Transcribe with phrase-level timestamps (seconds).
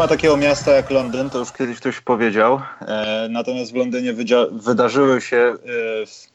[0.00, 2.60] Ma takiego miasta jak Londyn, to już kiedyś ktoś powiedział.
[2.80, 4.14] E, natomiast w Londynie
[4.52, 5.56] wydarzyły się, e,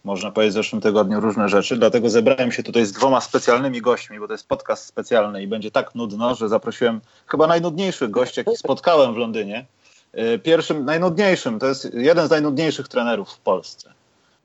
[0.03, 1.77] można powiedzieć, w zeszłym tygodniu różne rzeczy.
[1.77, 5.71] Dlatego zebrałem się tutaj z dwoma specjalnymi gośćmi, bo to jest podcast specjalny i będzie
[5.71, 9.65] tak nudno, że zaprosiłem chyba najnudniejszych gości, jakich spotkałem w Londynie.
[10.13, 13.93] E, pierwszym, najnudniejszym, to jest jeden z najnudniejszych trenerów w Polsce.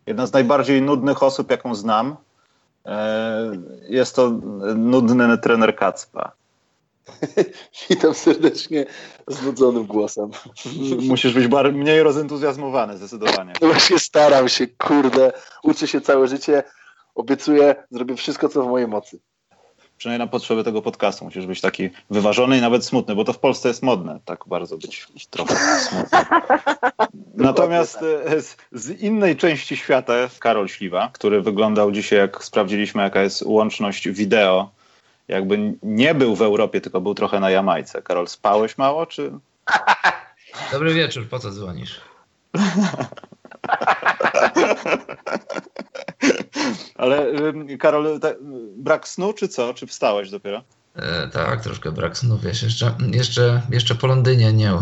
[0.06, 2.16] Jedna z najbardziej nudnych osób, jaką znam.
[2.86, 3.52] E,
[3.88, 4.30] jest to
[4.77, 6.39] nudny trener Kacpa.
[7.91, 8.86] Witam serdecznie
[9.28, 10.30] znudzonym głosem.
[11.00, 13.52] Musisz być bar- mniej rozentuzjazmowany, zdecydowanie.
[13.62, 15.33] No właśnie staram się, kurde.
[15.62, 16.62] Uczę się całe życie.
[17.14, 19.20] Obiecuję, zrobię wszystko, co w mojej mocy.
[20.00, 23.39] Przynajmniej na potrzeby tego podcastu musisz być taki wyważony i nawet smutny, bo to w
[23.39, 26.19] Polsce jest modne, tak bardzo być trochę smutny.
[27.34, 28.33] Natomiast tak.
[28.33, 33.42] e, z, z, innej części świata Karol Śliwa, który wyglądał dzisiaj, jak sprawdziliśmy, jaka jest
[33.42, 34.70] łączność wideo
[35.31, 38.03] jakby nie był w Europie, tylko był trochę na Jamajce.
[38.03, 39.33] Karol, spałeś mało, czy...
[40.73, 42.00] Dobry wieczór, po co dzwonisz?
[46.97, 47.27] Ale
[47.78, 48.20] Karol,
[48.77, 49.75] brak snu, czy co?
[49.75, 50.62] Czy wstałeś dopiero?
[50.97, 54.73] E, tak, troszkę brak snu, wiesz, jeszcze, jeszcze, jeszcze po Londynie nie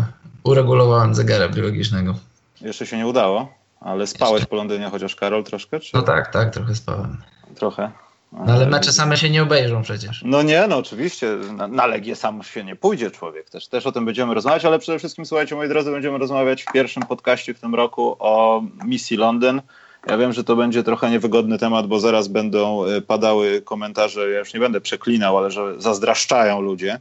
[0.43, 2.15] uregulowałem zegara biologicznego.
[2.61, 4.47] Jeszcze się nie udało, ale spałeś jeszcze.
[4.49, 5.79] po Londynie chociaż, Karol, troszkę?
[5.79, 5.91] Czy...
[5.93, 7.17] No tak, tak, trochę spałem.
[7.55, 7.91] Trochę.
[8.31, 10.21] No ale mecze same się nie obejrzą przecież.
[10.25, 11.37] No nie, no oczywiście.
[11.55, 13.49] Na, na Legię sam się nie pójdzie człowiek.
[13.49, 16.71] Też, też o tym będziemy rozmawiać, ale przede wszystkim, słuchajcie, moi drodzy, będziemy rozmawiać w
[16.71, 19.61] pierwszym podcaście w tym roku o misji Londyn.
[20.07, 24.39] Ja wiem, że to będzie trochę niewygodny temat, bo zaraz będą y, padały komentarze, ja
[24.39, 26.99] już nie będę przeklinał, ale że zazdraszczają ludzie.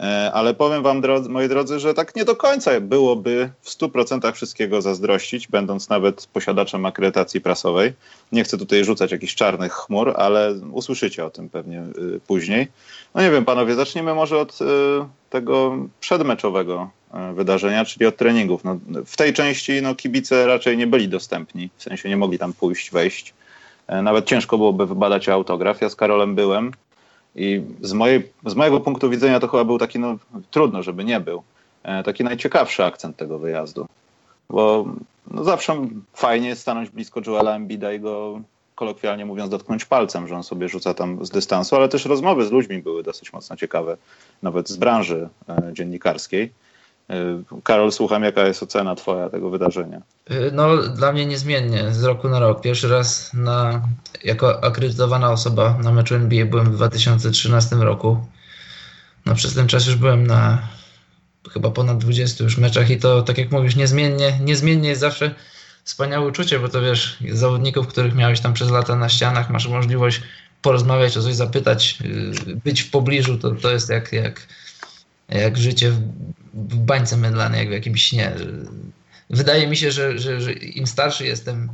[0.00, 4.32] E, ale powiem wam, drodzy, moi drodzy, że tak nie do końca byłoby w 100%
[4.32, 7.92] wszystkiego zazdrościć, będąc nawet posiadaczem akredytacji prasowej.
[8.32, 12.68] Nie chcę tutaj rzucać jakichś czarnych chmur, ale usłyszycie o tym pewnie y, później.
[13.14, 14.64] No nie wiem, panowie, zacznijmy może od y,
[15.30, 16.90] tego przedmeczowego
[17.34, 18.64] wydarzenia, czyli od treningów.
[18.64, 22.52] No, w tej części no, kibice raczej nie byli dostępni, w sensie nie mogli tam
[22.52, 23.34] pójść, wejść.
[23.86, 25.80] E, nawet ciężko byłoby wybadać autograf.
[25.80, 26.72] Ja z Karolem byłem.
[27.36, 30.16] I z, mojej, z mojego punktu widzenia to chyba był taki, no
[30.50, 31.42] trudno, żeby nie był,
[31.82, 33.86] e, taki najciekawszy akcent tego wyjazdu.
[34.48, 34.86] Bo
[35.30, 38.40] no, zawsze fajnie jest stanąć blisko Joela Embida i go
[38.74, 42.50] kolokwialnie mówiąc dotknąć palcem, że on sobie rzuca tam z dystansu, ale też rozmowy z
[42.50, 43.96] ludźmi były dosyć mocno ciekawe,
[44.42, 46.52] nawet z branży e, dziennikarskiej.
[47.10, 50.02] E, Karol, słucham, jaka jest ocena Twoja tego wydarzenia?
[50.30, 52.60] E, no, dla mnie niezmiennie, z roku na rok.
[52.60, 53.82] Pierwszy raz na,
[54.24, 58.26] jako akredytowana osoba na meczu NBA byłem w 2013 roku.
[59.26, 60.68] No, przez ten czas już byłem na
[61.52, 65.34] chyba ponad 20 już meczach i to, tak jak mówisz, niezmiennie, niezmiennie jest zawsze
[65.84, 70.22] wspaniałe uczucie, bo to wiesz, zawodników, których miałeś tam przez lata na ścianach, masz możliwość
[70.62, 71.98] porozmawiać, o coś zapytać,
[72.48, 74.46] y, być w pobliżu, to, to jest jak, jak
[75.30, 76.00] jak życie w,
[76.54, 78.32] w bańce mydlanej, jak w jakimś śnie.
[79.30, 81.68] Wydaje mi się, że, że, że im starszy jestem,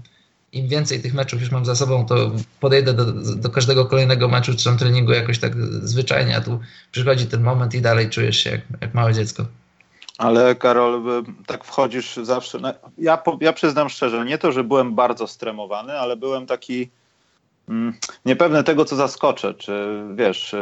[0.53, 3.05] im więcej tych meczów już mam za sobą, to podejdę do,
[3.37, 6.61] do każdego kolejnego meczu czy tam treningu jakoś tak zwyczajnie, a tu
[6.93, 9.45] przychodzi ten moment i dalej czujesz się jak, jak małe dziecko.
[10.19, 12.59] Ale Karol, tak wchodzisz zawsze.
[12.99, 16.91] Ja, ja przyznam szczerze, nie to, że byłem bardzo stremowany, ale byłem taki
[17.69, 19.55] mm, niepewny tego, co zaskoczę.
[19.55, 20.55] Czy wiesz,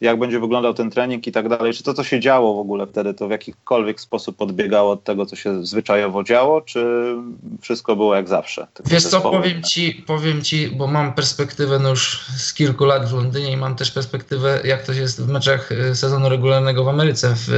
[0.00, 2.86] jak będzie wyglądał ten trening i tak dalej, czy to, co się działo w ogóle
[2.86, 7.14] wtedy, to w jakikolwiek sposób odbiegało od tego, co się zwyczajowo działo, czy
[7.60, 8.66] wszystko było jak zawsze?
[8.84, 13.14] Wiesz co, powiem ci, powiem ci, bo mam perspektywę no już z kilku lat w
[13.14, 17.34] Londynie i mam też perspektywę, jak to jest w meczach y, sezonu regularnego w Ameryce,
[17.36, 17.48] w,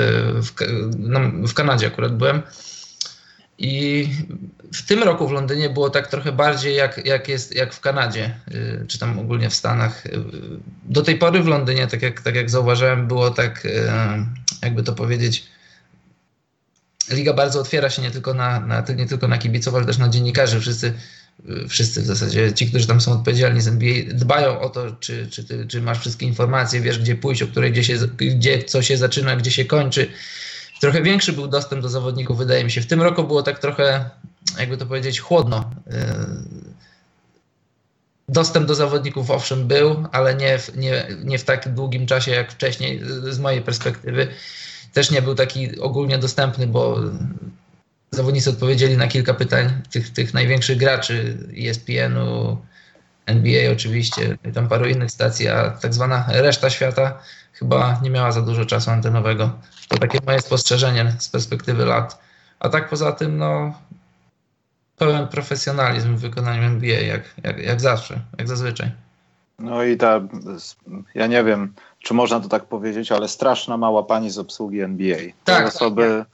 [0.42, 0.52] w,
[1.50, 2.42] w Kanadzie akurat byłem.
[3.58, 4.08] I
[4.72, 8.34] w tym roku w Londynie było tak trochę bardziej jak, jak jest jak w Kanadzie,
[8.54, 10.06] y, czy tam ogólnie w Stanach.
[10.06, 10.10] Y,
[10.84, 13.90] do tej pory w Londynie, tak jak, tak jak zauważyłem, było tak, y,
[14.62, 15.46] jakby to powiedzieć,
[17.10, 20.08] liga bardzo otwiera się nie tylko na, na, nie tylko na kibiców, ale też na
[20.08, 20.60] dziennikarzy.
[20.60, 20.92] Wszyscy,
[21.68, 25.44] wszyscy w zasadzie, ci, którzy tam są odpowiedzialni z NBA, dbają o to, czy, czy,
[25.44, 28.96] ty, czy masz wszystkie informacje, wiesz gdzie pójść, o której, gdzie, się, gdzie co się
[28.96, 30.08] zaczyna, gdzie się kończy
[30.80, 32.80] trochę większy był dostęp do zawodników, wydaje mi się.
[32.80, 34.10] W tym roku było tak trochę,
[34.58, 35.70] jakby to powiedzieć, chłodno.
[35.86, 35.96] Yy,
[38.28, 42.52] dostęp do zawodników owszem był, ale nie w, nie, nie w tak długim czasie jak
[42.52, 44.28] wcześniej, z mojej perspektywy.
[44.92, 47.00] Też nie był taki ogólnie dostępny, bo
[48.10, 52.58] zawodnicy odpowiedzieli na kilka pytań tych, tych największych graczy ESPN-u,
[53.26, 57.22] NBA oczywiście, i tam paru innych stacji, a tak zwana reszta świata
[57.52, 59.58] chyba nie miała za dużo czasu antenowego.
[59.88, 62.18] To takie moje spostrzeżenie z perspektywy lat.
[62.60, 63.74] A tak poza tym, no,
[64.98, 68.90] pełen profesjonalizm w wykonaniu NBA, jak, jak, jak zawsze, jak zazwyczaj.
[69.58, 70.20] No i ta,
[71.14, 75.16] ja nie wiem, czy można to tak powiedzieć, ale straszna mała pani z obsługi NBA.
[75.16, 76.24] Te Tak, osoby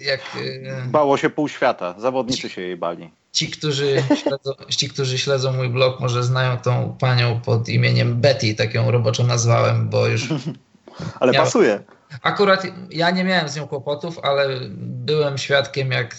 [0.00, 3.10] Jak e, bało się pół świata, zawodnicy się jej bali.
[3.32, 8.54] ci, którzy śledzą, ci, którzy śledzą mój blog, może znają tą panią pod imieniem Betty,
[8.54, 10.28] tak ją roboczo nazwałem, bo już
[11.20, 11.80] Ale pasuje.
[12.22, 16.16] Akurat ja nie miałem z nią kłopotów, ale byłem świadkiem, jak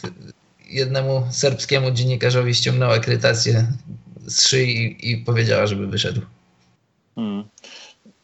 [0.72, 3.68] jednemu serbskiemu dziennikarzowi ściągnęła akredytację
[4.26, 6.22] z szyi i powiedziała, żeby wyszedł.
[7.16, 7.44] Hmm.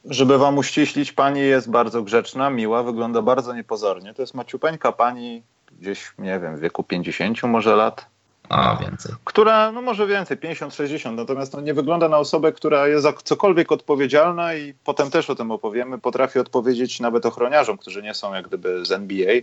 [0.06, 4.14] Żeby wam uściślić, pani jest bardzo grzeczna, miła, wygląda bardzo niepozornie.
[4.14, 5.44] To jest maciupeńka pani
[5.80, 8.06] gdzieś, nie wiem, w wieku 50 może lat,
[8.50, 9.16] A więcej.
[9.24, 13.72] która, no może więcej, 50-60, natomiast no, nie wygląda na osobę, która jest za cokolwiek
[13.72, 18.48] odpowiedzialna i potem też o tym opowiemy, potrafi odpowiedzieć nawet ochroniarzom, którzy nie są jak
[18.48, 19.34] gdyby z NBA.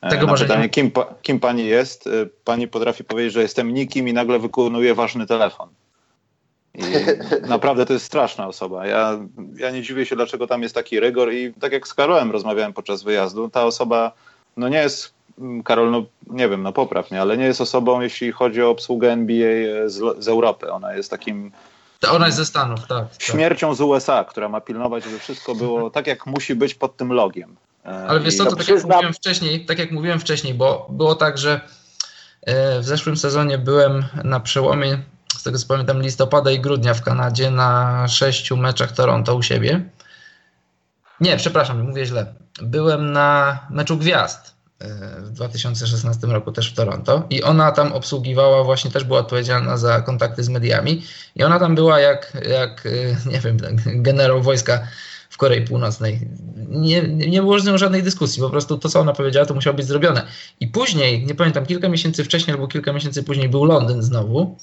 [0.00, 0.68] E, Tego na może pytanie, nie.
[0.68, 2.10] kim, pa- kim pani jest, e,
[2.44, 5.68] pani potrafi powiedzieć, że jestem nikim i nagle wykonuje ważny telefon.
[6.74, 6.82] I
[7.48, 8.86] naprawdę to jest straszna osoba.
[8.86, 9.18] Ja,
[9.56, 12.72] ja nie dziwię się, dlaczego tam jest taki rygor i tak jak z Karolem rozmawiałem
[12.72, 14.12] podczas wyjazdu, ta osoba
[14.56, 18.00] no nie jest, mm, Karol, no nie wiem, no popraw mnie, ale nie jest osobą,
[18.00, 19.48] jeśli chodzi o obsługę NBA
[19.86, 20.72] z, z Europy.
[20.72, 21.52] Ona jest takim
[22.00, 22.88] To ona jest ze Stanów, tak.
[22.88, 23.22] tak.
[23.22, 27.12] śmiercią z USA, która ma pilnować, żeby wszystko było tak, jak musi być pod tym
[27.12, 27.56] logiem.
[27.86, 30.54] E, Ale wiesz co, to no tak jak przyznam- mówiłem wcześniej, tak jak mówiłem wcześniej,
[30.54, 31.60] bo było tak, że
[32.42, 34.98] e, w zeszłym sezonie byłem na przełomie,
[35.38, 39.80] z tego co pamiętam, listopada i grudnia w Kanadzie na sześciu meczach Toronto u siebie.
[41.20, 42.34] Nie, przepraszam, mówię źle.
[42.62, 44.88] Byłem na meczu gwiazd e,
[45.20, 50.02] w 2016 roku też w Toronto i ona tam obsługiwała, właśnie też była odpowiedzialna za
[50.02, 51.02] kontakty z mediami
[51.36, 52.84] i ona tam była jak, jak
[53.32, 54.78] nie wiem, tak, generał wojska
[55.30, 56.20] w Korei Północnej.
[56.68, 59.76] Nie, nie było z nią żadnej dyskusji, po prostu to, co ona powiedziała, to musiało
[59.76, 60.26] być zrobione.
[60.60, 64.56] I później, nie pamiętam, kilka miesięcy wcześniej albo kilka miesięcy później był Londyn znowu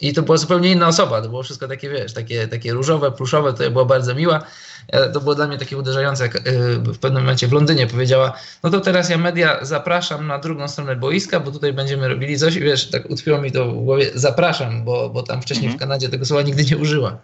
[0.00, 3.52] i to była zupełnie inna osoba, to było wszystko takie, wiesz, takie, takie różowe, pluszowe,
[3.54, 4.40] to była bardzo miła.
[4.88, 6.40] E, To było dla mnie takie uderzające, jak e,
[6.78, 10.96] w pewnym momencie w Londynie powiedziała, no to teraz ja media zapraszam na drugą stronę
[10.96, 14.84] boiska, bo tutaj będziemy robili coś i wiesz, tak utkwiło mi to w głowie, zapraszam,
[14.84, 15.78] bo, bo tam wcześniej Mhm.
[15.78, 17.18] w Kanadzie tego słowa nigdy nie użyła.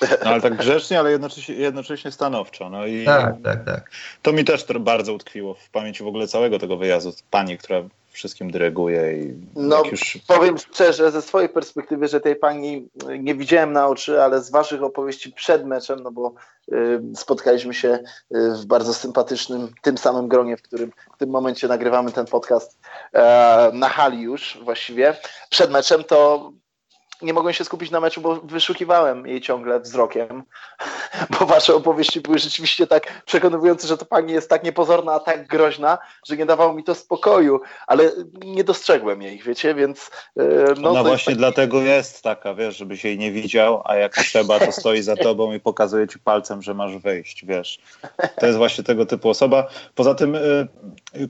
[0.00, 2.70] No, ale tak grzecznie, ale jednocześnie, jednocześnie stanowczo.
[2.70, 3.90] No i Tak, tak, tak.
[4.22, 7.12] to mi też bardzo utkwiło w pamięci w ogóle całego tego wyjazdu.
[7.30, 7.82] Pani, która
[8.16, 12.88] wszystkim dyryguje i No, jak już Powiem szczerze, ze swojej perspektywy, że tej pani
[13.18, 16.34] nie widziałem na oczy, ale z waszych opowieści przed meczem, no bo
[16.72, 21.68] y, spotkaliśmy się y, w bardzo sympatycznym, tym samym gronie, w którym w tym momencie
[21.68, 22.78] nagrywamy ten podcast
[23.12, 25.16] e, na hali już właściwie.
[25.50, 26.52] Przed meczem to
[27.22, 30.42] nie mogłem się skupić na meczu, bo wyszukiwałem jej ciągle wzrokiem,
[31.40, 35.46] bo wasze opowieści były rzeczywiście tak przekonujące, że to pani jest tak niepozorna, a tak
[35.46, 38.12] groźna, że nie dawało mi to spokoju, ale
[38.44, 40.42] nie dostrzegłem jej, wiecie, więc e,
[40.80, 44.58] no, Ona właśnie jest dlatego jest taka, wiesz, żebyś jej nie widział, a jak trzeba,
[44.58, 47.78] to stoi za tobą i pokazuje ci palcem, że masz wejść, wiesz.
[48.40, 49.68] To jest właśnie tego typu osoba.
[49.94, 50.68] Poza tym, y,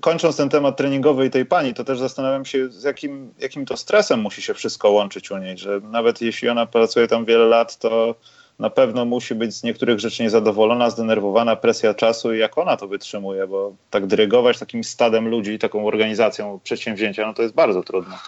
[0.01, 3.77] kończąc ten temat treningowy i tej pani, to też zastanawiam się, z jakim, jakim to
[3.77, 7.79] stresem musi się wszystko łączyć u niej, że nawet jeśli ona pracuje tam wiele lat,
[7.79, 8.15] to
[8.59, 12.89] na pewno musi być z niektórych rzeczy niezadowolona, zdenerwowana, presja czasu i jak ona to
[12.89, 18.19] wytrzymuje, bo tak dyrygować takim stadem ludzi, taką organizacją przedsięwzięcia, no to jest bardzo trudno.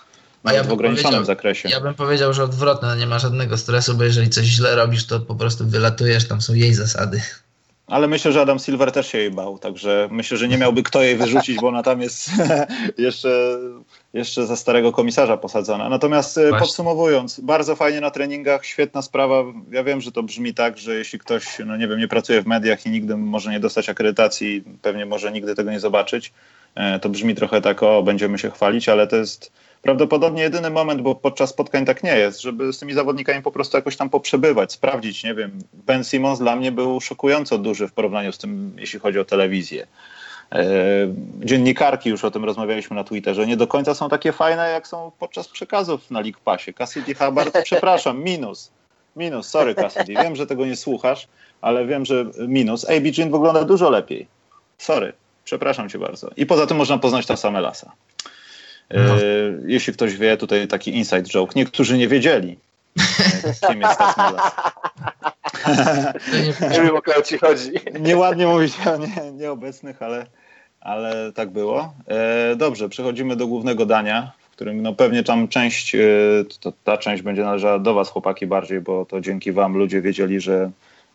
[0.44, 1.68] Ja w ograniczonym zakresie.
[1.68, 5.20] Ja bym powiedział, że odwrotne, nie ma żadnego stresu, bo jeżeli coś źle robisz, to
[5.20, 7.20] po prostu wylatujesz, tam są jej zasady.
[7.86, 11.02] Ale myślę, że Adam Silver też się jej bał, także myślę, że nie miałby kto
[11.02, 12.30] jej wyrzucić, bo ona tam jest
[12.98, 13.58] jeszcze,
[14.12, 15.88] jeszcze za starego komisarza posadzona.
[15.88, 16.58] Natomiast e, Właśnie.
[16.58, 19.44] podsumowując, bardzo fajnie na treningach, świetna sprawa.
[19.70, 22.46] Ja wiem, że to brzmi tak, że jeśli ktoś, no nie wiem, nie pracuje w
[22.46, 26.32] mediach i nigdy może nie dostać akredytacji, pewnie może nigdy tego nie zobaczyć,
[26.74, 31.02] e, to brzmi trochę tak, o, będziemy się chwalić, ale to jest prawdopodobnie jedyny moment,
[31.02, 34.72] bo podczas spotkań tak nie jest, żeby z tymi zawodnikami po prostu jakoś tam poprzebywać,
[34.72, 35.50] sprawdzić, nie wiem.
[35.72, 39.86] Ben Simmons dla mnie był szokująco duży w porównaniu z tym, jeśli chodzi o telewizję.
[40.52, 40.64] E,
[41.44, 45.12] Dziennikarki, już o tym rozmawialiśmy na Twitterze, nie do końca są takie fajne, jak są
[45.18, 46.74] podczas przekazów na League Passie.
[46.74, 48.70] Cassidy Hubbard, przepraszam, minus.
[49.16, 51.28] Minus, sorry Cassidy, wiem, że tego nie słuchasz,
[51.60, 52.84] ale wiem, że minus.
[52.90, 54.26] AB Jean wygląda dużo lepiej.
[54.78, 55.12] Sorry,
[55.44, 56.30] przepraszam cię bardzo.
[56.36, 57.92] I poza tym można poznać ta same lasa.
[58.88, 59.14] E, No.
[59.66, 61.52] Jeśli ktoś wie, tutaj taki inside joke.
[61.56, 62.58] Niektórzy nie wiedzieli,
[63.44, 63.98] e, kim jest.
[63.98, 64.32] To
[66.62, 67.70] nie, Nie wiem, o kogo ci chodzi.
[68.00, 70.26] Nieładnie mówić o nie, nieobecnych, ale,
[70.80, 71.92] ale tak było.
[72.06, 76.00] E, dobrze, przechodzimy do głównego dania, w którym no pewnie tam część, e,
[76.60, 80.40] to, ta część będzie należała do was chłopaki bardziej, bo to dzięki wam ludzie wiedzieli,
[80.40, 80.70] że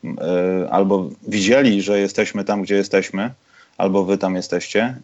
[0.05, 3.31] e, albo widzieli, że jesteśmy tam, gdzie jesteśmy,
[3.77, 4.95] albo wy tam jesteście.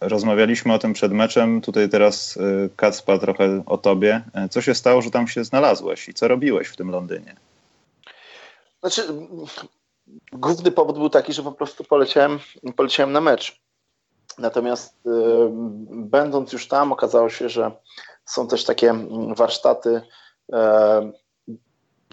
[0.00, 2.38] Rozmawialiśmy o tym przed meczem, tutaj teraz
[2.76, 4.22] Kacpa trochę o tobie.
[4.50, 7.34] Co się stało, że tam się znalazłeś i co robiłeś w tym Londynie?
[8.80, 9.02] Znaczy,
[10.32, 12.38] główny powód był taki, że po prostu poleciałem,
[12.76, 13.60] poleciałem na mecz.
[14.38, 15.10] Natomiast y,
[15.90, 17.72] będąc już tam, okazało się, że
[18.24, 18.94] są też takie
[19.36, 20.02] warsztaty
[20.52, 20.56] y,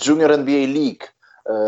[0.07, 1.03] Junior NBA League.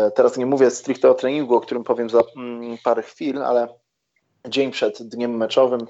[0.08, 3.68] Y, teraz nie mówię stricte o treningu, o którym powiem za mm, parę chwil, ale
[4.48, 5.86] dzień przed dniem meczowym,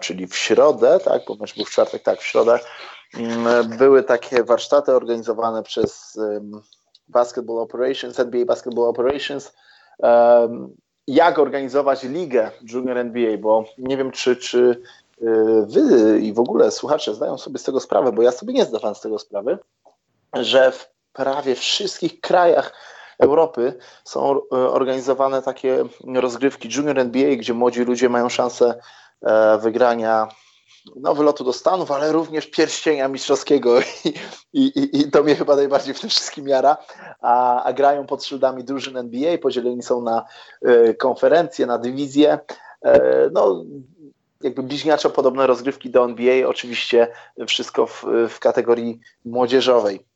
[0.00, 2.58] czyli w środę, tak, bo mecz był w czwartek, tak, w środę,
[3.14, 6.18] mm, były takie warsztaty organizowane przez
[7.12, 9.52] Basketball Operations, NBA Basketball Operations,
[11.06, 14.82] jak organizować ligę Junior NBA, bo nie wiem, czy, czy
[15.22, 15.26] y,
[15.66, 18.94] wy i w ogóle słuchacze zdają sobie z tego sprawę, bo ja sobie nie zdawałem
[18.94, 19.58] z tego sprawy,
[20.34, 22.72] że w prawie wszystkich krajach
[23.18, 28.80] Europy są y, organizowane takie rozgrywki Junior NBA, gdzie młodzi ludzie mają szansę
[29.22, 30.28] e, wygrania
[30.96, 33.80] no, wylotu do Stanów, ale również pierścienia mistrzowskiego
[34.52, 36.76] i, i, i to mnie chyba najbardziej w tym wszystkim jara,
[37.20, 40.24] a, a grają pod szyldami drużyn NBA, podzieleni są na
[40.66, 42.38] y, konferencje, na dywizje,
[42.86, 42.90] y,
[43.32, 43.64] no
[44.42, 47.08] jakby bliźniaczo podobne rozgrywki do NBA, oczywiście
[47.46, 50.06] wszystko w, w kategorii młodzieżowej.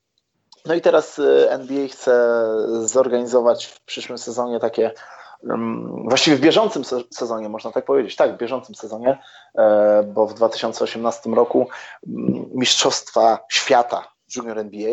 [0.65, 2.45] No i teraz NBA chce
[2.83, 4.91] zorganizować w przyszłym sezonie takie
[6.05, 9.19] właściwie w bieżącym sezonie, można tak powiedzieć, tak, w bieżącym sezonie,
[9.59, 11.69] e, bo w 2018 roku
[12.55, 14.91] Mistrzostwa Świata Junior NBA,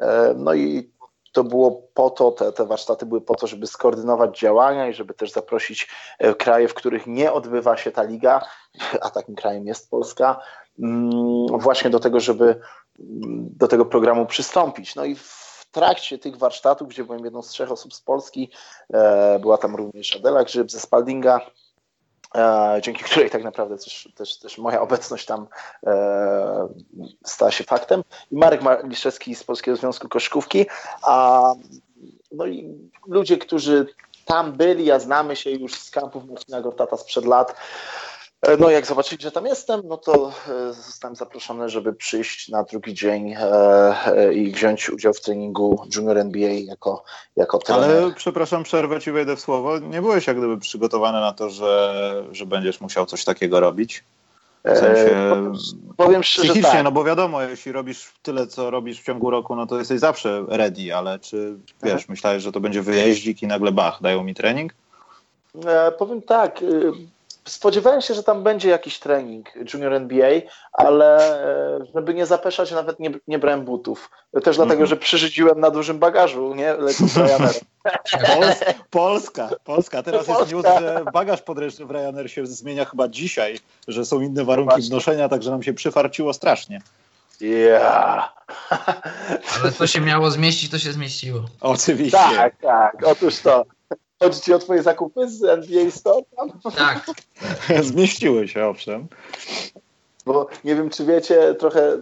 [0.00, 0.90] e, no i
[1.32, 5.14] to było po to, te, te warsztaty były po to, żeby skoordynować działania i żeby
[5.14, 8.40] też zaprosić e, kraje, w których nie odbywa się ta liga,
[9.00, 10.40] a takim krajem jest Polska,
[11.50, 12.60] właśnie do tego, żeby
[13.58, 14.94] do tego programu przystąpić.
[14.94, 15.39] No i w
[15.70, 18.50] trakcie tych warsztatów, gdzie byłem jedną z trzech osób z Polski,
[18.92, 21.40] e, była tam również Adela Grzyb ze Spaldinga,
[22.34, 25.46] e, dzięki której tak naprawdę też, też, też moja obecność tam
[25.86, 26.68] e,
[27.26, 30.66] stała się faktem, i Marek Maliszewski z Polskiego Związku Koszkówki,
[31.02, 31.42] a
[32.32, 33.86] no i ludzie, którzy
[34.24, 37.54] tam byli, a znamy się już z kampów Marcina Gortata sprzed lat,
[38.58, 42.94] no jak zobaczyli, że tam jestem, no to e, zostałem zaproszony, żeby przyjść na drugi
[42.94, 47.04] dzień e, i wziąć udział w treningu Junior NBA jako,
[47.36, 47.90] jako trener.
[47.90, 49.78] Ale przepraszam, przerwę ci, wejdę w słowo.
[49.78, 54.04] Nie byłeś jak gdyby przygotowany na to, że, że będziesz musiał coś takiego robić?
[54.64, 55.52] W sensie powiem,
[55.96, 56.84] powiem szczerze, psychicznie, tak.
[56.84, 60.44] no bo wiadomo, jeśli robisz tyle, co robisz w ciągu roku, no to jesteś zawsze
[60.48, 62.04] ready, ale czy wiesz, Aha.
[62.08, 64.74] myślałeś, że to będzie wyjeździk i nagle bach, dają mi trening?
[65.66, 66.92] E, powiem tak, y,
[67.44, 70.30] Spodziewałem się, że tam będzie jakiś trening Junior NBA,
[70.72, 71.18] ale
[71.78, 74.10] e, żeby nie zapeszać, nawet nie, nie brałem butów.
[74.44, 74.88] Też dlatego, mm -hmm.
[74.88, 76.74] że przyrzydziłem na dużym bagażu, nie?
[76.74, 77.54] Lecąc Ryanair.
[78.90, 80.02] Polska, Polska.
[80.02, 80.42] Teraz Polska.
[80.42, 84.74] jest news, że bagaż podręczny w Ryanair się zmienia chyba dzisiaj, że są inne warunki
[84.74, 84.88] Właśnie.
[84.88, 86.80] wnoszenia, także nam się przyfarciło strasznie.
[87.40, 88.34] Yeah.
[89.60, 91.40] Ale to się miało zmieścić, to się zmieściło.
[91.60, 92.18] Oczywiście.
[92.18, 92.96] Tak, tak.
[93.06, 93.64] Otóż to.
[94.22, 96.22] Chodzi ci o twoje zakupy z NBA Store?
[96.76, 97.06] Tak.
[97.82, 99.08] Zmieściły się, owszem.
[100.26, 101.98] Bo nie wiem, czy wiecie, trochę,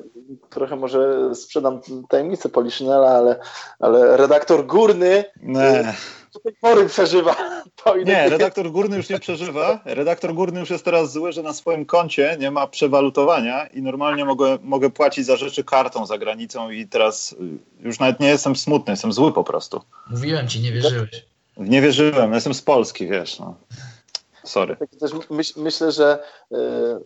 [0.51, 3.41] trochę może sprzedam tajemnicę Poliszynela, ale,
[3.81, 5.95] ale redaktor górny nie.
[6.35, 7.37] do tej pory przeżywa.
[7.85, 9.81] To nie, redaktor górny już nie przeżywa.
[9.85, 14.25] Redaktor górny już jest teraz zły, że na swoim koncie nie ma przewalutowania i normalnie
[14.25, 17.37] mogę, mogę płacić za rzeczy kartą za granicą i teraz
[17.81, 19.83] już nawet nie jestem smutny, jestem zły po prostu.
[20.11, 21.28] Mówiłem ci, nie wierzyłeś.
[21.59, 23.39] Nie wierzyłem, jestem z Polski, wiesz.
[23.39, 23.55] No.
[24.45, 24.77] Sorry.
[24.77, 26.23] Tak też myśl, myślę, że
[26.53, 26.57] y,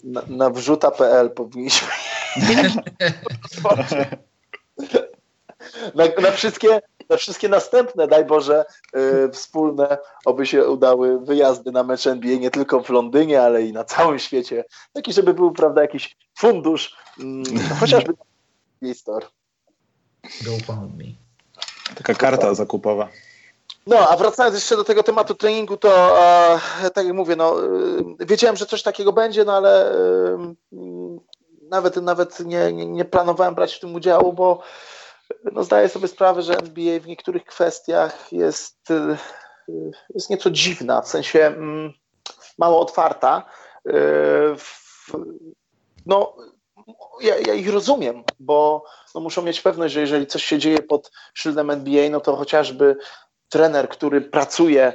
[0.04, 1.88] na, na wrzuta.pl powinniśmy.
[5.94, 8.64] na, na, wszystkie, na wszystkie następne, daj Boże,
[8.96, 13.72] y, wspólne, oby się udały wyjazdy na mecz NBA nie tylko w Londynie, ale i
[13.72, 14.64] na całym świecie.
[14.92, 18.12] Taki, żeby był, prawda, jakiś fundusz, y, chociażby
[18.82, 19.26] na store.
[20.44, 21.04] Go found me.
[21.94, 23.08] Taka karta zakupowa.
[23.86, 26.18] No, a wracając jeszcze do tego tematu treningu, to
[26.82, 27.68] e, tak jak mówię, no, e,
[28.20, 30.54] wiedziałem, że coś takiego będzie, no ale e,
[31.70, 34.62] nawet, nawet nie, nie, nie, planowałem brać w tym udziału, bo
[35.52, 38.88] no, zdaję sobie sprawę, że NBA w niektórych kwestiach jest,
[40.14, 41.92] jest nieco dziwna, w sensie mm,
[42.58, 43.44] mało otwarta.
[44.56, 45.12] W,
[46.06, 46.36] no,
[47.20, 48.84] ja, ja, ich rozumiem, bo
[49.14, 52.96] no, muszą mieć pewność, że jeżeli coś się dzieje pod szyldem NBA, no to chociażby
[53.52, 54.94] trener, który pracuje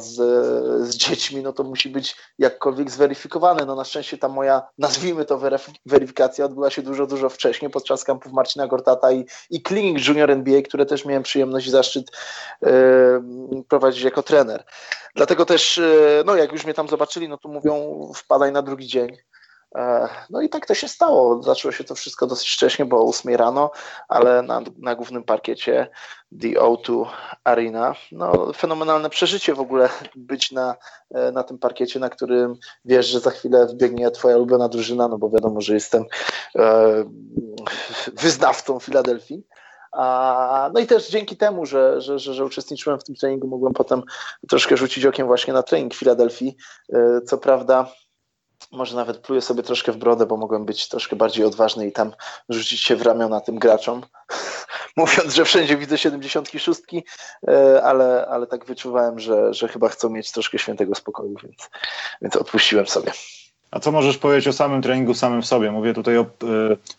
[0.00, 0.14] z,
[0.88, 3.66] z, dziećmi, no to musi być jakkolwiek zweryfikowany.
[3.66, 5.40] No na szczęście ta moja, nazwijmy to
[5.86, 10.62] weryfikacja, odbyła się dużo, dużo wcześniej podczas kampów Marcina Gortata i, i Clinic Junior NBA,
[10.62, 12.10] które też miałem przyjemność i zaszczyt
[12.62, 14.64] yy, prowadzić jako trener.
[15.14, 18.86] Dlatego też, yy, no jak już mnie tam zobaczyli, no to mówią wpadaj na drugi
[18.86, 19.16] dzień.
[19.74, 21.42] E, no i tak to się stało.
[21.42, 23.70] Zaczęło się to wszystko dosyć wcześnie, bo o 8 rano,
[24.08, 25.88] ale na, na głównym parkiecie
[26.40, 27.06] The O2
[27.44, 27.94] Arena.
[28.12, 30.76] No, fenomenalne przeżycie w ogóle być na,
[31.10, 35.18] e, na tym parkiecie, na którym wiesz, że za chwilę wbiegnie twoja ulubiona drużyna, no
[35.18, 36.04] bo wiadomo, że jestem
[36.58, 37.04] e,
[38.22, 39.44] wyznawcą Filadelfii.
[39.92, 43.72] A, no i też dzięki temu, że, że, że, że, uczestniczyłem w tym treningu, mogłem
[43.72, 44.02] potem
[44.48, 46.56] troszkę rzucić okiem właśnie na trening Filadelfii.
[46.92, 47.92] E, co prawda,
[48.72, 52.12] może nawet pluję sobie troszkę w brodę, bo mogłem być troszkę bardziej odważny i tam
[52.48, 54.02] rzucić się w ramiona tym graczom,
[54.96, 56.80] mówiąc, że wszędzie widzę 76,
[57.48, 61.70] e, ale, ale tak wyczuwałem, że, że chyba chcą mieć troszkę świętego spokoju, więc,
[62.22, 63.12] więc odpuściłem sobie.
[63.70, 65.70] A co możesz powiedzieć o samym treningu samym w sobie?
[65.70, 66.26] Mówię tutaj o y,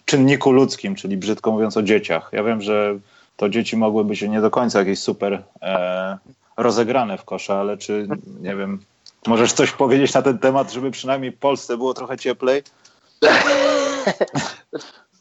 [0.06, 2.30] czynniku ludzkim, czyli brzydko mówiąc o dzieciach.
[2.32, 3.00] Ja wiem, że
[3.38, 6.18] to dzieci mogły być nie do końca jakieś super e,
[6.58, 8.08] rozegrane w kosza, ale czy,
[8.42, 8.80] nie wiem,
[9.28, 12.64] możesz coś powiedzieć na ten temat, żeby przynajmniej w Polsce było trochę cieplej?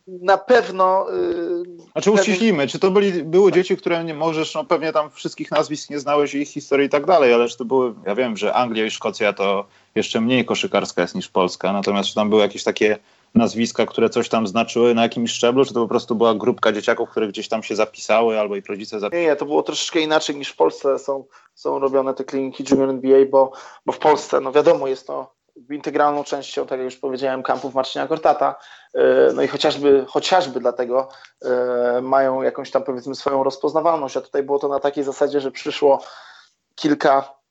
[0.06, 1.06] na pewno.
[1.10, 5.50] Yy, znaczy uściślimy, czy to byli, były dzieci, które nie możesz, no pewnie tam wszystkich
[5.50, 8.54] nazwisk nie znałeś, ich historii i tak dalej, ale czy to były, ja wiem, że
[8.54, 12.64] Anglia i Szkocja to jeszcze mniej koszykarska jest niż Polska, natomiast czy tam były jakieś
[12.64, 12.98] takie
[13.34, 17.10] nazwiska, które coś tam znaczyły na jakimś szczeblu, czy to po prostu była grupka dzieciaków,
[17.10, 19.22] które gdzieś tam się zapisały, albo ich rodzice zapisali?
[19.22, 21.24] Nie, nie, to było troszeczkę inaczej niż w Polsce są,
[21.54, 23.52] są robione te kliniki Junior NBA, bo,
[23.86, 25.34] bo w Polsce, no wiadomo, jest to
[25.70, 28.54] integralną częścią, tak jak już powiedziałem, kampów Marcina Gortata.
[28.94, 31.08] E, no i chociażby, chociażby dlatego
[31.44, 35.50] e, mają jakąś tam powiedzmy swoją rozpoznawalność, a tutaj było to na takiej zasadzie, że
[35.50, 36.04] przyszło
[36.74, 37.41] kilka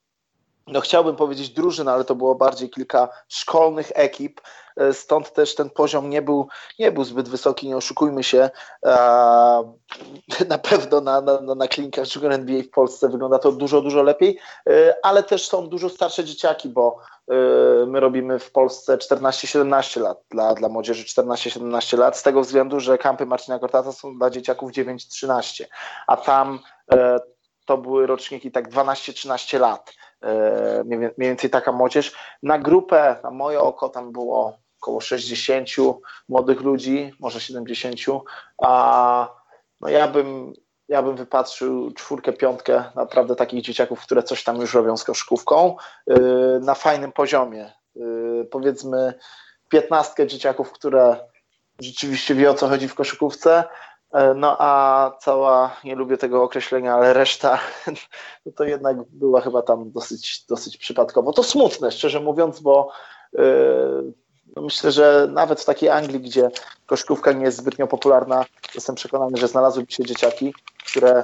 [0.72, 4.42] no chciałbym powiedzieć drużyn, ale to było bardziej kilka szkolnych ekip,
[4.78, 6.48] e, stąd też ten poziom nie był,
[6.80, 8.50] nie był zbyt wysoki, nie oszukujmy się.
[10.50, 14.40] Na pewno na, na, na klinikach Junior NBA w Polsce wygląda to dużo, dużo lepiej,
[15.04, 16.98] ale też są dużo starsze dzieciaki, bo
[17.32, 22.80] Y, my robimy w Polsce 14-17 lat dla, dla młodzieży 14-17 lat, z tego względu,
[22.80, 25.66] że kampy Marcina Gortata są dla dzieciaków 9-13,
[26.08, 26.60] a tam
[26.92, 27.20] e,
[27.66, 29.94] to były roczniki tak 12-13 lat, e,
[30.86, 32.14] mniej więcej taka młodzież.
[32.44, 35.70] Na grupę, na moje oko, tam było około 60
[36.30, 37.96] młodych ludzi, może 70,
[38.62, 39.42] a
[39.82, 40.54] no ja bym
[40.92, 45.76] ja bym wypatrzył czwórkę, piątkę naprawdę takich dzieciaków, które coś tam już robią z koszykówką
[46.08, 47.72] yy, na fajnym poziomie.
[47.96, 49.14] Yy, powiedzmy
[49.70, 51.18] piętnastkę dzieciaków, które
[51.82, 53.64] rzeczywiście wie o co chodzi w koszykówce,
[54.36, 57.60] no a cała, nie lubię tego określenia, ale reszta,
[58.46, 61.34] no to jednak była chyba tam dosyć, dosyć przypadkowo.
[61.34, 62.92] To smutne, szczerze mówiąc, bo
[64.56, 66.52] no myślę, że nawet w takiej Anglii, gdzie
[66.86, 68.46] koszykówka nie jest zbytnio popularna,
[68.76, 70.54] jestem przekonany, że znalazłyby się dzieciaki,
[70.86, 71.24] które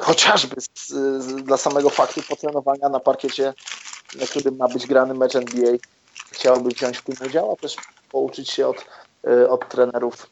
[0.00, 3.54] chociażby z, z, dla samego faktu potrenowania na parkiecie,
[4.20, 5.72] na którym ma być grany mecz NBA,
[6.32, 7.76] chciałoby wziąć w tym udział, a też
[8.10, 8.76] pouczyć się od,
[9.28, 10.26] y, od trenerów,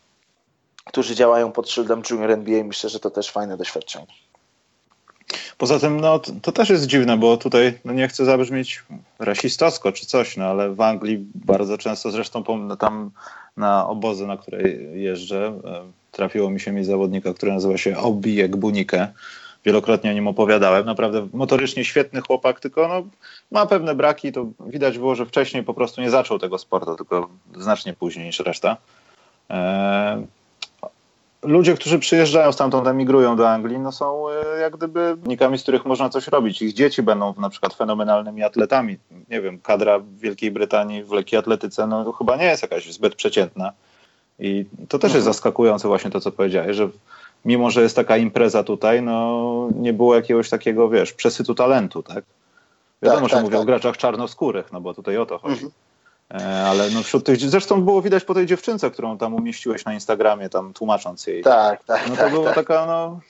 [0.86, 2.64] którzy działają pod szyldem Junior NBA.
[2.64, 4.06] Myślę, że to też fajne doświadczenie.
[5.58, 8.84] Poza tym, no, to, też jest dziwne, bo tutaj, no nie chcę zabrzmieć
[9.18, 12.44] rasistowsko czy coś, no ale w Anglii bardzo często, zresztą
[12.78, 13.10] tam
[13.56, 18.56] na obozy, na które jeżdżę, e, trafiło mi się mi zawodnika, który nazywa się Obijek
[18.56, 19.08] Bunikę.
[19.64, 20.86] Wielokrotnie o nim opowiadałem.
[20.86, 23.02] Naprawdę motorycznie świetny chłopak, tylko no,
[23.50, 24.32] ma pewne braki.
[24.32, 28.40] To widać było, że wcześniej po prostu nie zaczął tego sportu, tylko znacznie później niż
[28.40, 28.76] reszta.
[29.50, 30.26] E,
[31.46, 35.84] ludzie, którzy przyjeżdżają stamtąd, emigrują do Anglii, no są e, jak gdyby nikami, z których
[35.84, 36.62] można coś robić.
[36.62, 38.96] Ich dzieci będą na przykład fenomenalnymi atletami.
[39.30, 43.72] Nie wiem, kadra Wielkiej Brytanii w lekkiej atletyce no chyba nie jest jakaś zbyt przeciętna.
[44.38, 45.34] I to też jest mhm.
[45.34, 46.88] zaskakujące właśnie to, co powiedziałeś, że
[47.44, 52.24] mimo, że jest taka impreza tutaj, no nie było jakiegoś takiego, wiesz, przesytu talentu, tak?
[53.02, 53.62] Wiadomo, tak, że tak, mówię tak.
[53.62, 55.54] o graczach czarnoskórych, no bo tutaj o to chodzi.
[55.54, 55.72] Mhm.
[56.34, 59.94] E, ale no wśród tych, zresztą było widać po tej dziewczynce, którą tam umieściłeś na
[59.94, 61.42] Instagramie, tam tłumacząc jej.
[61.42, 62.08] Tak, tak.
[62.08, 62.54] No to tak, była tak.
[62.54, 63.20] taka, no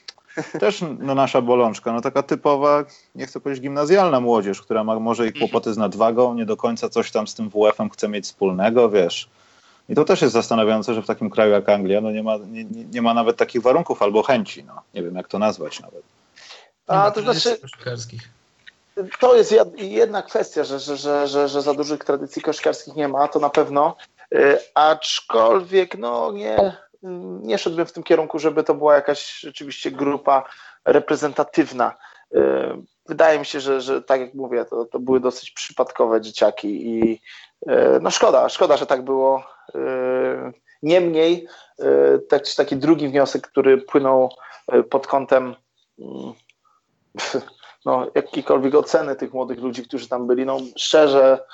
[0.60, 5.28] też no, nasza bolączka, no taka typowa, nie chcę powiedzieć gimnazjalna młodzież, która ma może
[5.28, 8.90] i kłopoty z nadwagą, nie do końca coś tam z tym WF-em chce mieć wspólnego,
[8.90, 9.28] wiesz.
[9.88, 12.64] I to też jest zastanawiające, że w takim kraju jak Anglia no nie, ma, nie,
[12.64, 14.82] nie ma nawet takich warunków albo chęci, no.
[14.94, 16.02] nie wiem jak to nazwać nawet.
[16.86, 17.56] A, to znaczy,
[19.20, 23.38] to jest jedna kwestia, że, że, że, że, za dużych tradycji koszkarskich nie ma, to
[23.38, 23.96] na pewno,
[24.34, 26.76] y, aczkolwiek no nie,
[27.42, 30.44] nie szedłbym w tym kierunku, żeby to była jakaś rzeczywiście grupa
[30.84, 31.96] reprezentatywna.
[32.34, 32.38] Y,
[33.08, 37.20] wydaje mi się, że, że tak jak mówię, to, to były dosyć przypadkowe dzieciaki i
[37.70, 39.56] y, no szkoda, szkoda, że tak było.
[40.82, 41.48] Niemniej
[42.28, 44.30] taki, taki drugi wniosek, który płynął
[44.90, 45.54] pod kątem
[45.98, 46.32] mm,
[47.86, 50.46] no, jakiejkolwiek oceny tych młodych ludzi, którzy tam byli.
[50.46, 51.44] No, szczerze,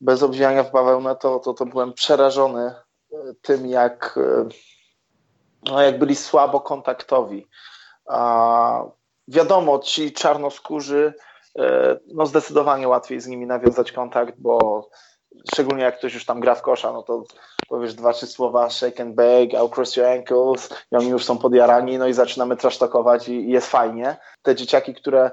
[0.00, 2.74] bez obwijania w bawełnę, to, to, to byłem przerażony
[3.12, 4.48] e, tym, jak, e,
[5.70, 7.48] no, jak byli słabo kontaktowi.
[8.06, 8.82] A
[9.28, 11.14] wiadomo, ci czarnoskórzy,
[12.06, 14.88] no zdecydowanie łatwiej z nimi nawiązać kontakt, bo
[15.52, 17.24] szczególnie jak ktoś już tam gra w kosza, no to
[17.68, 21.38] powiesz dwa, trzy słowa shake and bake, I'll cross your ankles i oni już są
[21.38, 24.16] podjarani, no i zaczynamy trasztokować i jest fajnie.
[24.42, 25.30] Te dzieciaki, które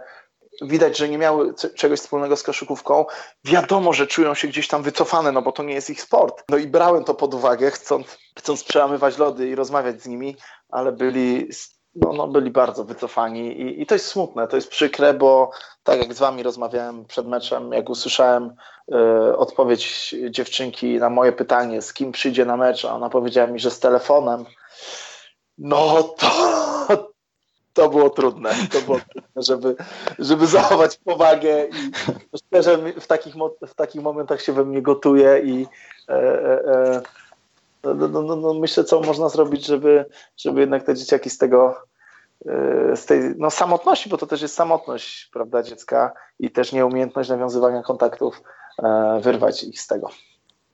[0.61, 3.05] widać, że nie miały czegoś wspólnego z koszykówką,
[3.43, 6.43] wiadomo, że czują się gdzieś tam wycofane, no bo to nie jest ich sport.
[6.49, 10.35] No i brałem to pod uwagę, chcąc, chcąc przełamywać lody i rozmawiać z nimi,
[10.69, 11.49] ale byli,
[11.95, 15.51] no, no byli bardzo wycofani I, i to jest smutne, to jest przykre, bo
[15.83, 18.55] tak jak z wami rozmawiałem przed meczem, jak usłyszałem
[18.93, 23.59] y, odpowiedź dziewczynki na moje pytanie, z kim przyjdzie na mecz, a ona powiedziała mi,
[23.59, 24.45] że z telefonem,
[25.57, 27.14] no to,
[27.75, 29.75] to było trudne, to było trudne, żeby,
[30.19, 31.91] żeby zachować powagę i
[32.37, 33.35] szczerze w takich,
[33.67, 35.67] w takich momentach się we mnie gotuje i
[36.09, 37.01] e, e, e
[37.83, 40.05] no, no, no, no, myślę, co można zrobić, żeby,
[40.37, 41.75] żeby jednak te dzieciaki z tego
[42.45, 47.29] e, z tej no, samotności, bo to też jest samotność prawda, dziecka i też nieumiejętność
[47.29, 48.41] nawiązywania kontaktów,
[48.83, 50.09] e, wyrwać ich z tego.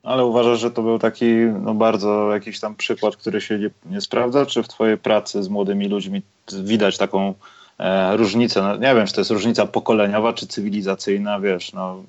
[0.02, 4.00] Ale uważasz, że to był taki no bardzo jakiś tam przykład, który się nie, nie
[4.00, 4.46] sprawdza?
[4.46, 7.34] Czy w Twojej pracy z młodymi ludźmi widać taką
[7.78, 8.62] e, różnicę?
[8.62, 12.02] No, nie wiem, czy to jest różnica pokoleniowa, czy cywilizacyjna, wiesz, no,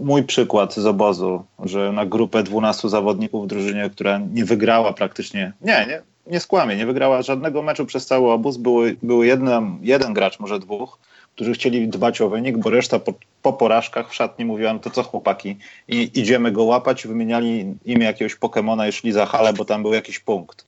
[0.00, 5.52] mój przykład z obozu, że na grupę 12 zawodników w drużynie, która nie wygrała praktycznie,
[5.60, 10.14] nie, nie, nie skłamie, nie wygrała żadnego meczu przez cały obóz, był, był jeden, jeden
[10.14, 10.98] gracz, może dwóch,
[11.38, 14.90] którzy chcieli dbać o wynik, bo reszta po, po porażkach w szatni mówiła, no to
[14.90, 15.56] co chłopaki,
[15.88, 19.92] I idziemy go łapać, wymieniali imię jakiegoś Pokemona i szli za halę, bo tam był
[19.92, 20.66] jakiś punkt.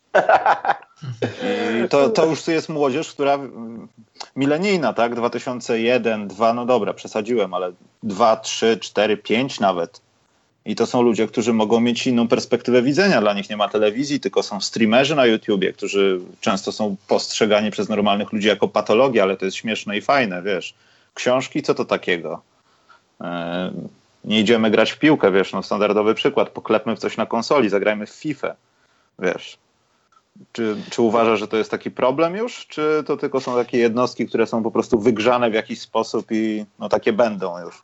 [1.91, 3.39] To, to już jest młodzież, która
[4.37, 5.15] milenijna, tak?
[5.15, 10.01] 2001, 2, no dobra, przesadziłem, ale 2, 3, 4, 5 nawet.
[10.64, 13.20] I to są ludzie, którzy mogą mieć inną perspektywę widzenia.
[13.20, 17.88] Dla nich nie ma telewizji, tylko są streamerzy na YouTubie, którzy często są postrzegani przez
[17.88, 20.75] normalnych ludzi jako patologia, ale to jest śmieszne i fajne, wiesz.
[21.14, 22.42] Książki, co to takiego?
[23.20, 23.73] E,
[24.25, 26.51] nie idziemy grać w piłkę, wiesz, no standardowy przykład.
[26.51, 28.55] Poklepmy w coś na konsoli, zagrajmy w FIFA,
[29.18, 29.59] wiesz.
[30.53, 34.27] Czy, czy uważasz, że to jest taki problem już, czy to tylko są takie jednostki,
[34.27, 37.83] które są po prostu wygrzane w jakiś sposób i no takie będą już?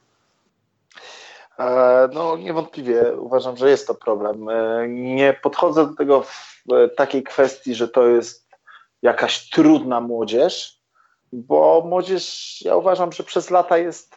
[1.58, 4.48] E, no niewątpliwie uważam, że jest to problem.
[4.48, 6.64] E, nie podchodzę do tego w
[6.96, 8.48] takiej kwestii, że to jest
[9.02, 10.80] jakaś trudna młodzież,
[11.32, 14.16] bo młodzież, ja uważam, że przez lata jest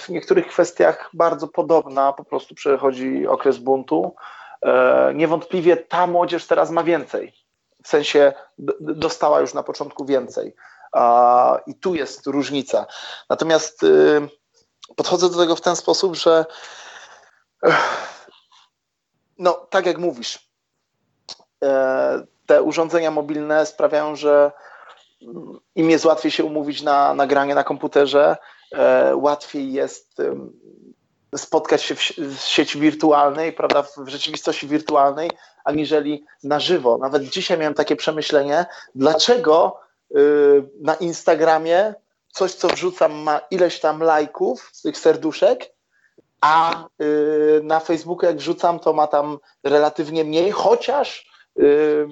[0.00, 4.14] w niektórych kwestiach bardzo podobna, po prostu przechodzi okres buntu.
[4.62, 7.32] E, niewątpliwie ta młodzież teraz ma więcej.
[7.84, 8.32] W sensie
[8.80, 10.54] dostała już na początku więcej.
[11.66, 12.86] I tu jest różnica.
[13.30, 14.28] Natomiast y,
[14.96, 16.46] podchodzę do tego w ten sposób, że
[19.38, 20.48] no, tak jak mówisz,
[21.64, 24.52] e, te urządzenia mobilne sprawiają, że
[25.74, 28.36] im jest łatwiej się umówić na nagranie na komputerze,
[28.72, 30.22] e, łatwiej jest
[31.36, 35.30] spotkać się w sieci wirtualnej, prawda, w rzeczywistości wirtualnej,
[35.64, 36.98] aniżeli na żywo.
[36.98, 39.80] Nawet dzisiaj miałem takie przemyślenie, dlaczego
[40.16, 40.16] y,
[40.80, 41.94] na Instagramie
[42.34, 45.74] coś, co wrzucam, ma ileś tam lajków z tych serduszek,
[46.40, 52.06] a y, na Facebooku jak wrzucam, to ma tam relatywnie mniej, chociaż y,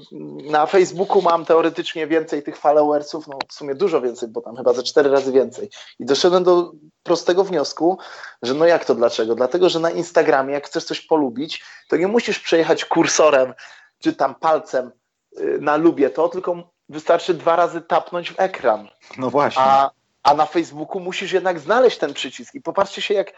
[0.50, 4.72] na Facebooku mam teoretycznie więcej tych followersów, no w sumie dużo więcej, bo tam chyba
[4.72, 5.70] ze cztery razy więcej.
[5.98, 7.98] I doszedłem do prostego wniosku,
[8.42, 9.34] że no jak to dlaczego?
[9.34, 13.54] Dlatego, że na Instagramie, jak chcesz coś polubić, to nie musisz przejechać kursorem
[13.98, 14.90] czy tam palcem
[15.38, 16.56] y, na lubię to, tylko
[16.88, 18.88] wystarczy dwa razy tapnąć w ekran.
[19.18, 19.62] No właśnie.
[19.62, 19.90] A,
[20.22, 22.54] a na Facebooku musisz jednak znaleźć ten przycisk.
[22.54, 23.32] I popatrzcie się, jak.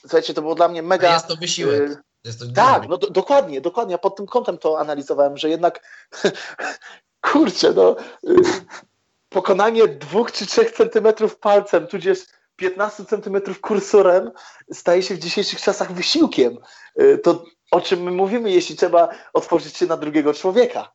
[0.00, 1.14] Słuchajcie, to było dla mnie mega.
[1.14, 1.90] jest to wysiłek.
[1.90, 3.92] Y, jest to tak, no do, dokładnie, dokładnie.
[3.92, 5.80] Ja pod tym kątem to analizowałem, że jednak
[7.32, 7.96] kurczę, no.
[8.28, 8.36] Y,
[9.28, 12.18] pokonanie dwóch czy trzech centymetrów palcem, tudzież
[12.56, 14.30] 15 centymetrów kursorem
[14.72, 16.58] staje się w dzisiejszych czasach wysiłkiem.
[17.00, 20.92] Y, to o czym my mówimy, jeśli trzeba otworzyć się na drugiego człowieka.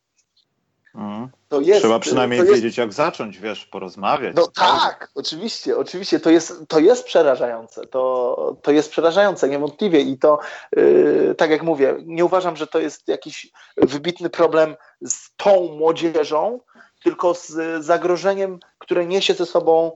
[0.96, 1.30] Mhm.
[1.50, 2.52] To jest, Trzeba przynajmniej jest...
[2.52, 4.36] wiedzieć, jak zacząć, wiesz, porozmawiać.
[4.36, 6.20] No tak, oczywiście, oczywiście.
[6.20, 7.88] To jest, to jest przerażające.
[7.88, 10.02] To, to jest przerażające, niewątpliwie.
[10.02, 10.40] I to,
[10.76, 16.60] yy, tak jak mówię, nie uważam, że to jest jakiś wybitny problem z tą młodzieżą,
[17.04, 19.92] tylko z zagrożeniem, które niesie ze sobą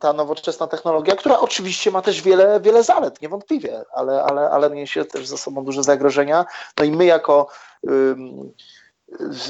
[0.00, 5.04] ta nowoczesna technologia, która oczywiście ma też wiele, wiele zalet, niewątpliwie, ale, ale, ale niesie
[5.04, 6.44] też ze sobą duże zagrożenia.
[6.78, 7.48] No i my jako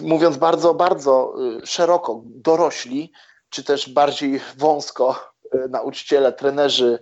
[0.03, 3.13] mówiąc bardzo, bardzo y, szeroko, dorośli,
[3.51, 5.35] czy też bardziej wąsko,
[5.69, 6.99] nauczyciele, trenerzy,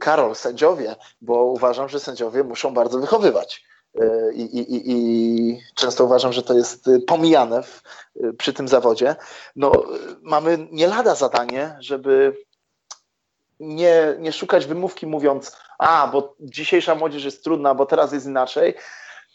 [0.00, 3.64] Karol, sędziowie, bo uważam, że sędziowie muszą bardzo wychowywać.
[4.34, 7.82] I, i, I, często uważam, że to jest pomijane w,
[8.38, 9.16] przy tym zawodzie.
[9.56, 9.72] No,
[10.22, 12.36] mamy nie lada zadanie, żeby
[13.60, 18.74] nie, nie szukać wymówki mówiąc, a bo dzisiejsza młodzież jest trudna, bo teraz jest inaczej,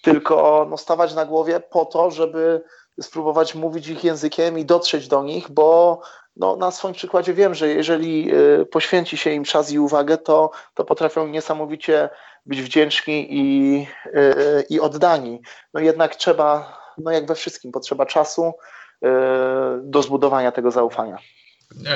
[0.01, 2.61] tylko no, stawać na głowie po to, żeby
[3.01, 6.01] spróbować mówić ich językiem i dotrzeć do nich, bo
[6.35, 10.51] no, na swoim przykładzie wiem, że jeżeli y, poświęci się im czas i uwagę, to,
[10.73, 12.09] to potrafią niesamowicie
[12.45, 15.41] być wdzięczni i, y, i oddani.
[15.73, 18.53] No jednak trzeba, no jak we wszystkim, potrzeba czasu
[19.03, 19.07] y,
[19.83, 21.17] do zbudowania tego zaufania.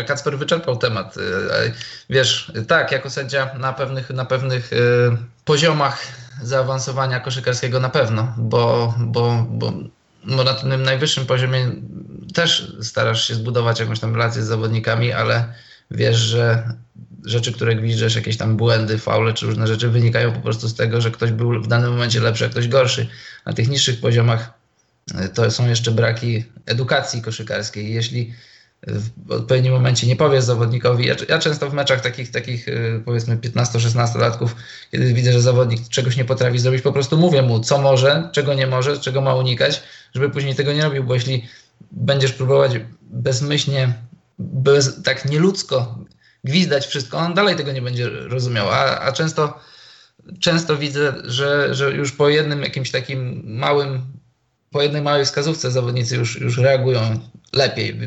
[0.08, 1.16] Kacper wyczerpał temat.
[2.10, 4.72] Wiesz, tak, jako sędzia na pewnych, na pewnych
[5.46, 6.08] poziomach
[6.42, 9.74] zaawansowania koszykarskiego na pewno, bo, bo, bo,
[10.26, 11.72] bo na tym najwyższym poziomie
[12.34, 15.54] też starasz się zbudować jakąś tam relację z zawodnikami, ale
[15.92, 16.74] wiesz, że
[17.26, 21.02] rzeczy, które gwizdżesz, jakieś tam błędy, faule czy różne rzeczy wynikają po prostu z tego,
[21.02, 23.08] że ktoś był w danym momencie lepszy, a ktoś gorszy.
[23.46, 24.54] Na tych niższych poziomach
[25.16, 27.94] e, to są jeszcze braki edukacji koszykarskiej.
[27.94, 28.34] Jeśli
[28.88, 31.08] w odpowiednim momencie nie powiesz zawodnikowi.
[31.08, 34.56] Ja, ja często w meczach takich, takich y, powiedzmy 15-16 latków,
[34.91, 38.54] kiedy widzę, że zawodnik czegoś nie potrafi zrobić, po prostu mówię mu, co może, czego
[38.54, 39.84] nie może, czego ma unikać,
[40.15, 41.48] żeby później tego nie robił, bo jeśli
[41.91, 43.93] będziesz próbować bezmyślnie,
[44.39, 46.00] bez, tak nieludzko
[46.43, 49.60] gwizdać wszystko, on dalej tego nie będzie rozumiał, a, a często,
[50.39, 54.02] często widzę, że, że już po jednym jakimś takim małym
[54.74, 57.00] po jednej małej wskazówce zawodnicy już, już reagują
[57.54, 58.00] lepiej.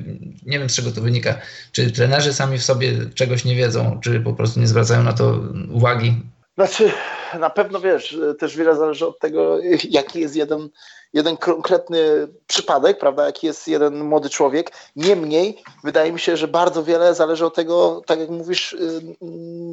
[0.47, 1.35] Nie wiem z czego to wynika.
[1.73, 5.41] Czy trenerzy sami w sobie czegoś nie wiedzą, czy po prostu nie zwracają na to
[5.73, 6.15] uwagi?
[6.55, 6.93] Znaczy,
[7.39, 9.59] na pewno wiesz, też wiele zależy od tego,
[9.91, 10.69] jaki jest jeden,
[11.13, 14.73] jeden konkretny przypadek, prawda, jaki jest jeden młody człowiek.
[14.97, 19.01] Niemniej, wydaje mi się, że bardzo wiele zależy od tego, tak jak mówisz, y,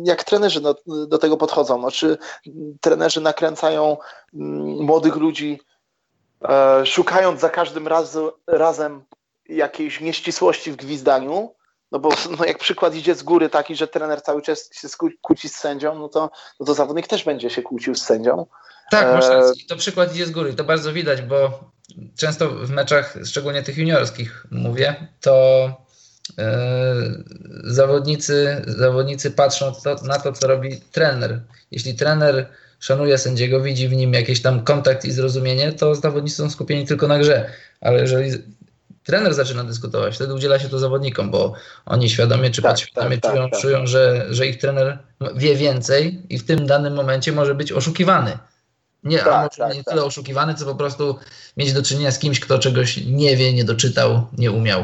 [0.03, 0.75] jak trenerzy do,
[1.07, 1.81] do tego podchodzą.
[1.81, 2.17] No, czy
[2.81, 3.97] trenerzy nakręcają
[4.33, 5.59] mm, młodych ludzi
[6.49, 9.03] E, szukając za każdym raz, razem
[9.49, 11.55] jakiejś nieścisłości w gwizdaniu,
[11.91, 14.87] no bo no jak przykład idzie z góry taki, że trener cały czas się
[15.21, 18.45] kłóci z sędzią, no to, no to zawodnik też będzie się kłócił z sędzią.
[18.91, 19.63] Tak, masz e, rację.
[19.69, 20.53] To przykład idzie z góry.
[20.53, 21.71] To bardzo widać, bo
[22.17, 25.67] często w meczach, szczególnie tych juniorskich mówię, to
[26.37, 26.43] yy,
[27.63, 31.41] zawodnicy, zawodnicy patrzą to, na to, co robi trener.
[31.71, 32.49] Jeśli trener
[32.83, 37.07] szanuje sędziego, widzi w nim jakiś tam kontakt i zrozumienie, to zawodnicy są skupieni tylko
[37.07, 37.49] na grze.
[37.81, 38.31] Ale jeżeli
[39.03, 41.53] trener zaczyna dyskutować, wtedy udziela się to zawodnikom, bo
[41.85, 44.99] oni świadomie czy tak, podświadomie tak, czują, tak, czują że, że ich trener
[45.35, 48.37] wie więcej i w tym danym momencie może być oszukiwany.
[49.03, 50.05] Nie, tak, a może tak, nie tyle tak.
[50.05, 51.15] oszukiwany, co po prostu
[51.57, 54.83] mieć do czynienia z kimś, kto czegoś nie wie, nie doczytał, nie umiał.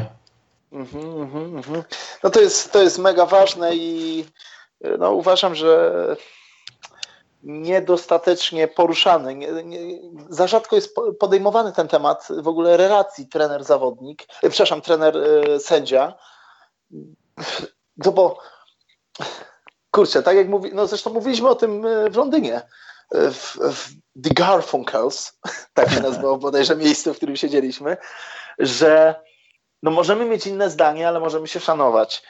[0.72, 1.82] Mhm, mhm, mhm.
[2.24, 4.24] No to jest, to jest mega ważne i
[4.98, 5.92] no, uważam, że
[7.42, 9.34] niedostatecznie poruszany.
[9.34, 9.98] Nie, nie,
[10.28, 16.14] za rzadko jest podejmowany ten temat w ogóle relacji trener-zawodnik, e, przepraszam, trener-sędzia.
[17.96, 18.38] No bo,
[19.90, 22.62] kurczę, tak jak mówi, no zresztą mówiliśmy o tym e, w Londynie,
[23.14, 23.88] e, w, w
[24.22, 25.38] The Garfunkels,
[25.74, 27.96] tak się nazywało bodajże miejsce, w którym siedzieliśmy,
[28.58, 29.14] że
[29.82, 32.22] no możemy mieć inne zdanie, ale możemy się szanować.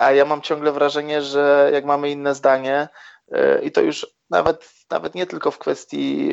[0.00, 3.15] A ja mam ciągle wrażenie, że jak mamy inne zdanie, E,
[3.62, 6.30] I to już nawet, nawet nie tylko w kwestii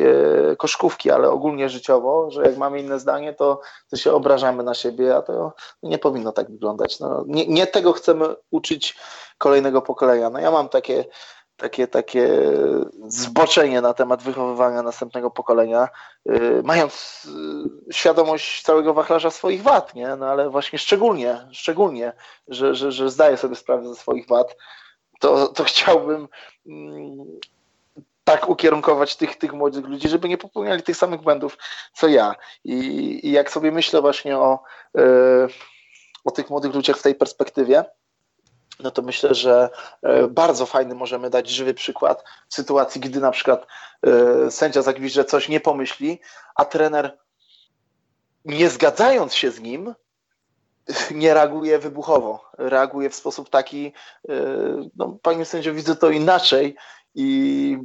[0.51, 4.73] e, koszkówki, ale ogólnie życiowo, że jak mamy inne zdanie, to, to się obrażamy na
[4.73, 5.53] siebie, a to
[5.84, 6.99] nie powinno tak wyglądać.
[6.99, 8.97] No, nie, nie tego chcemy uczyć
[9.38, 10.29] kolejnego pokolenia.
[10.29, 11.06] No ja mam takie,
[11.58, 12.29] takie, takie
[13.08, 15.89] zboczenie na temat wychowywania następnego pokolenia,
[16.29, 17.23] e, mając
[17.91, 20.15] świadomość całego wachlarza swoich wad, nie?
[20.15, 22.13] No ale właśnie szczególnie, szczególnie,
[22.47, 24.56] że, że, że zdaję sobie sprawę ze swoich wad,
[25.23, 26.27] to, to chciałbym
[26.67, 27.39] mm,
[28.23, 31.57] tak ukierunkować tych, tych młodych ludzi, żeby nie popełniali tych samych błędów
[31.93, 32.36] co ja.
[32.63, 32.75] I,
[33.23, 34.59] i jak sobie myślę właśnie o,
[34.97, 35.03] e,
[36.25, 37.86] o tych młodych ludziach w tej perspektywie,
[38.79, 39.69] no to myślę, że
[40.01, 43.67] e, bardzo fajny możemy dać żywy przykład w sytuacji, gdy na przykład
[44.05, 46.19] e, sędzia zagwizdże coś nie pomyśli,
[46.55, 47.17] a trener
[48.45, 49.95] nie zgadzając się z nim,
[51.11, 52.45] nie reaguje wybuchowo.
[52.57, 53.93] Reaguje w sposób taki,
[54.29, 54.33] e,
[54.95, 56.75] no, panie sędzio, widzę to inaczej
[57.15, 57.77] i,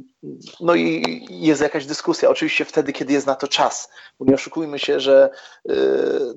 [0.59, 2.29] no i jest jakaś dyskusja.
[2.29, 3.89] Oczywiście wtedy, kiedy jest na to czas.
[4.19, 5.29] Bo nie oszukujmy się, że
[5.69, 5.73] e,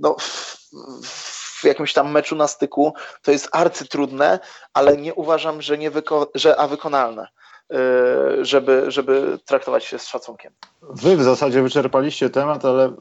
[0.00, 4.38] no, w, w jakimś tam meczu na styku to jest arcytrudne,
[4.74, 7.28] ale nie uważam, że, nie wyko- że a wykonalne.
[8.42, 10.52] Żeby, żeby traktować się z szacunkiem.
[10.82, 12.92] Wy w zasadzie wyczerpaliście temat, ale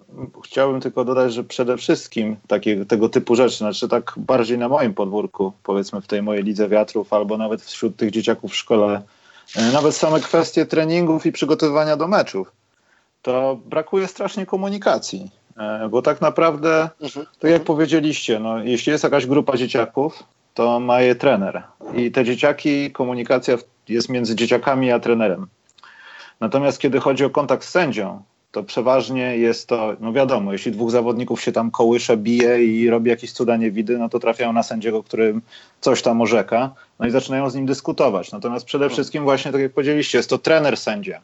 [0.45, 4.93] chciałbym tylko dodać, że przede wszystkim takie, tego typu rzeczy, znaczy tak bardziej na moim
[4.93, 9.02] podwórku, powiedzmy w tej mojej lidze wiatrów, albo nawet wśród tych dzieciaków w szkole,
[9.74, 12.52] nawet same kwestie treningów i przygotowywania do meczów,
[13.21, 15.32] to brakuje strasznie komunikacji.
[15.89, 17.26] Bo tak naprawdę, mhm.
[17.39, 21.64] tak jak powiedzieliście, no, jeśli jest jakaś grupa dzieciaków, to ma je trener.
[21.96, 23.58] I te dzieciaki, komunikacja
[23.90, 25.48] jest między dzieciakami a trenerem.
[26.40, 30.92] Natomiast kiedy chodzi o kontakt z sędzią, to przeważnie jest to, no wiadomo, jeśli dwóch
[30.92, 35.04] zawodników się tam kołysze, bije i robi jakieś cuda niewidy, no to trafiają na sędziego,
[35.04, 35.42] którym
[35.82, 38.32] coś tam orzeka, no i zaczynają z nim dyskutować.
[38.32, 41.22] Natomiast przede wszystkim właśnie, tak jak powiedzieliście, jest to trener sędzia.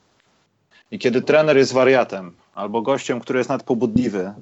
[0.92, 4.34] I kiedy trener jest wariatem albo gościem, który jest nadpobudliwy,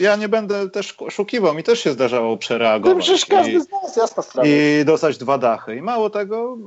[0.00, 3.04] ja nie będę też oszukiwał, mi też się zdarzało przereagować.
[3.04, 4.48] Przecież każdy z nas, jasna sprawa.
[4.48, 5.76] I dostać dwa dachy.
[5.76, 6.58] I mało tego,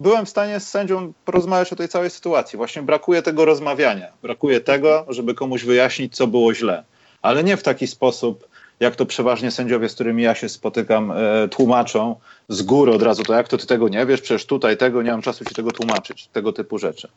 [0.00, 2.56] byłem w stanie z sędzią porozmawiać o tej całej sytuacji.
[2.56, 4.06] Właśnie brakuje tego rozmawiania.
[4.22, 6.84] Brakuje tego, żeby komuś wyjaśnić, co było źle.
[7.22, 8.48] Ale nie w taki sposób,
[8.80, 12.16] jak to przeważnie sędziowie, z którymi ja się spotykam, e, tłumaczą
[12.48, 13.22] z góry od razu.
[13.22, 14.20] To jak to ty tego nie wiesz?
[14.20, 16.28] Przecież tutaj tego nie mam czasu ci tego tłumaczyć.
[16.32, 17.08] Tego typu rzeczy.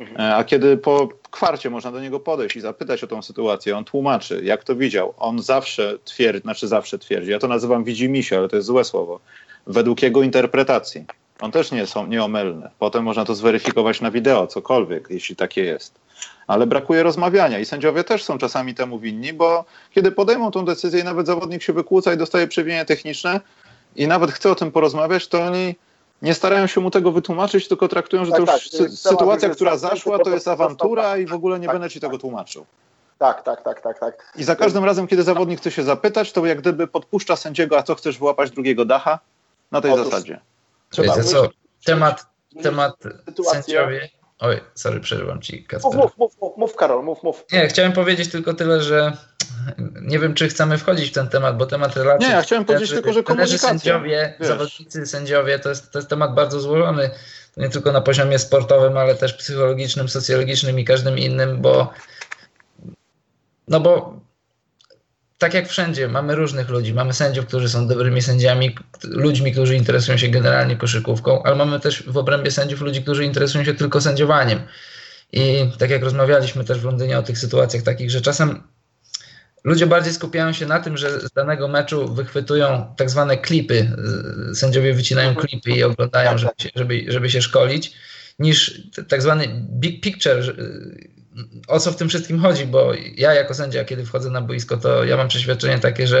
[0.00, 0.20] Mhm.
[0.20, 3.84] E, a kiedy po kwarcie można do niego podejść i zapytać o tą sytuację, on
[3.84, 5.14] tłumaczy, jak to widział.
[5.18, 9.20] On zawsze twierdzi, znaczy zawsze twierdzi, ja to nazywam widzimisię, ale to jest złe słowo,
[9.66, 11.04] według jego interpretacji.
[11.40, 12.70] On też nie jest nieomylny.
[12.78, 15.94] Potem można to zweryfikować na wideo, cokolwiek, jeśli takie jest.
[16.46, 21.00] Ale brakuje rozmawiania i sędziowie też są czasami temu winni, bo kiedy podejmą tą decyzję
[21.00, 23.40] i nawet zawodnik się wykłóca i dostaje przewinienie techniczne
[23.96, 25.74] i nawet chce o tym porozmawiać, to oni
[26.22, 29.76] nie starają się mu tego wytłumaczyć, tylko traktują, że tak, to już tak, sytuacja, która
[29.76, 32.66] zaszła, to jest awantura i w ogóle nie tak, będę ci tego tłumaczył.
[33.18, 34.32] Tak, tak, tak, tak, tak.
[34.36, 37.82] I za każdym razem, kiedy zawodnik chce się zapytać, to jak gdyby podpuszcza sędziego, a
[37.82, 39.18] co chcesz wyłapać drugiego dacha?
[39.70, 40.40] Na tej Otóż, zasadzie.
[40.98, 41.48] Wiecie co,
[41.84, 42.26] temat,
[42.62, 42.94] temat
[43.52, 44.08] sędziowie...
[44.40, 46.00] Oj, sorry, przerywam ci, Kacper.
[46.00, 47.44] Mów, mów, mów, mów, Karol, mów, mów.
[47.52, 49.12] Nie, chciałem powiedzieć tylko tyle, że
[50.02, 52.28] nie wiem, czy chcemy wchodzić w ten temat, bo temat relacji...
[52.28, 53.68] Nie, ja chciałem powiedzieć tylko, że komunikacja.
[53.68, 54.48] sędziowie, wiesz.
[54.48, 57.10] zawodnicy, sędziowie, to jest, to jest temat bardzo złożony,
[57.56, 61.92] nie tylko na poziomie sportowym, ale też psychologicznym, socjologicznym i każdym innym, bo
[63.68, 64.20] no bo
[65.40, 66.94] tak jak wszędzie, mamy różnych ludzi.
[66.94, 72.02] Mamy sędziów, którzy są dobrymi sędziami, ludźmi, którzy interesują się generalnie koszykówką, ale mamy też
[72.06, 74.60] w obrębie sędziów ludzi, którzy interesują się tylko sędziowaniem.
[75.32, 78.62] I tak jak rozmawialiśmy też w Londynie o tych sytuacjach takich, że czasem
[79.64, 83.92] ludzie bardziej skupiają się na tym, że z danego meczu wychwytują tak zwane klipy.
[84.54, 85.46] Sędziowie wycinają mhm.
[85.46, 87.92] klipy i oglądają, żeby się, żeby, żeby się szkolić,
[88.38, 90.42] niż tak zwany big picture,
[91.68, 95.04] o co w tym wszystkim chodzi, bo ja jako sędzia, kiedy wchodzę na boisko, to
[95.04, 96.18] ja mam przeświadczenie takie, że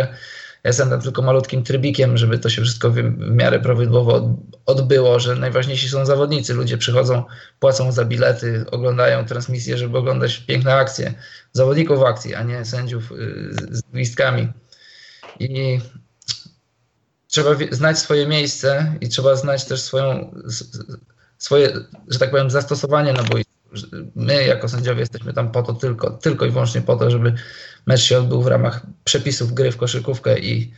[0.64, 5.36] ja jestem tam tylko malutkim trybikiem, żeby to się wszystko w, miarę prawidłowo odbyło, że
[5.36, 6.54] najważniejsi są zawodnicy.
[6.54, 7.24] Ludzie przychodzą,
[7.60, 11.14] płacą za bilety, oglądają transmisję, żeby oglądać piękne akcje.
[11.52, 13.16] Zawodników akcji, a nie sędziów y,
[13.70, 14.48] z gwizdkami.
[15.38, 15.80] I
[17.26, 20.34] trzeba znać swoje miejsce i trzeba znać też swoją,
[21.38, 21.72] swoje,
[22.08, 23.49] że tak powiem, zastosowanie na boisku
[24.14, 27.34] my jako sędziowie jesteśmy tam po to tylko, tylko i wyłącznie po to, żeby
[27.86, 30.72] mecz się odbył w ramach przepisów gry w koszykówkę i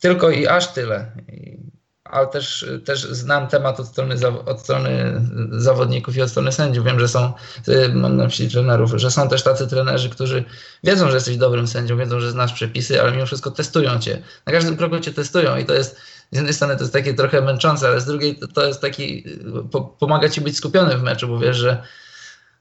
[0.00, 1.12] tylko i aż tyle.
[1.28, 1.70] I,
[2.10, 4.14] ale też, też znam temat od strony,
[4.46, 6.84] od strony zawodników i od strony sędziów.
[6.84, 7.32] Wiem, że są,
[7.94, 10.44] mam na myśli trenerów, że są też tacy trenerzy, którzy
[10.84, 14.22] wiedzą, że jesteś dobrym sędzią, wiedzą, że znasz przepisy, ale mimo wszystko testują cię.
[14.46, 15.96] Na każdym kroku cię testują i to jest
[16.32, 19.24] z jednej strony to jest takie trochę męczące, ale z drugiej to, jest taki,
[19.70, 21.82] po, pomaga ci być skupiony w meczu, bo wiesz, że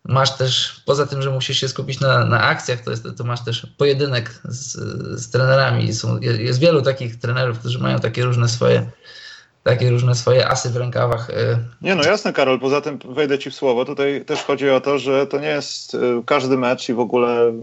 [0.05, 3.43] masz też, poza tym, że musisz się skupić na, na akcjach, to, jest, to masz
[3.43, 4.73] też pojedynek z,
[5.21, 5.93] z trenerami.
[5.93, 8.91] Są, jest wielu takich trenerów, którzy mają takie różne swoje
[9.69, 11.29] takie różne swoje asy w rękawach.
[11.29, 11.33] Y.
[11.81, 13.85] Nie, no jasne, Karol, poza tym wejdę ci w słowo.
[13.85, 17.53] Tutaj też chodzi o to, że to nie jest y, każdy mecz i w ogóle,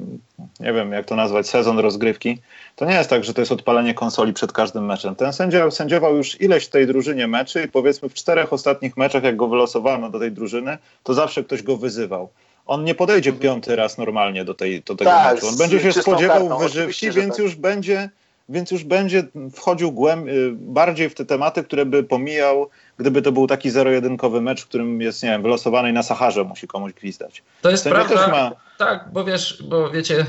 [0.60, 2.38] nie wiem jak to nazwać, sezon rozgrywki.
[2.76, 5.14] To nie jest tak, że to jest odpalenie konsoli przed każdym meczem.
[5.14, 9.22] Ten sędzia sędziował już ileś w tej drużynie meczy i powiedzmy w czterech ostatnich meczach,
[9.22, 12.28] jak go wylosowano do tej drużyny, to zawsze ktoś go wyzywał
[12.66, 15.48] on nie podejdzie piąty raz normalnie do, tej, do tego tak, meczu.
[15.48, 17.44] On będzie się spodziewał kartą, wyżywki, więc tak.
[17.44, 18.10] już będzie
[18.48, 23.32] więc już będzie wchodził głęb, y, bardziej w te tematy, które by pomijał, gdyby to
[23.32, 26.92] był taki zero-jedynkowy mecz, w którym jest, nie wiem, wylosowany i na Saharze musi komuś
[26.92, 27.42] gwizdać.
[27.62, 28.52] To jest Sędzia prawda, ma...
[28.78, 30.20] tak, bo wiesz, bo wiecie,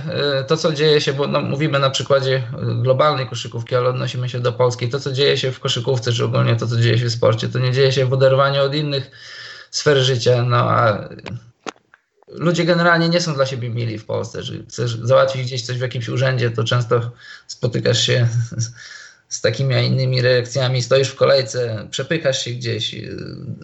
[0.41, 2.43] y, to co dzieje się, bo no, mówimy na przykładzie
[2.81, 6.55] globalnej koszykówki, ale odnosimy się do polskiej, to co dzieje się w koszykówce, czy ogólnie
[6.55, 9.11] to co dzieje się w sporcie, to nie dzieje się w oderwaniu od innych
[9.71, 11.09] sfer życia, no a
[12.27, 14.43] ludzie generalnie nie są dla siebie mili w Polsce.
[14.43, 17.11] Że chcesz załatwić gdzieś coś w jakimś urzędzie, to często
[17.47, 18.71] spotykasz się z,
[19.29, 22.95] z takimi a innymi reakcjami, stoisz w kolejce, przepychasz się gdzieś,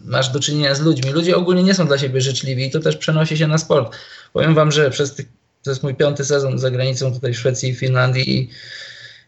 [0.05, 1.11] masz do czynienia z ludźmi.
[1.11, 3.95] Ludzie ogólnie nie są dla siebie życzliwi i to też przenosi się na sport.
[4.33, 5.25] Powiem wam, że przez tych,
[5.63, 8.49] to jest mój piąty sezon za granicą tutaj w Szwecji i Finlandii i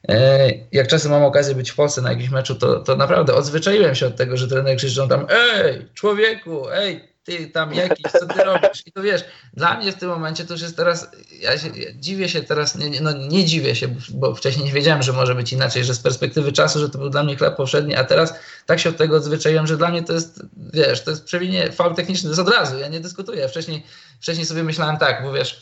[0.10, 3.96] e, jak czasem mam okazję być w Polsce na jakimś meczu, to, to naprawdę odzwyczaiłem
[3.96, 8.44] się od tego, że trener krzyczą tam ej, człowieku, ej, ty tam jakiś, co ty
[8.44, 8.84] robisz?
[8.86, 11.12] I to wiesz, dla mnie w tym momencie to już jest teraz,
[11.42, 15.04] ja, się, ja dziwię się teraz, nie, no nie dziwię się, bo wcześniej nie wiedziałem,
[15.04, 17.96] że może być inaczej, że z perspektywy czasu, że to był dla mnie chleb powszedni,
[17.96, 18.34] a teraz
[18.66, 21.96] tak się od tego odzwyczaiłem, że dla mnie to jest, wiesz, to jest przewinie, faul
[21.96, 23.50] techniczny, to jest od razu, ja nie dyskutuję.
[23.50, 23.84] Wcześniej,
[24.20, 25.62] wcześniej sobie myślałem tak, bo wiesz,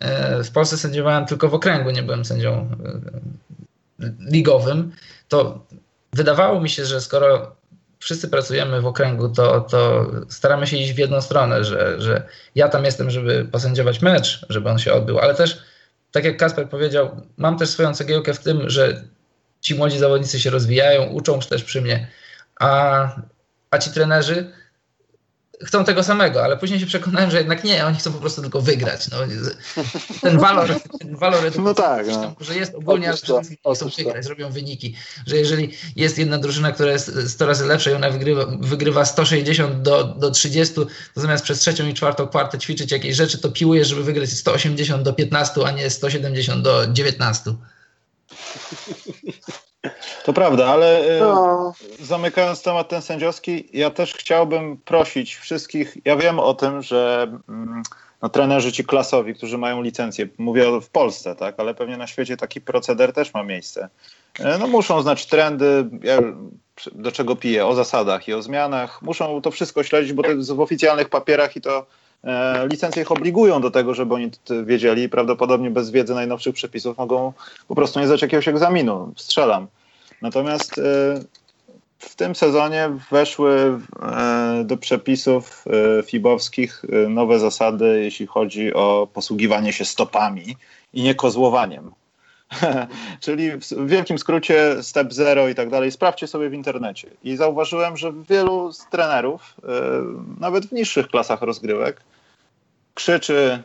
[0.00, 2.70] e, w Polsce sędziowałem tylko w okręgu, nie byłem sędzią
[4.00, 4.92] e, ligowym,
[5.28, 5.66] to
[6.12, 7.61] wydawało mi się, że skoro
[8.02, 12.22] wszyscy pracujemy w okręgu, to, to staramy się iść w jedną stronę, że, że
[12.54, 15.58] ja tam jestem, żeby posędziować mecz, żeby on się odbył, ale też,
[16.12, 19.04] tak jak Kasper powiedział, mam też swoją cegiełkę w tym, że
[19.60, 22.08] ci młodzi zawodnicy się rozwijają, uczą też przy mnie,
[22.60, 23.08] a,
[23.70, 24.52] a ci trenerzy
[25.64, 28.60] chcą tego samego, ale później się przekonałem, że jednak nie, oni chcą po prostu tylko
[28.60, 29.08] wygrać.
[29.10, 29.16] No,
[30.20, 30.68] ten walor,
[31.00, 32.34] ten walor no tak, no.
[32.40, 33.18] że jest ogólnie, ale
[33.74, 34.94] chcą wygrać, zrobią wyniki.
[35.26, 39.82] Że jeżeli jest jedna drużyna, która jest 100 razy lepsza i ona wygrywa, wygrywa 160
[39.82, 43.84] do, do 30, to zamiast przez trzecią i czwartą kwartę ćwiczyć jakieś rzeczy, to piłuje,
[43.84, 47.54] żeby wygrać 180 do 15, a nie 170 do 19.
[50.24, 51.74] To prawda, ale y, no.
[52.00, 57.82] zamykając temat ten sędziowski, ja też chciałbym prosić wszystkich, ja wiem o tym, że mm,
[58.22, 62.36] no, trenerzy ci klasowi, którzy mają licencję, mówię w Polsce, tak, ale pewnie na świecie
[62.36, 63.88] taki proceder też ma miejsce.
[64.40, 65.84] Y, no muszą znać trendy,
[66.92, 70.52] do czego piję, o zasadach i o zmianach, muszą to wszystko śledzić, bo to jest
[70.52, 71.86] w oficjalnych papierach i to
[72.24, 74.30] e, licencje ich obligują do tego, żeby oni
[74.64, 77.32] wiedzieli i prawdopodobnie bez wiedzy najnowszych przepisów mogą
[77.68, 79.12] po prostu nie zdać jakiegoś egzaminu.
[79.16, 79.66] Strzelam.
[80.22, 80.82] Natomiast e,
[81.98, 85.64] w tym sezonie weszły e, do przepisów
[85.98, 90.56] e, fibowskich nowe zasady, jeśli chodzi o posługiwanie się stopami
[90.92, 91.90] i nie kozłowaniem.
[93.20, 95.92] Czyli w wielkim skrócie step zero i tak dalej.
[95.92, 97.10] Sprawdźcie sobie w internecie.
[97.24, 99.54] I zauważyłem, że wielu z trenerów,
[100.40, 102.02] nawet w niższych klasach rozgrywek,
[102.94, 103.62] krzyczy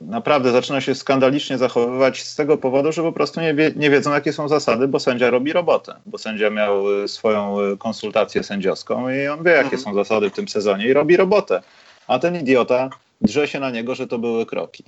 [0.00, 4.12] naprawdę zaczyna się skandalicznie zachowywać z tego powodu, że po prostu nie, wie, nie wiedzą,
[4.12, 5.94] jakie są zasady, bo sędzia robi robotę.
[6.06, 9.82] Bo sędzia miał y, swoją y, konsultację sędziowską i on wie, jakie mhm.
[9.82, 11.62] są zasady w tym sezonie i robi robotę.
[12.06, 12.90] A ten idiota
[13.20, 14.84] drze się na niego, że to były kroki.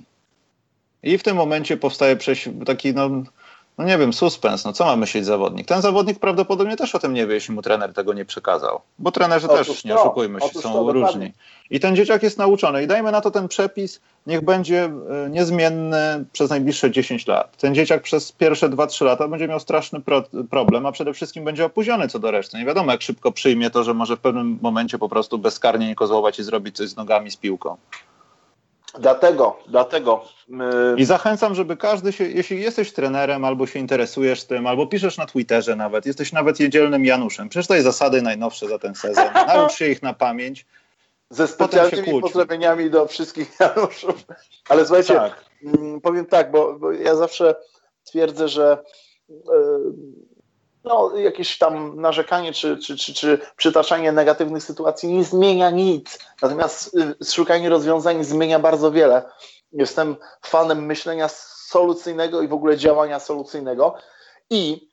[1.03, 2.17] I w tym momencie powstaje
[2.65, 3.23] taki, no,
[3.81, 5.67] no nie wiem, suspens, no co ma myśleć zawodnik?
[5.67, 8.81] Ten zawodnik prawdopodobnie też o tym nie wie, jeśli mu trener tego nie przekazał.
[8.99, 11.01] Bo trenerzy otóż też, nie oszukujmy się, są to, różni.
[11.01, 11.31] Dokładnie.
[11.69, 12.83] I ten dzieciak jest nauczony.
[12.83, 17.57] I dajmy na to ten przepis, niech będzie e, niezmienny przez najbliższe 10 lat.
[17.57, 21.65] Ten dzieciak przez pierwsze 2-3 lata będzie miał straszny pro problem, a przede wszystkim będzie
[21.65, 22.57] opóźniony co do reszty.
[22.57, 25.95] Nie wiadomo, jak szybko przyjmie to, że może w pewnym momencie po prostu bezkarnie nie
[25.95, 27.77] kozłować i zrobić coś z nogami, z piłką.
[28.99, 30.23] Dlatego, dlatego.
[30.97, 35.25] I zachęcam, żeby każdy się, jeśli jesteś trenerem, albo się interesujesz tym, albo piszesz na
[35.25, 40.01] Twitterze nawet, jesteś nawet jedzielnym Januszem, przeczytaj zasady najnowsze za ten sezon, naucz się ich
[40.01, 40.65] na pamięć.
[41.29, 44.25] Ze specjalnymi pozdrowieniami do wszystkich Januszów.
[44.69, 45.45] Ale słuchajcie, tak.
[45.63, 47.55] Mm, powiem tak, bo, bo, ja zawsze
[48.03, 48.83] twierdzę, że
[49.29, 49.35] yy,
[50.83, 56.19] no, jakieś tam narzekanie czy, czy, czy, czy przytaczanie negatywnych sytuacji nie zmienia nic.
[56.41, 59.23] Natomiast y, szukanie rozwiązań zmienia bardzo wiele.
[59.73, 61.27] Jestem fanem myślenia
[61.71, 63.95] solucyjnego i w ogóle działania solucyjnego.
[64.49, 64.91] I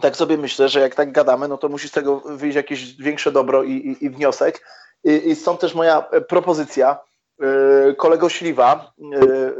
[0.00, 3.32] tak sobie myślę, że jak tak gadamy, no to musi z tego wyjść jakieś większe
[3.32, 4.66] dobro i, i, i wniosek.
[5.04, 6.98] I, I stąd też moja e, propozycja.
[7.38, 9.54] Yy, kolego Śliwa, yy,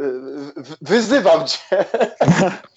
[0.81, 1.59] wyzywam cię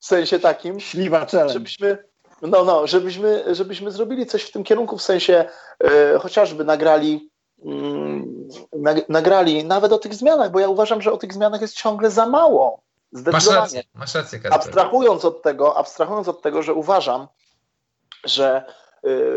[0.00, 1.52] w sensie takim, Śliwa challenge.
[1.52, 1.98] żebyśmy,
[2.42, 5.44] no, no, żebyśmy, żebyśmy zrobili coś w tym kierunku, w sensie
[5.84, 7.30] e, chociażby nagrali,
[7.64, 8.48] mm,
[9.08, 12.26] nagrali nawet o tych zmianach, bo ja uważam, że o tych zmianach jest ciągle za
[12.26, 12.82] mało.
[13.12, 13.60] Zdecydowanie.
[13.60, 17.28] Masz rację, masz rację abstrahując od tego, abstrahując od tego, że uważam,
[18.24, 18.91] że Y,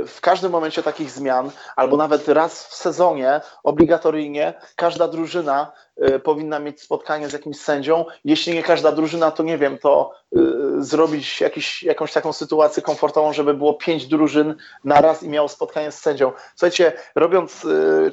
[0.08, 5.72] w każdym momencie takich zmian, albo nawet raz w sezonie obligatoryjnie każda drużyna
[6.10, 8.06] y, powinna mieć spotkanie z jakimś sędzią.
[8.26, 10.40] Jeśli nie każda drużyna, to nie wiem, to y,
[10.84, 15.92] zrobić jakiś, jakąś taką sytuację komfortową, żeby było pięć drużyn na raz i miało spotkanie
[15.92, 16.32] z sędzią.
[16.56, 17.68] Słuchajcie, robiąc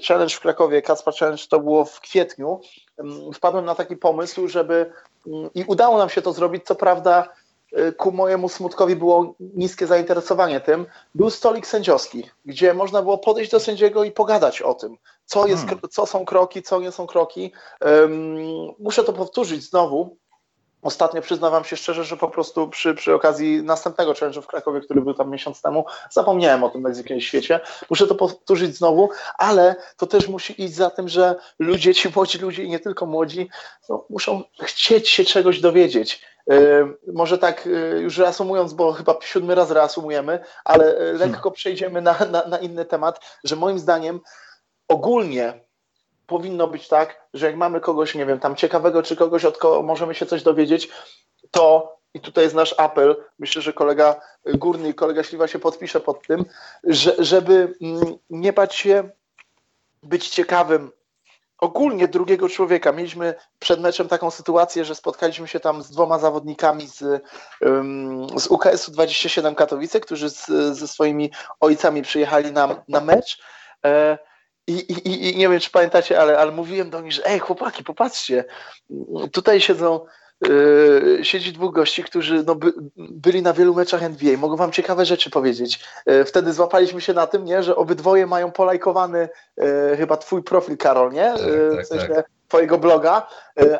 [0.09, 2.61] challenge w Krakowie, Kaspa Challenge to było w kwietniu,
[3.35, 4.93] wpadłem na taki pomysł, żeby
[5.55, 7.41] i udało nam się to zrobić, co prawda Y,
[7.97, 13.61] ku mojemu smutkowi było niskie zainteresowanie tym, był stolik sędziowski, gdzie można było podejść do
[13.61, 15.81] sędziego i pogadać o tym, co, jest, hmm.
[15.91, 17.53] co są kroki, co nie są kroki.
[17.81, 18.37] Um,
[18.79, 20.16] muszę to powtórzyć znowu,
[20.83, 25.01] Ostatnio przyznawam się szczerze, że po prostu przy, przy okazji następnego challenge'u w Krakowie, który
[25.01, 27.61] był tam miesiąc temu, zapomniałem o tym Mexican świecie.
[27.91, 29.09] Muszę to powtórzyć znowu,
[29.39, 33.07] ale to też musi iść za tym, że ludzie, ci młodzi ludzie i nie tylko
[33.07, 33.49] młodzi,
[33.89, 36.23] no, muszą chcieć się czegoś dowiedzieć.
[36.47, 42.01] Yy, może tak yy, już reasumując, bo chyba siódmy raz reasumujemy, ale yy, lekko przejdziemy
[42.01, 44.20] na, na, na inny temat, że moim zdaniem
[44.88, 45.61] ogólnie
[46.26, 49.82] powinno być tak, że jak mamy kogoś, nie wiem, tam ciekawego, czy kogoś, od kogo
[49.82, 50.88] możemy się coś dowiedzieć,
[51.51, 56.01] to i tutaj jest nasz apel, myślę, że kolega Górny i kolega Śliwa się podpisze
[56.01, 56.45] pod tym,
[56.84, 59.11] że, żeby mm, nie bać się
[60.03, 60.90] być ciekawym
[61.63, 62.93] ogólnie drugiego człowieka.
[62.93, 67.23] Mieliśmy przed meczem taką sytuację, że spotkaliśmy się tam z dwoma zawodnikami z,
[68.37, 73.43] z UKS-u 27 Katowice, którzy z, ze swoimi ojcami przyjechali na, na mecz.
[73.85, 74.19] E,
[74.67, 77.85] i, i, I, nie wiem, czy pamiętacie, ale, ale mówiłem do nich, że ej, chłopaki,
[77.85, 78.45] popatrzcie,
[79.33, 80.07] tutaj siedzą,
[81.22, 85.30] siedzi dwóch gości, którzy no, by, byli na wielu meczach NBA, mogą wam ciekawe rzeczy
[85.30, 85.80] powiedzieć.
[86.07, 90.76] Yy, wtedy złapaliśmy się na tym, nie, że obydwoje mają polajkowany yy, chyba twój profil,
[90.76, 91.32] Karol, nie?
[91.32, 92.30] Tak, yy, tak, w sensie tak.
[92.49, 93.26] twojego bloga,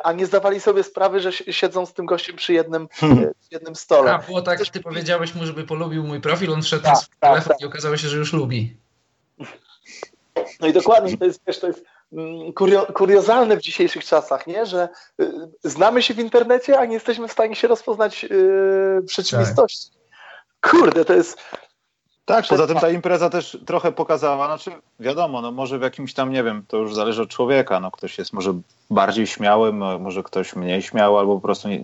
[0.03, 4.13] a nie zdawali sobie sprawy, że siedzą z tym gościem przy jednym, yy, jednym stole.
[4.13, 7.15] A, było tak, ty powiedziałeś mu, żeby polubił mój profil, on wszedł Tak, na swój
[7.19, 7.61] tak, telefon tak.
[7.61, 8.77] i okazało się, że już lubi.
[10.59, 11.83] No i dokładnie, to jest, wiesz, to jest
[12.55, 14.65] kurio, kuriozalne w dzisiejszych czasach, nie?
[14.65, 14.89] że
[15.21, 15.31] y,
[15.63, 18.27] znamy się w internecie, a nie jesteśmy w stanie się rozpoznać y,
[19.01, 19.91] w rzeczywistości.
[20.61, 21.37] Kurde, to jest...
[22.25, 26.31] Tak, poza tym ta impreza też trochę pokazała, znaczy wiadomo, no może w jakimś tam,
[26.31, 28.53] nie wiem, to już zależy od człowieka, no ktoś jest może
[28.89, 31.79] bardziej śmiały, mo- może ktoś mniej śmiały, albo po prostu nie,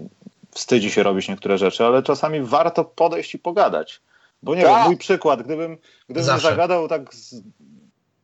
[0.51, 4.01] wstydzi się robić niektóre rzeczy, ale czasami warto podejść i pogadać.
[4.43, 4.75] Bo nie Tak.
[4.75, 6.49] wiem, mój przykład, gdybym, gdybym Zawsze.
[6.49, 7.35] zagadał tak z,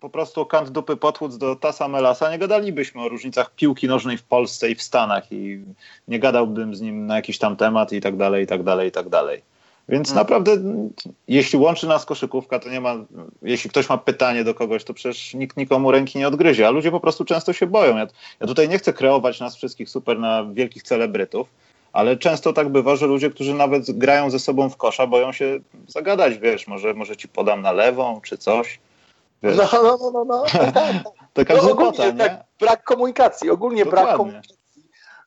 [0.05, 4.23] po prostu kant dupy potłuc do Tasa Melasa, nie gadalibyśmy o różnicach piłki nożnej w
[4.23, 5.63] Polsce i w Stanach i
[6.07, 8.91] nie gadałbym z nim na jakiś tam temat i tak dalej, i tak dalej, i
[8.91, 9.41] tak dalej.
[9.89, 10.17] Więc Mm.
[10.17, 10.51] naprawdę,
[11.27, 12.95] jeśli łączy nas koszykówka, to nie ma,
[13.41, 16.91] jeśli ktoś ma pytanie do kogoś, to przecież nikt nikomu ręki nie odgryzie, a ludzie
[16.91, 17.97] po prostu często się boją.
[17.97, 18.07] Ja,
[18.39, 21.47] ja tutaj nie chcę kreować nas wszystkich super na wielkich celebrytów,
[21.93, 25.59] ale często tak bywa, że ludzie, którzy nawet grają ze sobą w kosza, boją się
[25.87, 28.79] zagadać, wiesz, może, może ci podam na lewą, czy coś.
[29.43, 30.43] Wiesz, No, no, no, no, no.
[30.51, 31.03] tak, tak.
[31.33, 32.19] taka No, głupota, ogólnie, nie?
[32.29, 34.17] tak, brak komunikacji, ogólnie brak Dokładnie.
[34.17, 34.55] komunikacji.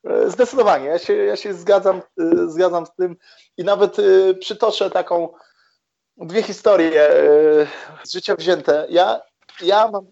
[0.03, 3.15] E, Zdecydowanie, ja się, ja się zgadzam, e, zgadzam z tym
[3.57, 5.29] i nawet e, przytoczę taką
[6.17, 7.09] dwie historie
[8.03, 8.85] z życia wzięte.
[8.89, 9.21] Ja,
[9.61, 10.05] ja, mam,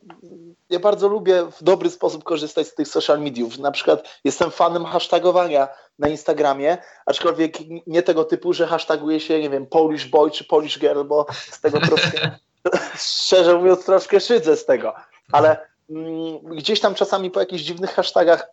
[0.70, 3.58] ja bardzo lubię w dobry sposób korzystać z tych social mediów.
[3.60, 5.68] Na przykład jestem fanem hashtagowania
[6.00, 10.80] na Instagramie, aczkolwiek nie tego typu, że hashtaguje się, nie wiem, Polish boy czy Polish
[10.80, 12.20] girl, bo z tego troszkę,
[12.96, 14.94] szczerze mówiąc, troszkę szydzę z tego.
[15.32, 18.48] Ale mm, gdzieś tam czasami po jakichś dziwnych hashtagach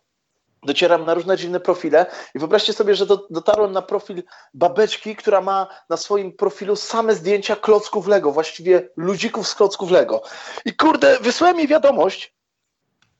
[0.65, 2.05] docieram na różne dziwne profile
[2.35, 7.15] i wyobraźcie sobie, że do, dotarłem na profil babeczki, która ma na swoim profilu same
[7.15, 10.21] zdjęcia klocków Lego, właściwie ludzików z klocków Lego.
[10.65, 12.35] I kurde, wysłałem jej wiadomość,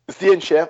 [0.07, 0.67] zdjęcie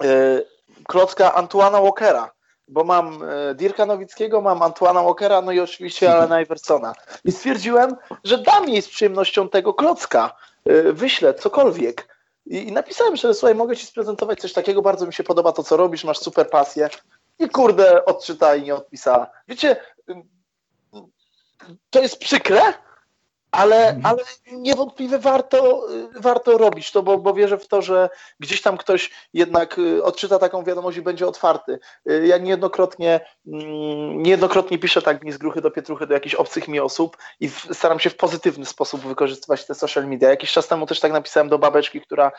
[0.00, 0.42] e,
[0.88, 2.30] klocka Antuana Walkera,
[2.68, 6.94] bo mam e, Dirka Nowickiego, mam Antuana Walkera, no i oczywiście Alena Iversona.
[7.24, 12.08] I stwierdziłem, że dam jej z przyjemnością tego klocka, e, wyślę cokolwiek.
[12.46, 15.62] I, I napisałem, że słuchaj, mogę ci sprezentować coś takiego, bardzo mi się podoba to,
[15.62, 16.88] co robisz, masz super pasję.
[17.38, 19.26] I kurde, odczyta i nie odpisała.
[19.48, 19.76] Wiecie,
[21.90, 22.60] to jest przykre,
[23.52, 24.22] ale, ale
[24.52, 29.10] niewątpliwie warto, y, warto robić to, bo, bo wierzę w to, że gdzieś tam ktoś
[29.34, 31.78] jednak y, odczyta taką wiadomość i będzie otwarty.
[32.10, 36.80] Y, Ja niejednokrotnie, mm, niejednokrotnie piszę tak z gruchy do pietruchy do jakichś obcych mi
[36.80, 40.30] osób i staram się w pozytywny sposób wykorzystywać te social media.
[40.30, 42.32] Jakiś czas temu też tak napisałem do babeczki, która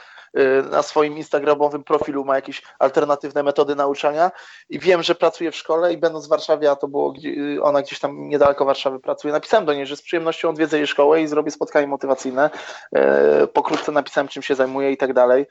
[0.71, 4.31] na swoim instagramowym profilu ma jakieś alternatywne metody nauczania
[4.69, 7.13] i wiem, że pracuje w szkole i będąc w Warszawie, a to było,
[7.61, 11.02] ona gdzieś tam niedaleko Warszawy pracuje, napisałem do niej, że z przyjemnością odwiedzę jej szkołę
[11.15, 12.49] i zrobię spotkanie motywacyjne.
[12.95, 15.45] E, Pokrótce napisałem, czym się zajmuję i tak dalej,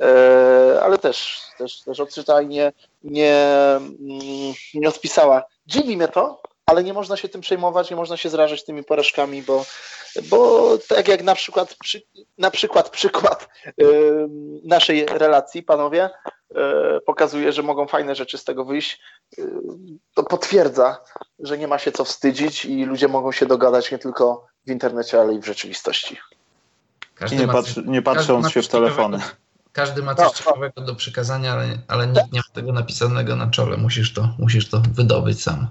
[0.00, 2.72] E, ale też, też, też odczyta nie,
[3.04, 3.34] nie,
[3.76, 5.44] mm, nie odpisała.
[5.66, 9.42] Dziwi mnie to, ale nie można się tym przejmować, nie można się zrażać tymi porażkami,
[9.42, 9.64] bo,
[10.30, 12.02] bo tak jak na przykład, przy,
[12.38, 13.48] na przykład przykład
[14.64, 16.10] naszej relacji, panowie,
[16.50, 16.54] y,
[17.06, 19.00] pokazuje, że mogą fajne rzeczy z tego wyjść,
[19.38, 19.50] y,
[20.14, 21.02] to potwierdza,
[21.38, 25.20] że nie ma się co wstydzić i ludzie mogą się dogadać nie tylko w internecie,
[25.20, 26.16] ale i w rzeczywistości.
[27.14, 29.18] Każdy I nie, ma patrzy, coś- nie patrząc się w coś telefony.
[29.72, 30.38] Każdy ma coś No, no.
[30.38, 33.76] ciekawego do przekazania, ale, ale nikt nie ma tego napisanego na czole.
[33.76, 35.66] Musisz to, musisz to wydobyć sam.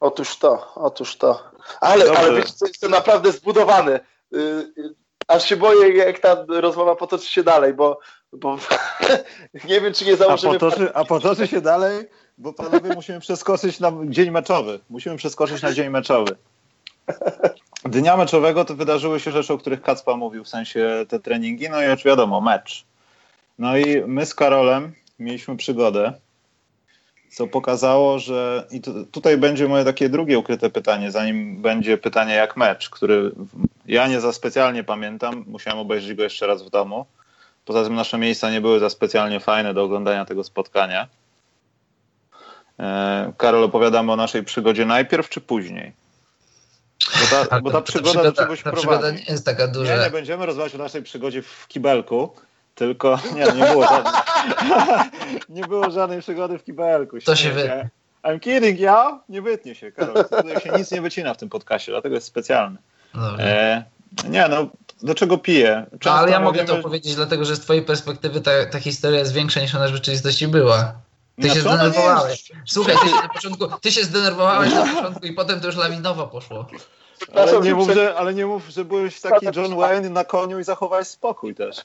[0.00, 1.50] Otóż to, otóż to.
[1.80, 4.00] Ale, ale wiecie co, jestem naprawdę zbudowany.
[4.34, 4.38] Y,
[4.78, 4.94] y,
[5.28, 8.00] Aż się boję, jak ta rozmowa potoczy się dalej, bo
[8.32, 8.58] bo
[9.68, 10.56] nie wiem, czy nie założymy...
[10.56, 12.08] A potoczy, a potoczy się dalej,
[12.38, 14.80] bo panowie musimy przeskoczyć na dzień meczowy.
[14.90, 16.36] Musimy przeskoczyć na dzień meczowy.
[17.84, 21.82] Dnia meczowego to wydarzyły się rzeczy, o których Kacpa mówił, w sensie te treningi, no
[21.82, 22.84] i wiadomo, mecz.
[23.58, 26.12] No i my z Karolem mieliśmy przygodę,
[27.30, 32.34] co pokazało, że i tu, tutaj będzie moje takie drugie ukryte pytanie, zanim będzie pytanie
[32.34, 33.32] jak mecz, który
[33.86, 37.06] ja nie za specjalnie pamiętam, musiałem obejrzeć go jeszcze raz w domu.
[37.64, 41.06] Poza tym nasze miejsca nie były za specjalnie fajne do oglądania tego spotkania.
[42.78, 45.92] E, Karol, opowiadamy o naszej przygodzie najpierw czy później?
[47.08, 48.88] Bo ta, bo ta przygoda, przygoda, do czegoś ta prowadzi.
[48.88, 49.96] przygoda nie jest taka duża.
[49.96, 52.34] Nie, nie będziemy rozmawiać o naszej przygodzie w kibelku,
[52.74, 54.12] tylko nie, nie było żadnej,
[55.48, 57.18] nie było żadnej przygody w kibelku.
[57.20, 57.88] To się wy...
[58.22, 59.20] I'm kidding, ja?
[59.28, 60.24] Nie wytnie się, Karol.
[60.24, 62.78] Tutaj się nic nie wycina w tym podcastie, dlatego jest specjalny.
[63.38, 63.84] E,
[64.28, 64.68] nie, no,
[65.02, 65.86] do czego piję?
[66.04, 69.18] No, ale ja mówimy, mogę to powiedzieć, dlatego że z twojej perspektywy ta, ta historia
[69.18, 70.94] jest większa niż ona w rzeczywistości była.
[71.40, 72.52] Ty się zdenerwowałeś.
[72.66, 76.26] Słuchaj, ty się, na początku, ty się zdenerwowałeś na początku i potem to już lawinowo
[76.26, 76.66] poszło.
[77.34, 80.64] Ale nie, mów, że, ale nie mów, że byłeś taki John Wayne na koniu i
[80.64, 81.76] zachowałeś spokój też.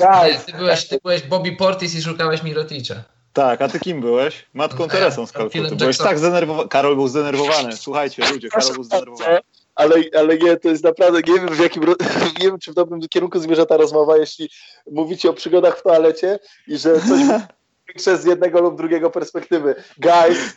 [0.00, 2.94] Nie, ty, byłeś, ty byłeś Bobby Portis i szukałeś Miroticza.
[3.32, 4.46] Tak, a ty kim byłeś?
[4.54, 5.76] Matką Teresą z Kalkuty.
[5.76, 6.68] Byłeś tak zdenerwowany.
[6.68, 7.76] Karol był zdenerwowany.
[7.76, 9.38] Słuchajcie, ludzie, Karol był zdenerwowany.
[9.74, 11.84] Ale, ale nie, to jest naprawdę, nie wiem w jakim,
[12.40, 14.50] nie wiem czy w dobrym kierunku zmierza ta rozmowa, jeśli
[14.90, 16.38] mówicie o przygodach w toalecie
[16.68, 17.20] i że coś
[17.92, 19.74] większe z jednego lub drugiego perspektywy.
[19.98, 20.56] Guys!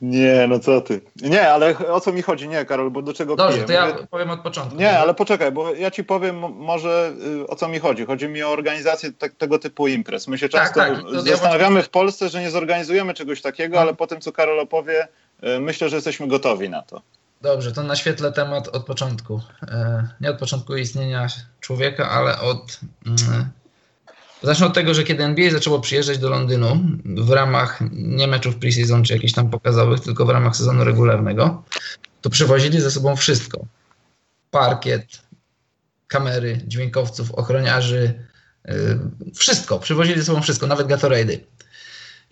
[0.00, 1.00] Nie, no co ty.
[1.22, 2.48] Nie, ale o co mi chodzi?
[2.48, 3.66] Nie, Karol, bo do czego Dobrze, piję?
[3.66, 4.06] to ja Mówię...
[4.10, 4.78] powiem od początku.
[4.78, 7.12] Nie, ale poczekaj, bo ja ci powiem może
[7.42, 8.06] y, o co mi chodzi.
[8.06, 10.28] Chodzi mi o organizację te, tego typu imprez.
[10.28, 11.28] My się tak, często tak, tak.
[11.28, 13.80] zastanawiamy w Polsce, że nie zorganizujemy czegoś takiego, no.
[13.80, 15.08] ale po tym, co Karol opowie,
[15.44, 17.02] y, myślę, że jesteśmy gotowi na to.
[17.42, 19.40] Dobrze, to naświetlę temat od początku.
[19.68, 21.26] E, nie od początku istnienia
[21.60, 23.50] człowieka, ale od mm,
[24.42, 29.04] Zacznę od tego, że kiedy NBA zaczęło przyjeżdżać do Londynu w ramach nie meczów preseason
[29.04, 31.62] czy jakichś tam pokazowych, tylko w ramach sezonu regularnego,
[32.20, 33.64] to przywozili ze sobą wszystko.
[34.50, 35.22] Parkiet,
[36.06, 38.14] kamery, dźwiękowców, ochroniarzy,
[38.64, 38.98] yy,
[39.34, 39.78] wszystko.
[39.78, 41.38] Przywozili ze sobą wszystko, nawet Gatorade'y.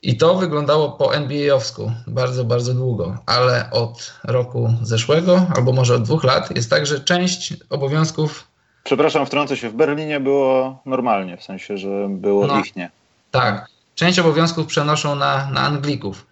[0.02, 6.02] I to wyglądało po NBA-owsku bardzo, bardzo długo, ale od roku zeszłego, albo może od
[6.02, 8.47] dwóch lat, jest tak, że część obowiązków
[8.88, 9.70] Przepraszam, wtrącę się.
[9.70, 12.90] W Berlinie było normalnie, w sensie, że było no, ich nie.
[13.30, 13.68] Tak.
[13.94, 16.26] Część obowiązków przenoszą na, na Anglików.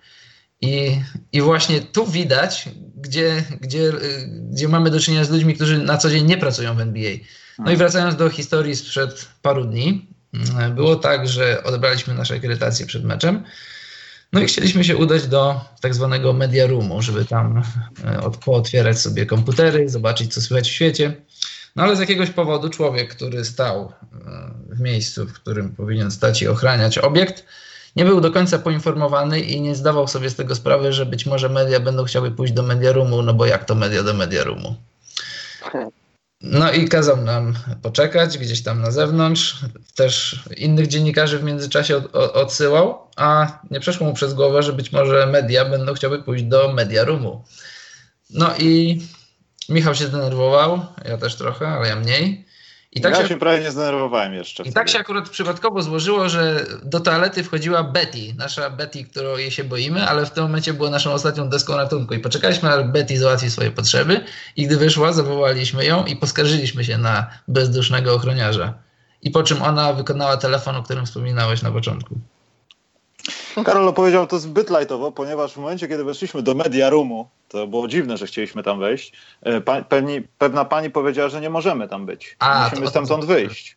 [0.60, 1.00] I,
[1.32, 3.92] I właśnie tu widać, gdzie, gdzie,
[4.50, 7.10] gdzie mamy do czynienia z ludźmi, którzy na co dzień nie pracują w NBA.
[7.58, 7.76] No i hmm.
[7.76, 10.06] wracając do historii sprzed paru dni,
[10.74, 13.42] było tak, że odebraliśmy nasze akredytacje przed meczem.
[14.32, 17.62] No i chcieliśmy się udać do tak zwanego media roomu, żeby tam
[18.04, 21.16] e, pootwierać sobie komputery, zobaczyć, co słychać w świecie.
[21.76, 26.42] No ale z jakiegoś powodu człowiek, który stał e, w miejscu, w którym powinien stać
[26.42, 27.44] i ochraniać obiekt,
[27.96, 31.48] nie był do końca poinformowany i nie zdawał sobie z tego sprawy, że być może
[31.48, 34.74] media będą chciały pójść do media roomu, no bo jak to media do media roomu.
[36.40, 39.56] No i kazał nam poczekać gdzieś tam na zewnątrz.
[39.94, 44.92] Też innych dziennikarzy w międzyczasie od, odsyłał, a nie przeszło mu przez głowę, że być
[44.92, 47.44] może media będą chciały pójść do media roomu.
[48.30, 49.00] No i
[49.68, 52.46] Michał się zdenerwował, ja też trochę, ale ja mniej.
[52.92, 54.62] I tak ja się, się prawie nie zdenerwowałem jeszcze.
[54.62, 59.50] I tak się akurat przypadkowo złożyło, że do toalety wchodziła Betty, nasza Betty, którą jej
[59.50, 62.14] się boimy, ale w tym momencie była naszą ostatnią deską ratunku.
[62.14, 64.20] I poczekaliśmy, aż Betty załatwi swoje potrzeby.
[64.56, 68.74] I gdy wyszła, zawołaliśmy ją i poskarżyliśmy się na bezdusznego ochroniarza.
[69.22, 72.18] I po czym ona wykonała telefon, o którym wspominałeś na początku.
[73.64, 77.88] Karol powiedział to zbyt lajtowo, ponieważ w momencie, kiedy weszliśmy do media roomu, to było
[77.88, 79.12] dziwne, że chcieliśmy tam wejść,
[79.42, 82.36] e, pewni, pewna pani powiedziała, że nie możemy tam być.
[82.38, 83.76] A, Musimy stamtąd wyjść.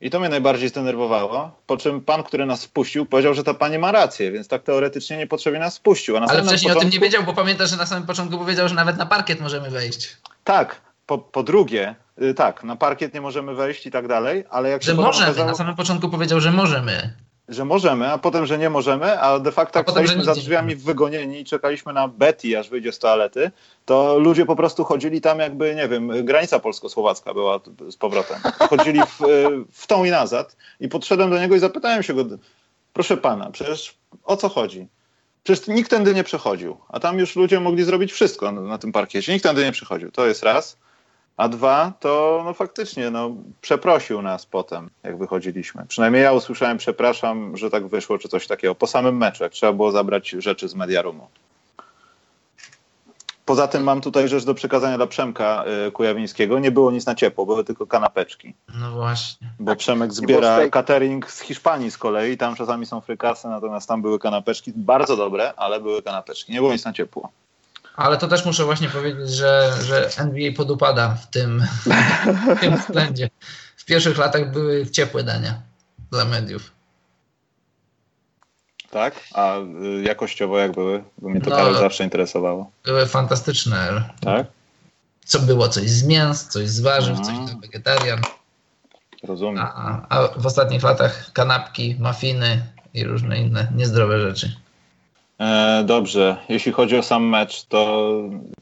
[0.00, 3.78] I to mnie najbardziej zdenerwowało, po czym pan, który nas wpuścił, powiedział, że ta pani
[3.78, 6.16] ma rację, więc tak teoretycznie niepotrzebnie nas wpuścił.
[6.16, 6.78] Ale wcześniej początku...
[6.78, 9.40] o tym nie wiedział, bo pamiętasz, że na samym początku powiedział, że nawet na parkiet
[9.40, 10.16] możemy wejść.
[10.44, 14.68] Tak, po, po drugie, y, tak, na parkiet nie możemy wejść i tak dalej, ale
[14.68, 15.50] jak że się możemy, okazało...
[15.50, 17.14] na samym początku powiedział, że możemy
[17.48, 21.40] że możemy, a potem, że nie możemy, a de facto jak staliśmy za drzwiami wygonieni
[21.40, 23.50] i czekaliśmy na Betty, aż wyjdzie z toalety,
[23.84, 28.38] to ludzie po prostu chodzili tam jakby, nie wiem, granica polsko-słowacka była z powrotem.
[28.70, 29.18] Chodzili w,
[29.72, 32.24] w tą i nazad i podszedłem do niego i zapytałem się go,
[32.92, 33.94] proszę pana, przecież
[34.24, 34.88] o co chodzi?
[35.42, 38.92] Przecież nikt tędy nie przechodził, a tam już ludzie mogli zrobić wszystko na, na tym
[38.92, 39.32] parkiecie.
[39.32, 40.10] Nikt tędy nie przechodził.
[40.10, 40.76] To jest raz.
[41.38, 43.30] A dwa, to no faktycznie no,
[43.60, 45.86] przeprosił nas potem, jak wychodziliśmy.
[45.88, 48.74] Przynajmniej ja usłyszałem przepraszam, że tak wyszło, czy coś takiego.
[48.74, 51.28] Po samym meczu, jak trzeba było zabrać rzeczy z mediarumu.
[53.44, 56.58] Poza tym mam tutaj rzecz do przekazania dla Przemka y, Kujawińskiego.
[56.58, 58.54] Nie było nic na ciepło, były tylko kanapeczki.
[58.80, 59.48] No właśnie.
[59.60, 64.18] Bo Przemek zbiera catering z Hiszpanii z kolei, tam czasami są frykasy, natomiast tam były
[64.18, 66.52] kanapeczki bardzo dobre, ale były kanapeczki.
[66.52, 67.30] Nie było nic na ciepło.
[67.98, 71.62] Ale to też muszę właśnie powiedzieć, że, że NBA podupada w tym,
[72.56, 73.30] w tym względzie.
[73.76, 75.62] W pierwszych latach były ciepłe dania
[76.10, 76.72] dla mediów.
[78.90, 79.14] Tak?
[79.34, 81.04] A y, jakościowo jak były?
[81.18, 82.70] Bo mnie to no, zawsze interesowało.
[82.84, 84.10] Były fantastyczne.
[84.20, 84.46] Tak?
[85.24, 85.68] Co było?
[85.68, 88.20] Coś z mięs, coś z warzyw, coś dla wegetarian.
[89.22, 89.58] Rozumiem.
[89.58, 92.62] A, a w ostatnich latach kanapki, mafiny
[92.94, 94.56] i różne inne niezdrowe rzeczy.
[95.40, 96.36] E, dobrze.
[96.48, 98.12] Jeśli chodzi o sam mecz, to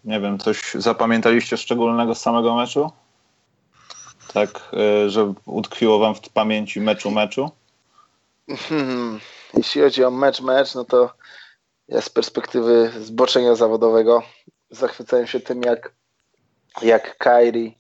[0.05, 2.91] nie wiem, coś zapamiętaliście szczególnego z samego meczu?
[4.35, 7.51] Tak, e, że utkwiło wam w pamięci meczu meczu?
[8.69, 9.21] Hmm,
[9.55, 11.11] jeśli chodzi o mecz mecz, no to
[11.89, 14.23] ja z perspektywy zboczenia zawodowego
[14.71, 15.93] zachwycałem się tym, jak,
[16.83, 17.79] jak Kairi,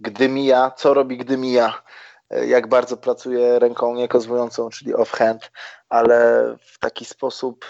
[0.00, 1.82] gdy mija, co robi, gdy mija,
[2.30, 5.50] e, jak bardzo pracuje ręką niekozwującą, czyli off-hand,
[5.88, 7.64] ale w taki sposób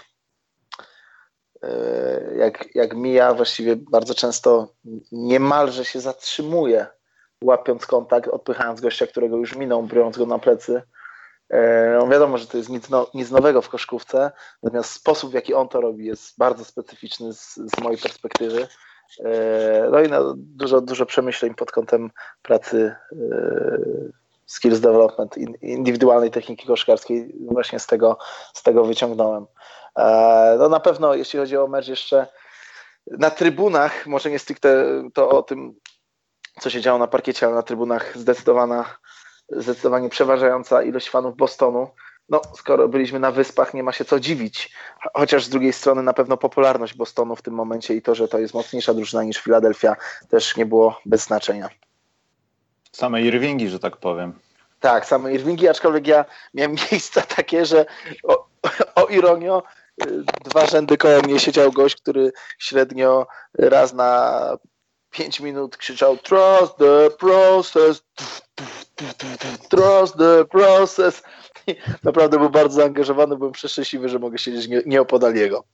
[2.36, 4.68] jak, jak mija, właściwie bardzo często
[5.12, 6.86] niemalże się zatrzymuje,
[7.44, 10.82] łapiąc kontakt, odpychając gościa, którego już minął, biorąc go na plecy.
[11.50, 14.30] E, no wiadomo, że to jest nic, no, nic nowego w koszkówce,
[14.62, 18.68] natomiast sposób, w jaki on to robi, jest bardzo specyficzny z, z mojej perspektywy.
[19.24, 22.10] E, no i no, dużo, dużo przemyśleń pod kątem
[22.42, 22.94] pracy
[24.46, 28.18] skills development, indywidualnej techniki koszkarskiej właśnie z tego,
[28.54, 29.46] z tego wyciągnąłem.
[29.98, 32.26] E, no na pewno, jeśli chodzi o mecz jeszcze
[33.06, 35.74] na trybunach, może nie stricte to o tym,
[36.60, 38.84] co się działo na parkiecie, ale na trybunach zdecydowana,
[39.48, 41.90] zdecydowanie przeważająca ilość fanów Bostonu.
[42.28, 44.72] No, skoro byliśmy na wyspach, nie ma się co dziwić.
[45.14, 48.38] Chociaż z drugiej strony na pewno popularność Bostonu w tym momencie i to, że to
[48.38, 49.96] jest mocniejsza drużyna niż Filadelfia,
[50.28, 51.68] też nie było bez znaczenia.
[52.92, 54.38] Same Irvingi, że tak powiem.
[54.80, 56.24] Tak, same Irvingi, aczkolwiek ja
[56.54, 57.86] miałem miejsca takie, że
[58.22, 58.46] o,
[58.94, 59.62] o ironio,
[60.44, 63.26] dwa rzędy koło mnie siedział gość, który średnio
[63.58, 64.40] raz na
[65.10, 68.02] 5 minut krzyczał Trust the process,
[69.68, 71.22] trust the process.
[71.66, 75.64] I naprawdę był bardzo zaangażowany, byłem przeszczęśliwy, że mogę siedzieć nie, nieopodal jego.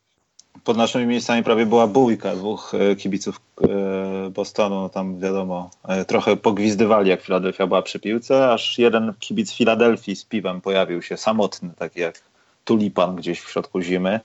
[0.64, 4.74] Pod naszymi miejscami prawie była bójka dwóch e, kibiców e, Bostonu.
[4.74, 10.16] No tam wiadomo, e, trochę pogwizdywali, jak Filadelfia była przy piłce, aż jeden kibic Filadelfii
[10.16, 12.22] z piwem pojawił się, samotny, taki jak
[12.64, 14.20] tulipan gdzieś w środku zimy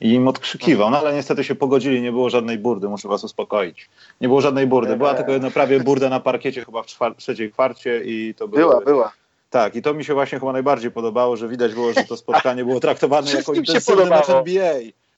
[0.00, 3.88] i im odkrzykiwał, no ale niestety się pogodzili, nie było żadnej burdy, muszę was uspokoić.
[4.20, 7.52] Nie było żadnej burdy, była tylko jedna prawie burda na parkiecie chyba w czwar- trzeciej
[7.52, 8.68] kwarcie i to było...
[8.68, 9.12] Była, była.
[9.50, 12.64] Tak, i to mi się właśnie chyba najbardziej podobało, że widać było, że to spotkanie
[12.64, 14.74] było traktowane jako intensywny mecz NBA.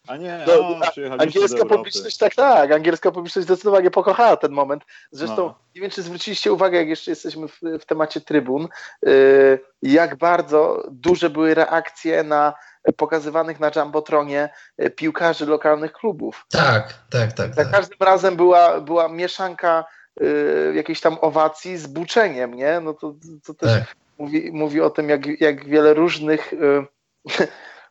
[0.07, 0.81] A nie, no, o,
[1.19, 4.85] angielska publiczność, tak, tak, angielska publiczność zdecydowanie pokochała ten moment.
[5.11, 5.59] Zresztą no.
[5.75, 8.69] nie wiem, czy zwróciliście uwagę, jak jeszcze jesteśmy w, w temacie trybun,
[9.03, 12.55] yy, jak bardzo duże były reakcje na
[12.97, 14.49] pokazywanych na Jumbotronie
[14.79, 16.47] yy, piłkarzy lokalnych klubów.
[16.51, 17.55] Tak, tak, tak.
[17.55, 17.73] Za tak.
[17.73, 19.85] każdym razem była, była mieszanka
[20.21, 22.81] yy, jakiejś tam owacji z buczeniem, nie?
[22.81, 23.15] No to,
[23.47, 23.97] to też tak.
[24.19, 26.87] mówi, mówi o tym, jak, jak wiele różnych yy,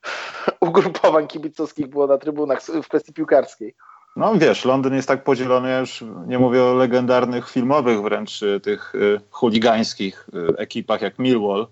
[0.59, 3.75] ugrupowań kibicowskich było na trybunach w kwestii piłkarskiej.
[4.15, 8.59] No wiesz, Londyn jest tak podzielony, ja już nie mówię o legendarnych filmowych wręcz y,
[8.59, 11.67] tych y, chuligańskich y, ekipach jak Millwall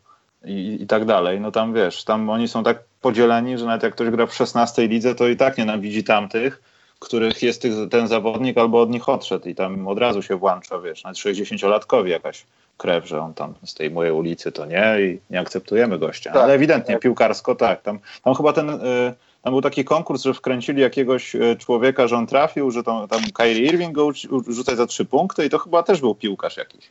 [0.45, 1.41] i, i tak dalej.
[1.41, 4.87] No tam wiesz, tam oni są tak podzieleni, że nawet jak ktoś gra w 16
[4.87, 6.61] lidze, to i tak nienawidzi tamtych,
[6.99, 11.03] których jest ten zawodnik albo od nich odszedł i tam od razu się włącza, wiesz,
[11.03, 12.45] nawet 60-latkowi jakaś
[12.77, 16.33] krew, że on tam z tej mojej ulicy to nie i nie akceptujemy gościa.
[16.33, 17.01] Tak, Ale ewidentnie tak.
[17.01, 17.81] piłkarsko tak.
[17.81, 22.15] Tam, tam chyba ten, y, tam był taki konkurs, że wkręcili jakiegoś y, człowieka, że
[22.15, 24.11] on trafił, że tam, tam Kyrie Irving go
[24.47, 26.89] rzucać za trzy punkty i to chyba też był piłkarz jakiś.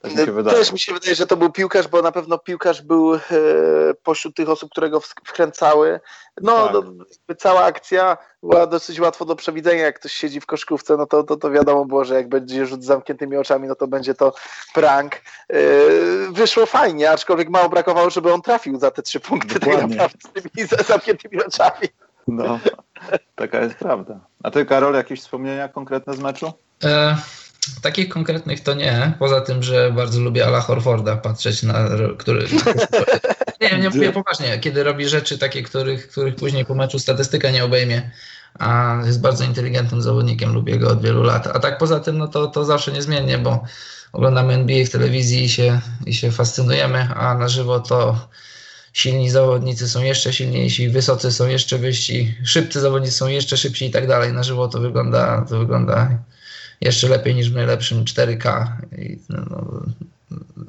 [0.00, 0.56] Tak mi się wydaje.
[0.56, 3.20] Też mi się wydaje, że to był piłkarz, bo na pewno piłkarz był e,
[4.02, 6.00] pośród tych osób, które go wkręcały.
[6.42, 6.74] No, tak.
[7.28, 9.82] no, cała akcja była dosyć łatwo do przewidzenia.
[9.82, 12.82] Jak ktoś siedzi w koszkówce, no to, to, to wiadomo było, że jak będzie rzut
[12.82, 14.32] z zamkniętymi oczami, no to będzie to
[14.74, 15.14] prank.
[15.48, 15.60] E,
[16.30, 20.32] wyszło fajnie, aczkolwiek mało brakowało, żeby on trafił za te trzy punkty tak naprawdę z
[20.32, 21.88] tymi zamkniętymi oczami.
[22.28, 22.58] No,
[23.34, 24.20] taka jest prawda.
[24.42, 26.52] A ty, Karol, jakieś wspomnienia konkretne z meczu?
[26.84, 27.16] E
[27.82, 31.88] Takich konkretnych to nie, poza tym, że bardzo lubię Ala Horforda patrzeć na,
[32.18, 32.46] który...
[33.60, 37.64] nie, nie mówię poważnie, kiedy robi rzeczy takie, których, których później po meczu statystyka nie
[37.64, 38.10] obejmie,
[38.58, 41.46] a jest bardzo inteligentnym zawodnikiem, lubię go od wielu lat.
[41.46, 43.64] A tak poza tym, no to, to zawsze niezmiennie, bo
[44.12, 48.28] oglądamy NBA w telewizji i się, i się fascynujemy, a na żywo to
[48.92, 53.90] silni zawodnicy są jeszcze silniejsi, wysocy są jeszcze wyżsi, szybcy zawodnicy są jeszcze szybsi i
[53.90, 54.32] tak dalej.
[54.32, 56.18] Na żywo to wygląda, to wygląda
[56.80, 58.66] jeszcze lepiej niż w najlepszym 4K.
[58.98, 59.82] I, no, no,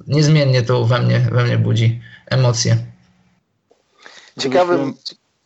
[0.07, 2.77] niezmiennie to we mnie, we mnie budzi emocje.
[4.39, 4.93] Ciekawym,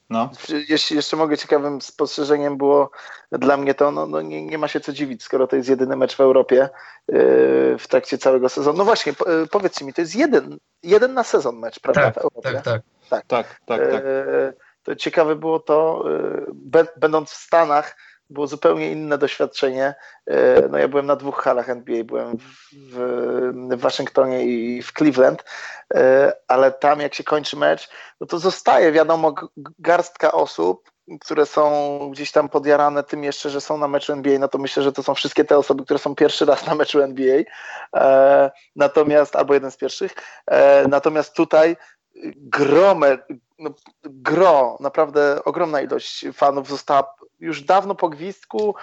[0.10, 0.30] no.
[0.70, 2.92] Jeśli jeszcze mogę, ciekawym spostrzeżeniem było
[3.32, 5.96] dla mnie to, no, no nie, nie, ma się co dziwić, skoro to jest jedyny
[5.96, 6.70] mecz w Europie
[7.08, 8.78] yy, w trakcie całego sezonu.
[8.78, 12.02] No właśnie, po, yy, powiedzcie mi, to jest jeden, jeden na sezon mecz, prawda?
[12.02, 12.52] Tak, w Europie?
[12.52, 12.82] tak, tak.
[13.10, 13.92] Tak, tak, tak.
[13.92, 14.04] tak.
[14.04, 14.54] Yy,
[14.84, 16.06] to ciekawe było to,
[16.74, 17.98] yy, będąc w Stanach,
[18.30, 19.96] było zupełnie inne doświadczenie.
[20.28, 22.48] E, no ja byłem na dwóch halach NBA, byłem w,
[22.92, 25.44] w Waszyngtonie i w Cleveland,
[25.94, 27.90] e, ale tam jak się kończy mecz,
[28.22, 29.36] no to zostaje wiadomo
[29.80, 34.48] garstka osób, które są gdzieś tam podjarane tym jeszcze, że są na meczu NBA, no
[34.48, 37.44] to myślę, że to są wszystkie te osoby, które są pierwszy raz na meczu NBA,
[37.96, 40.16] e, natomiast, albo jeden z pierwszych,
[40.88, 41.78] natomiast tutaj
[42.36, 43.18] gromę,
[43.60, 43.70] no,
[44.04, 48.76] gro, naprawdę ogromna ilość fanów została już dawno po gwizdku,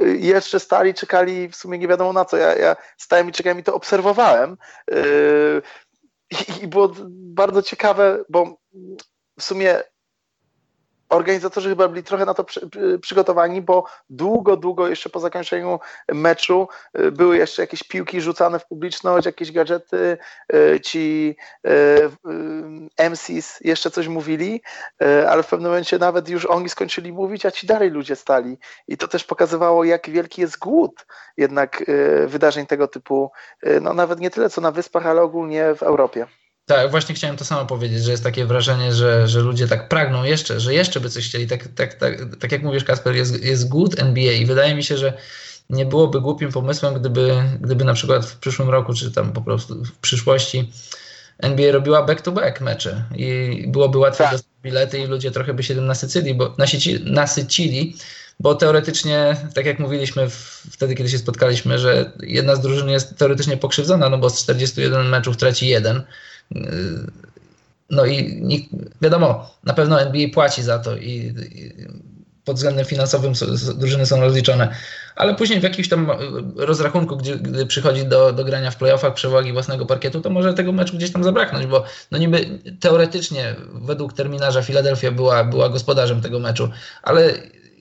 [0.00, 2.36] y, jeszcze stali, czekali w sumie nie wiadomo na co.
[2.36, 4.56] Ja, ja stałem i czekałem i to obserwowałem.
[4.90, 5.62] Y,
[6.30, 8.56] I, I było bardzo ciekawe, bo
[9.38, 9.82] w sumie
[11.08, 12.68] organizatorzy chyba byli trochę na to przy,
[13.00, 18.66] przygotowani, bo długo, długo jeszcze po zakończeniu meczu y, były jeszcze jakieś piłki rzucane w
[18.66, 20.18] publiczność, jakieś gadżety,
[20.54, 21.36] y, ci
[21.66, 24.62] y, MCs jeszcze coś mówili,
[25.28, 28.58] ale w pewnym momencie nawet już oni skończyli mówić, a ci dalej ludzie stali.
[28.88, 31.84] I to też pokazywało, jak wielki jest głód jednak
[32.26, 33.30] wydarzeń tego typu,
[33.80, 36.26] no nawet nie tyle co na Wyspach, ale ogólnie w Europie.
[36.66, 40.24] Tak, właśnie chciałem to samo powiedzieć, że jest takie wrażenie, że, że ludzie tak pragną
[40.24, 41.46] jeszcze, że jeszcze by coś chcieli.
[41.46, 44.96] Tak, tak, tak, tak jak mówisz, Kasper, jest, jest głód NBA i wydaje mi się,
[44.96, 45.12] że
[45.70, 49.84] nie byłoby głupim pomysłem, gdyby, gdyby na przykład w przyszłym roku, czy tam po prostu
[49.84, 50.72] w przyszłości
[51.38, 54.32] NBA robiła back-to-back mecze i byłoby łatwiej tak.
[54.32, 57.96] dostać bilety i ludzie trochę by się tym nasycili, bo, nasyci, nasycili,
[58.40, 60.26] bo teoretycznie, tak jak mówiliśmy
[60.70, 65.08] wtedy, kiedy się spotkaliśmy, że jedna z drużyn jest teoretycznie pokrzywdzona, no bo z 41
[65.08, 66.02] meczów traci jeden,
[67.90, 68.70] no i nikt,
[69.02, 71.72] wiadomo, na pewno NBA płaci za to i, i
[72.44, 73.32] pod względem finansowym
[73.74, 74.74] drużyny są rozliczone,
[75.16, 76.10] ale później w jakimś tam
[76.56, 80.72] rozrachunku, gdzie, gdy przychodzi do, do grania w playoffach przewagi własnego parkietu, to może tego
[80.72, 86.38] meczu gdzieś tam zabraknąć, bo no niby teoretycznie według terminarza Filadelfia była, była gospodarzem tego
[86.38, 86.70] meczu,
[87.02, 87.34] ale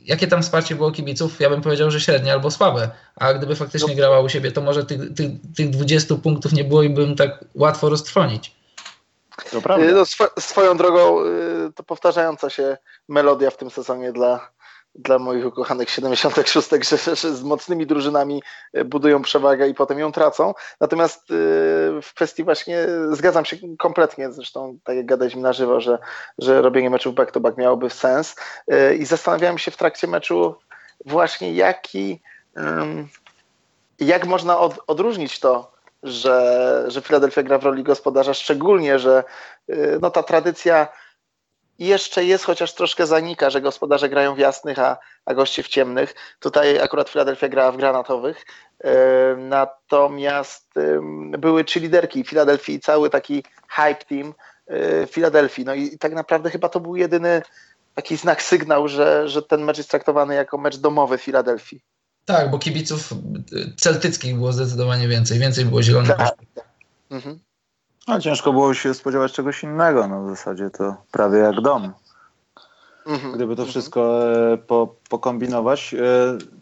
[0.05, 2.89] jakie tam wsparcie było kibiców, ja bym powiedział, że średnie albo słabe.
[3.15, 3.95] A gdyby faktycznie no.
[3.95, 7.45] grała u siebie, to może tych, tych, tych 20 punktów nie było i bym tak
[7.55, 8.55] łatwo roztrwonić.
[9.51, 9.85] To prawda.
[9.91, 12.77] No, sw swoją drogą y, to powtarzająca się
[13.07, 14.49] melodia w tym sezonie dla,
[14.95, 18.43] dla moich ukochanych 76, że, że z mocnymi drużynami
[18.77, 20.53] y, budują przewagę i potem ją tracą.
[20.81, 21.33] Natomiast y,
[22.01, 25.97] w kwestii właśnie zgadzam się kompletnie, zresztą tak jak gadaliśmy na żywo, że,
[26.37, 28.35] że robienie meczów back-to-back miałoby sens
[28.99, 30.55] i zastanawiałem się w trakcie meczu
[31.05, 32.21] właśnie jaki,
[33.99, 39.23] jak można od, odróżnić to że, że Philadelphia gra w roli gospodarza, szczególnie, że
[40.01, 40.87] no, ta tradycja
[41.79, 46.15] jeszcze jest, chociaż troszkę zanika, że gospodarze grają w jasnych, a, a goście w ciemnych.
[46.39, 48.45] Tutaj akurat Philadelphia grała w granatowych.
[48.85, 48.87] Y,
[49.37, 50.73] natomiast
[51.37, 54.33] były trzy liderki Philadelphia i cały taki hype team
[55.11, 55.61] Philadelphia.
[55.61, 57.41] Y, no i tak naprawdę chyba to był jedyny
[57.95, 61.77] taki znak, sygnał, że, że ten mecz jest traktowany jako mecz domowy Philadelphia.
[62.25, 63.13] Tak, bo kibiców
[63.77, 65.39] celtyckich było zdecydowanie więcej.
[65.39, 66.17] Więcej było zielonych.
[66.17, 66.35] Tak.
[67.11, 67.39] Mhm.
[68.07, 70.07] No, ciężko było się spodziewać czegoś innego.
[70.07, 71.93] No, w zasadzie to prawie jak dom.
[73.05, 73.33] Mhm.
[73.33, 73.69] Gdyby to mhm.
[73.69, 75.93] wszystko e, po, pokombinować.
[75.93, 75.97] E,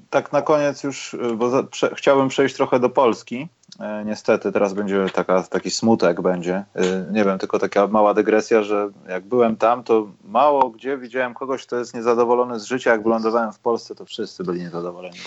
[0.10, 3.48] tak na koniec już, e, bo za, prze, chciałbym przejść trochę do Polski.
[3.80, 6.64] E, niestety teraz będzie taka, taki smutek będzie.
[6.76, 11.34] E, nie wiem, tylko taka mała dygresja, że jak byłem tam, to mało gdzie widziałem
[11.34, 12.92] kogoś, kto jest niezadowolony z życia.
[12.92, 15.18] Jak wylądowałem w Polsce, to wszyscy byli niezadowoleni.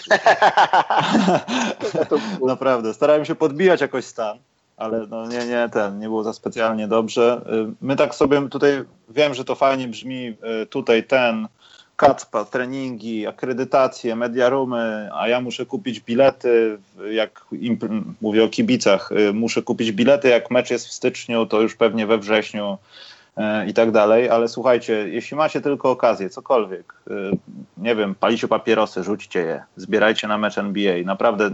[2.47, 2.95] Naprawdę.
[2.95, 4.39] Starałem się podbijać jakoś stan,
[4.77, 7.41] ale no nie, nie, ten, nie było za specjalnie dobrze.
[7.47, 10.37] E, my tak sobie tutaj, wiem, że to fajnie brzmi,
[10.71, 11.49] tutaj ten,
[11.97, 16.79] Kacpa, treningi, akredytacje, mediarumy, a ja muszę kupić bilety,
[17.11, 17.45] jak
[18.21, 22.07] mówię o kibicach, y, muszę kupić bilety, jak mecz jest w styczniu, to już pewnie
[22.07, 22.79] we wrześniu
[23.39, 27.13] y, i tak dalej, ale słuchajcie, jeśli macie tylko okazję, cokolwiek, y,
[27.77, 31.51] nie wiem, palicie papierosy, rzućcie je, zbierajcie na mecz NBA, naprawdę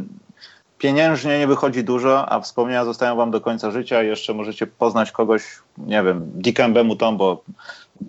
[0.83, 5.43] pieniężnie nie wychodzi dużo, a wspomnienia zostają wam do końca życia jeszcze możecie poznać kogoś,
[5.78, 7.43] nie wiem, Dikembe Mutombo,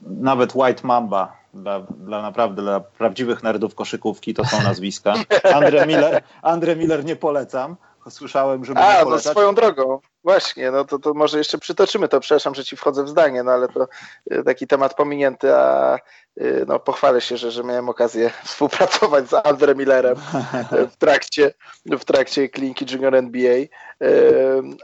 [0.05, 5.13] nawet White Mamba, dla, dla naprawdę dla prawdziwych nerdów koszykówki to są nazwiska.
[5.55, 7.75] Andre Miller, Andre Miller nie polecam,
[8.09, 9.99] słyszałem, żeby A, no swoją drogą.
[10.23, 12.19] Właśnie, no to, to może jeszcze przytoczymy to.
[12.19, 13.87] Przepraszam, że ci wchodzę w zdanie, no ale to
[14.31, 15.97] y, taki temat pominięty, a
[16.41, 20.15] y, no, pochwalę się, że, że miałem okazję współpracować z Andre Millerem
[20.93, 21.53] w trakcie,
[21.85, 23.57] w trakcie kliniki Junior NBA,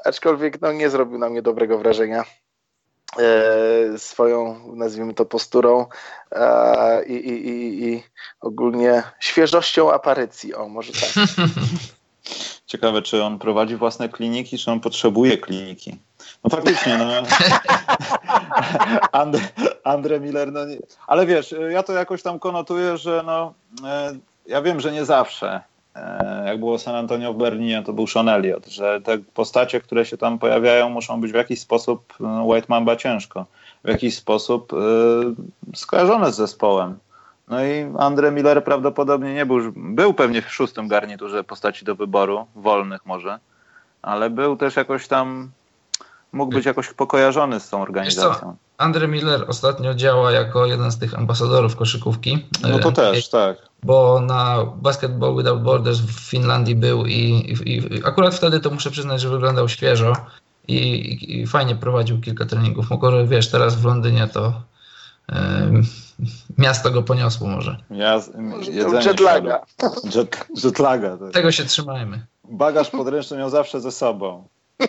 [0.05, 2.23] aczkolwiek no, nie zrobił na mnie dobrego wrażenia
[3.97, 5.85] swoją, nazwijmy to, posturą
[7.07, 8.03] i, i, i, i
[8.41, 11.25] ogólnie świeżością aparycji, o może tak.
[12.69, 15.97] Ciekawe, czy on prowadzi własne kliniki, czy on potrzebuje kliniki.
[16.43, 17.05] No faktycznie, no.
[19.21, 19.41] Andre,
[19.83, 20.77] Andre Miller, no nie.
[21.07, 23.53] Ale wiesz, ja to jakoś tam konotuję, że no,
[23.85, 24.15] e,
[24.47, 25.61] ja wiem, że nie zawsze.
[25.95, 30.05] E, jak było San Antonio w Berlinie, to był Sean Elliott, że te postacie, które
[30.05, 33.45] się tam pojawiają, muszą być w jakiś sposób no, White Mamba ciężko,
[33.83, 34.77] w jakiś sposób y,
[35.75, 36.97] skojarzone z zespołem.
[37.49, 42.47] No i Andre Miller prawdopodobnie nie był, był pewnie w szóstym garniturze postaci do wyboru,
[42.55, 43.39] wolnych może,
[44.01, 45.51] ale był też jakoś tam,
[46.31, 48.55] mógł być jakoś pokojarzony z tą organizacją.
[48.77, 52.45] Andre Miller ostatnio działa jako jeden z tych ambasadorów koszykówki.
[52.69, 53.57] No to też, tak.
[53.83, 58.91] Bo na Basketball Without Borders w Finlandii był i, i, i akurat wtedy to muszę
[58.91, 60.13] przyznać, że wyglądał świeżo
[60.67, 62.89] i, i fajnie prowadził kilka treningów.
[62.89, 64.53] Mogę, wiesz, teraz w Londynie to
[66.57, 67.77] miasto go poniosło może.
[67.91, 68.21] Ja,
[69.03, 69.65] jetlaga.
[70.15, 71.17] Jet, jetlaga.
[71.17, 71.33] Tak.
[71.33, 72.25] Tego się trzymajmy.
[72.43, 74.47] Bagaż podręczny miał zawsze ze sobą.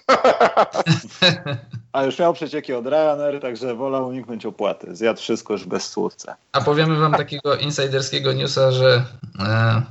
[1.93, 4.97] A już miał przecieki od Ryanair, także wolał uniknąć opłaty.
[4.97, 6.35] Zjadł wszystko już bez słówce.
[6.53, 9.05] A powiemy wam takiego insiderskiego newsa, że
[9.39, 9.83] e,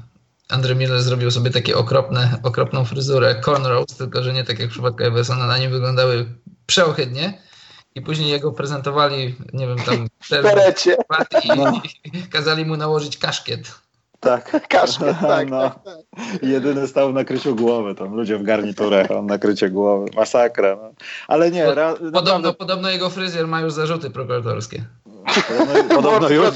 [0.49, 4.71] Andrew Miller zrobił sobie takie okropne, okropną fryzurę cornrows, tylko że nie tak jak w
[4.71, 6.25] przypadku Eversona, na nim wyglądały
[6.65, 7.33] przeohydnie
[7.95, 10.97] i później jego prezentowali, nie wiem, tam w berecie
[11.43, 11.81] i, no.
[12.05, 13.71] i kazali mu nałożyć kaszkiet.
[14.19, 14.51] Tak.
[14.69, 15.61] Kaszkiet, tak, no.
[15.61, 16.43] tak, tak.
[16.43, 20.75] Jedyny stał na kryciu głowy, tam ludzie w garniturach, on na krycie głowy, masakra.
[20.75, 20.91] No.
[21.27, 22.53] Ale nie, ra, podobno, naprawdę...
[22.53, 24.85] podobno jego fryzjer ma już zarzuty prokuratorskie.
[25.47, 26.49] Podobno, podobno już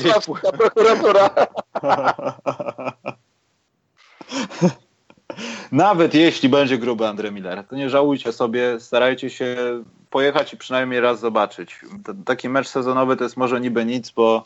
[0.58, 1.30] prokuratura.
[5.72, 9.56] Nawet jeśli będzie gruby Andre Miller, to nie żałujcie sobie, starajcie się
[10.14, 11.80] pojechać i przynajmniej raz zobaczyć.
[12.26, 14.43] Taki mecz sezonowy to jest może niby nic, bo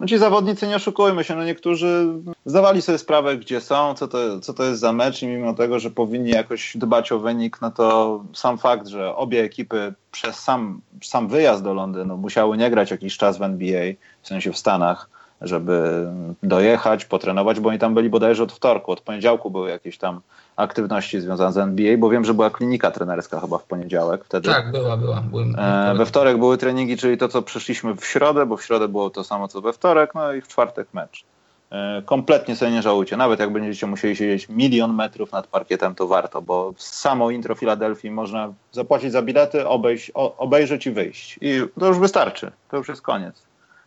[0.00, 2.06] no ci zawodnicy, nie oszukujmy się, no niektórzy
[2.46, 5.78] zdawali sobie sprawę, gdzie są, co to, co to jest za mecz i mimo tego,
[5.78, 10.80] że powinni jakoś dbać o wynik, no to sam fakt, że obie ekipy przez sam,
[11.02, 13.92] sam wyjazd do Londynu musiały nie grać jakiś czas w NBA,
[14.22, 16.06] w sensie w Stanach, żeby
[16.42, 20.20] dojechać, potrenować, bo oni tam byli bodajże od wtorku, od poniedziałku były jakieś tam
[20.60, 24.48] aktywności związane z NBA, bo wiem, że była klinika trenerska chyba w poniedziałek wtedy.
[24.48, 25.20] Tak, była, była.
[25.20, 28.88] Byłem, e, we wtorek były treningi, czyli to, co przyszliśmy w środę, bo w środę
[28.88, 31.24] było to samo, co we wtorek, no i w czwartek mecz.
[31.70, 33.16] E, kompletnie sobie nie żałujcie.
[33.16, 38.10] Nawet jak będziecie musieli siedzieć milion metrów nad parkietem, to warto, bo samo intro Filadelfii
[38.10, 41.38] można zapłacić za bilety, obejść, o, obejrzeć i wyjść.
[41.40, 42.52] I to już wystarczy.
[42.70, 43.42] To już jest koniec.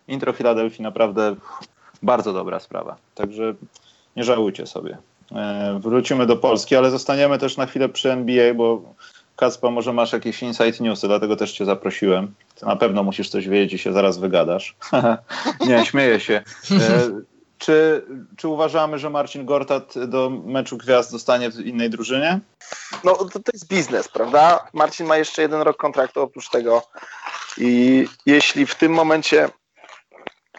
[0.07, 1.35] Intro Filadelfii naprawdę
[2.03, 2.95] bardzo dobra sprawa.
[3.15, 3.53] Także
[4.15, 4.97] nie żałujcie sobie.
[5.31, 8.93] E, wrócimy do Polski, ale zostaniemy też na chwilę przy NBA, bo
[9.35, 12.33] Kacpa, może masz jakieś insight newsy, dlatego też cię zaprosiłem.
[12.55, 14.75] Ty na pewno musisz coś wiedzieć i się zaraz wygadasz.
[15.67, 16.41] nie, śmieję się.
[16.71, 17.09] E,
[17.57, 18.05] czy,
[18.37, 22.39] czy uważamy, że Marcin Gortat do meczu gwiazd zostanie w innej drużynie?
[23.03, 24.67] No to, to jest biznes, prawda?
[24.73, 26.81] Marcin ma jeszcze jeden rok kontraktu oprócz tego
[27.57, 29.49] i jeśli w tym momencie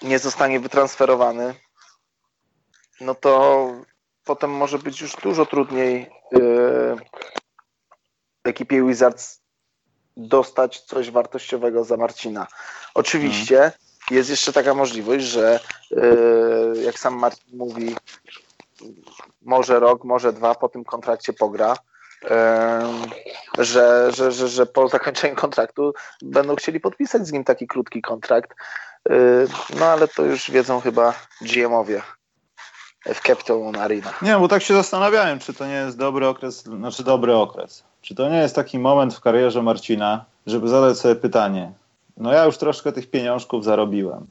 [0.02, 1.54] nie zostanie wytransferowany,
[3.00, 3.66] no to
[4.24, 6.96] potem może być już dużo trudniej yy,
[8.44, 9.40] ekipie Wizards
[10.16, 12.46] dostać coś wartościowego za Marcina.
[12.94, 13.72] Oczywiście
[14.10, 15.60] jest jeszcze taka możliwość, że
[15.90, 17.96] yy, jak sam Marcin mówi,
[19.42, 21.76] może rok, może dwa po tym kontrakcie pogra.
[22.22, 28.02] Yy, że, że, że, że po zakończeniu kontraktu będą chcieli podpisać z nim taki krótki
[28.02, 28.50] kontrakt.
[29.78, 32.02] No ale to już wiedzą chyba GM-owie
[33.06, 34.10] w Capital Arena.
[34.22, 37.84] Nie, bo tak się zastanawiałem, czy to nie jest dobry okres, znaczy dobry okres.
[38.02, 41.72] Czy to nie jest taki moment w karierze Marcina, żeby zadać sobie pytanie,
[42.16, 44.26] no ja już troszkę tych pieniążków zarobiłem.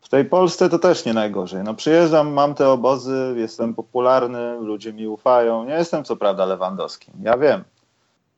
[0.00, 1.62] W tej Polsce to też nie najgorzej.
[1.64, 5.64] No przyjeżdżam, mam te obozy, jestem popularny, ludzie mi ufają.
[5.64, 7.64] Nie jestem co prawda Lewandowskim, ja wiem.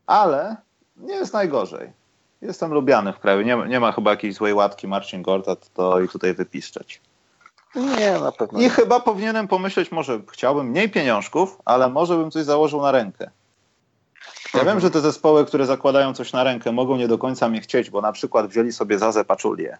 [0.06, 0.56] Ale
[0.96, 1.92] nie jest najgorzej.
[2.42, 3.42] Jestem lubiany w kraju.
[3.42, 7.00] Nie, nie ma chyba jakiejś złej łatki Marcin Gortat, to i tutaj wypiszczeć.
[7.74, 8.58] Nie, na pewno.
[8.58, 8.70] I nie.
[8.70, 13.30] chyba powinienem pomyśleć, może chciałbym mniej pieniążków, ale może bym coś założył na rękę.
[14.54, 14.66] Ja mhm.
[14.66, 17.90] wiem, że te zespoły, które zakładają coś na rękę, mogą nie do końca mnie chcieć,
[17.90, 19.78] bo na przykład wzięli sobie Zazę Paczulię.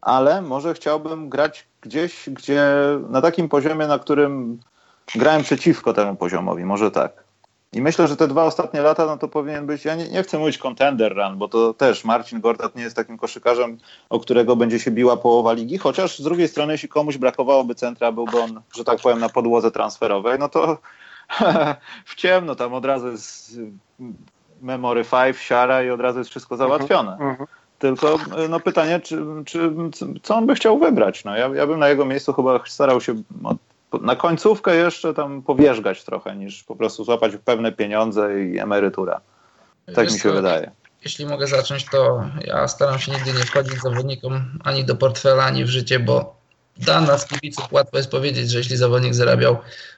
[0.00, 2.64] Ale może chciałbym grać gdzieś, gdzie
[3.08, 4.60] na takim poziomie, na którym
[5.14, 7.21] grałem przeciwko temu poziomowi, może tak.
[7.72, 10.38] I myślę, że te dwa ostatnie lata, no to powinien być, ja nie, nie chcę
[10.38, 13.78] mówić contender run, bo to też Marcin Gortat nie jest takim koszykarzem,
[14.10, 18.12] o którego będzie się biła połowa ligi, chociaż z drugiej strony, jeśli komuś brakowałoby centra,
[18.12, 20.78] byłby on, że tak powiem, na podłodze transferowej, no to
[22.04, 23.58] w ciemno, tam od razu jest
[24.62, 27.12] Memory 5, siara i od razu jest wszystko załatwione.
[27.12, 27.46] Uh -huh, uh -huh.
[27.78, 28.18] Tylko
[28.48, 29.72] no pytanie, czy, czy,
[30.22, 31.24] co on by chciał wybrać?
[31.24, 33.22] No, ja, ja bym na jego miejscu chyba starał się
[34.00, 39.20] na końcówkę jeszcze tam powierzgać trochę, niż po prostu złapać pewne pieniądze i emerytura.
[39.94, 40.70] Tak Wiesz mi się co, wydaje.
[41.04, 45.64] Jeśli mogę zacząć, to ja staram się nigdy nie wchodzić zawodnikom ani do portfela, ani
[45.64, 46.36] w życie, bo
[46.76, 49.56] dla nas kibiców łatwo jest powiedzieć, że jeśli zawodnik zarabiał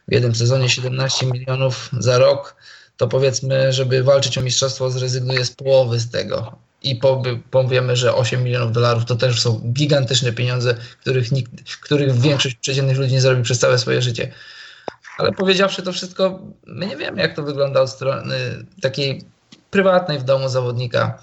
[0.08, 2.56] w jednym sezonie 17 milionów za rok,
[2.96, 6.52] to powiedzmy, żeby walczyć o mistrzostwo, zrezygnuje z połowy z tego.
[6.84, 7.00] I
[7.50, 12.98] powiemy, że 8 milionów dolarów to też są gigantyczne pieniądze, których, nikt, których większość przeciętnych
[12.98, 14.32] ludzi nie zrobi przez całe swoje życie.
[15.18, 18.36] Ale powiedziawszy to wszystko, my nie wiemy, jak to wygląda od strony
[18.82, 19.24] takiej
[19.70, 21.22] prywatnej w domu zawodnika.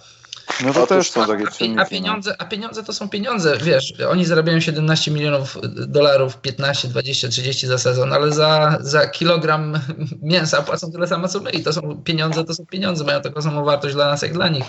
[0.65, 1.79] No to też są takie czynniki.
[1.79, 1.89] A no.
[1.89, 7.67] pieniądze, a pieniądze to są pieniądze, wiesz, oni zarabiają 17 milionów dolarów, 15, 20, 30
[7.67, 9.79] za sezon, ale za, za kilogram
[10.21, 13.41] mięsa płacą tyle samo co my i to są pieniądze, to są pieniądze, mają taką
[13.41, 14.65] samą wartość dla nas jak dla nich.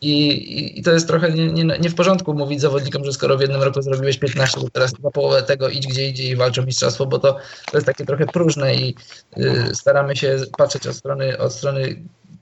[0.00, 3.36] I, i, i to jest trochę nie, nie, nie, w porządku mówić zawodnikom, że skoro
[3.36, 6.58] w jednym roku zrobiłeś 15, to teraz na połowę tego idź gdzie idzie i walcz
[6.58, 7.32] o mistrzostwo, bo to,
[7.70, 8.94] to jest takie trochę próżne i
[9.38, 11.96] y, staramy się patrzeć od strony, od strony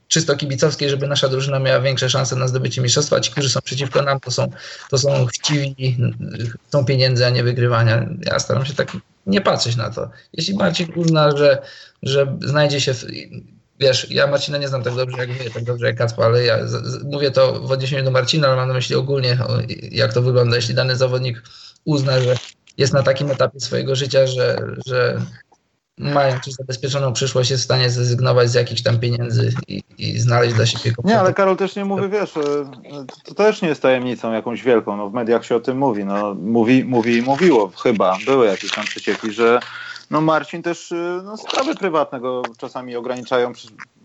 [0.09, 3.21] czysto kibicowskiej, żeby nasza drużyna miała większe szanse na zdobycie mistrzostwa.
[3.21, 4.51] Ci, którzy są przeciwko nam, to są,
[4.91, 5.97] to są chciwi,
[6.69, 8.09] chcą pieniędzy, a nie wygrywania.
[8.27, 8.93] Ja staram się tak
[9.27, 10.11] nie patrzeć na to.
[10.33, 11.63] Jeśli Marcin uzna, że,
[12.03, 13.07] że znajdzie się w,
[13.81, 16.67] wiesz, ja Marcina nie znam tak dobrze jak wy, tak dobrze jak Kacpa, ale ja
[16.67, 19.39] z, z, mówię to w odniesieniu do Marcina, ale mam na myśli ogólnie,
[19.91, 21.43] jak to wygląda, jeśli dany zawodnik
[21.85, 22.37] uzna, że
[22.79, 25.21] jest na takim etapie swojego życia, że, że
[25.99, 30.55] mają też zabezpieczoną przyszłość, jest w stanie zrezygnować z jakichś tam pieniędzy i, i znaleźć
[30.55, 32.33] dla siebie Nie, ale Karol też nie mówi, wiesz,
[33.25, 36.35] to też nie jest tajemnicą jakąś wielką, no w mediach się o tym mówi, no
[36.35, 39.61] mówi, mówi i mówiło, chyba, były jakieś tam przecieki, że
[40.11, 43.53] no Marcin też no, sprawy prywatne go czasami ograniczają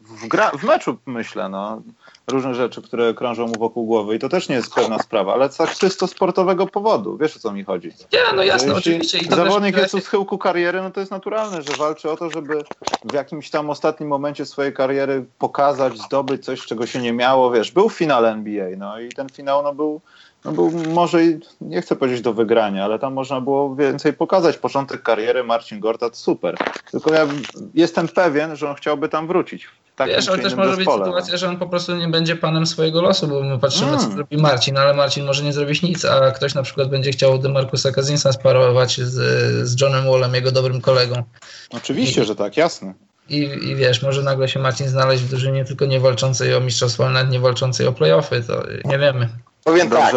[0.04, 1.82] w, gra, w meczu, myślę, no
[2.30, 5.50] różne rzeczy, które krążą mu wokół głowy i to też nie jest pewna sprawa, ale
[5.50, 7.92] tak czysto sportowego powodu, wiesz o co mi chodzi.
[8.14, 9.20] Nie, no jasne, oczywiście.
[9.20, 9.82] I zawodnik też...
[9.82, 12.64] jest u schyłku kariery, no to jest naturalne, że walczy o to, żeby
[13.04, 17.72] w jakimś tam ostatnim momencie swojej kariery pokazać, zdobyć coś, czego się nie miało, wiesz,
[17.72, 20.02] był w finale NBA, no i ten finał no, był
[20.46, 21.20] no był może,
[21.62, 24.58] nie chcę powiedzieć do wygrania, ale tam można było więcej pokazać.
[24.58, 26.58] Początek kariery Marcin Gortat super.
[26.92, 27.28] Tylko ja
[27.74, 29.68] jestem pewien, że on chciałby tam wrócić.
[30.08, 31.38] Wiesz, ale też może być sytuacja, no.
[31.38, 34.16] że on po prostu nie będzie panem swojego losu, bo my patrzymy, co hmm.
[34.16, 37.92] zrobi Marcin, ale Marcin może nie zrobić nic, a ktoś na przykład będzie chciał Demarcusa
[37.92, 39.14] Kazinsa sparować z,
[39.68, 41.24] z Johnem Wallem, jego dobrym kolegą.
[41.70, 42.94] Oczywiście, I, że tak, jasne.
[43.30, 47.04] I, I wiesz, może nagle się Marcin znaleźć w drużynie tylko nie walczącej o mistrzostwo,
[47.04, 49.30] ale nawet nie walczącej o playoffy, to nie wiemy.
[49.64, 50.16] Powiem tak.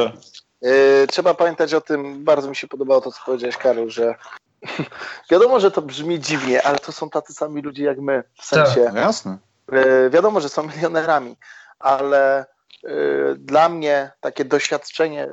[0.62, 4.14] Yy, trzeba pamiętać o tym, bardzo mi się podobało to, co powiedziałeś, Karol, że
[5.30, 8.24] wiadomo, że to brzmi dziwnie, ale to są tacy sami ludzie jak my.
[8.40, 8.84] W sensie.
[8.84, 9.38] Tak, jasne.
[9.72, 11.36] Yy, wiadomo, że są milionerami,
[11.78, 12.46] ale
[12.82, 15.28] yy, dla mnie takie doświadczenie,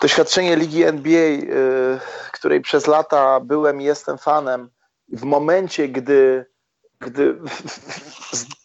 [0.00, 1.38] doświadczenie ligi NBA,
[2.32, 4.70] której przez lata byłem i jestem fanem,
[5.12, 6.46] w momencie, gdy,
[7.00, 7.34] gdy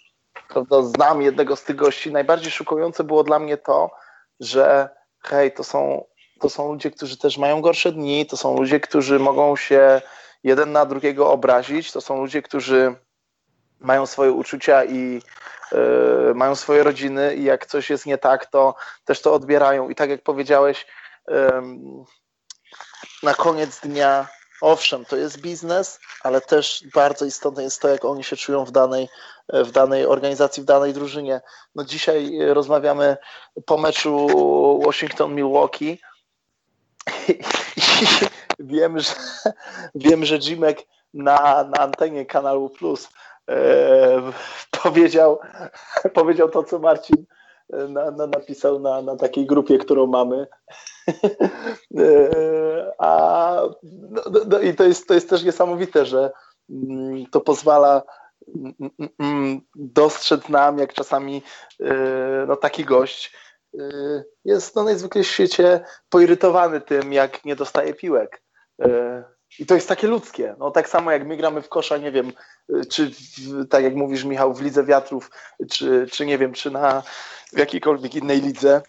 [0.56, 3.92] prawda, znam jednego z tych gości, najbardziej szokujące było dla mnie to,
[4.40, 4.90] że
[5.24, 6.06] hej, to są,
[6.40, 10.02] to są ludzie, którzy też mają gorsze dni, to są ludzie, którzy mogą się
[10.44, 12.96] jeden na drugiego obrazić, to są ludzie, którzy
[13.80, 15.22] mają swoje uczucia i
[15.72, 18.76] yy, mają swoje rodziny i jak coś jest nie tak, to
[19.06, 19.90] też to odbierają.
[19.90, 20.88] I tak jak powiedziałeś,
[21.28, 21.36] yy,
[23.24, 24.28] na koniec dnia
[24.62, 28.72] owszem, to jest biznes, ale też bardzo istotne jest to, jak oni się czują w
[28.72, 29.10] danej,
[29.50, 31.42] w danej organizacji, w danej drużynie.
[31.76, 33.18] No dzisiaj rozmawiamy
[33.66, 34.28] po meczu
[34.86, 35.98] Washington-Milwaukee
[37.78, 37.84] i
[38.60, 39.14] wiem, że,
[39.96, 40.80] wiem, że Jimek
[41.14, 43.10] na, na antenie kanału Plus
[43.50, 44.32] e,
[44.84, 45.40] powiedział,
[46.14, 47.26] powiedział to, co Marcin
[47.70, 50.48] na, na, napisał na, na takiej grupie, którą mamy.
[51.98, 56.32] E, a, no, no, no, I to jest, to jest też niesamowite, że
[56.70, 58.04] mm, to pozwala
[58.56, 58.74] mm,
[59.20, 61.42] mm, dostrzec nam, jak czasami
[61.80, 61.96] e,
[62.48, 63.36] no, taki gość
[63.80, 68.42] e, jest no, najzwykle w świecie poirytowany tym, jak nie dostaje piłek.
[69.60, 70.56] I to jest takie ludzkie.
[70.60, 72.32] No, tak samo jak my gramy w kosza, nie wiem,
[72.90, 75.32] czy w, tak jak mówisz Michał, w Lidze Wiatrów,
[75.72, 77.04] czy, czy nie wiem, czy na
[77.54, 78.82] w jakiejkolwiek innej lidze,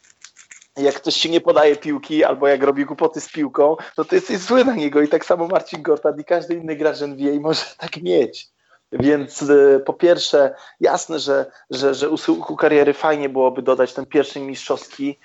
[0.77, 4.39] jak ktoś ci nie podaje piłki, albo jak robi głupoty z piłką, no to jesteś
[4.39, 7.97] zły na niego i tak samo Marcin Gortat i każdy inny gracz NBA może tak
[7.97, 8.49] mieć.
[8.93, 12.11] Więc y, po pierwsze, jasne, że, że, że
[12.49, 15.19] u kariery fajnie byłoby dodać ten pierwszy mistrzowski.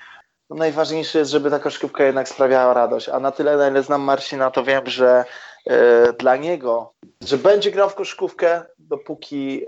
[0.51, 3.09] No najważniejsze jest, żeby ta koszykówka jednak sprawiała radość.
[3.09, 5.25] A na tyle, na ile znam Marcina, to wiem, że
[5.67, 5.73] y,
[6.19, 9.67] dla niego, że będzie grał w koszykówkę, dopóki y,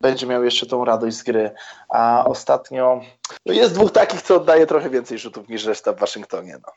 [0.00, 1.50] będzie miał jeszcze tą radość z gry.
[1.88, 3.00] A ostatnio
[3.46, 6.58] no jest dwóch takich, co oddaje trochę więcej rzutów niż reszta w Waszyngtonie.
[6.62, 6.72] No.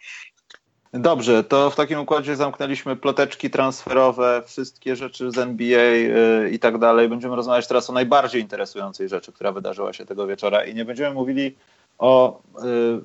[0.94, 6.78] Dobrze, to w takim układzie zamknęliśmy ploteczki transferowe, wszystkie rzeczy z NBA yy, i tak
[6.78, 7.10] dalej.
[7.10, 11.16] Będziemy rozmawiać teraz o najbardziej interesującej rzeczy, która wydarzyła się tego wieczora i nie będziemy
[11.16, 11.56] mówili
[12.00, 13.02] o yy,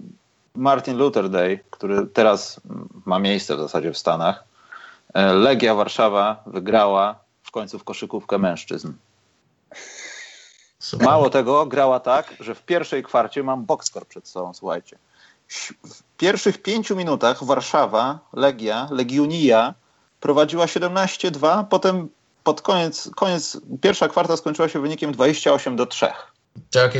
[0.54, 2.60] Martin Luther Day, który teraz
[3.06, 4.44] ma miejsce w zasadzie w Stanach.
[5.14, 8.92] Yy, Legia Warszawa wygrała w końcu w koszykówkę mężczyzn.
[10.78, 11.06] Super.
[11.06, 14.98] Mało tego, grała tak, że w pierwszej kwarcie mam boxscore przed sobą, słuchajcie
[15.48, 19.74] w pierwszych pięciu minutach Warszawa, Legia, Legionia
[20.20, 22.08] prowadziła 17-2, potem
[22.44, 26.06] pod koniec, koniec, pierwsza kwarta skończyła się wynikiem 28 do 3.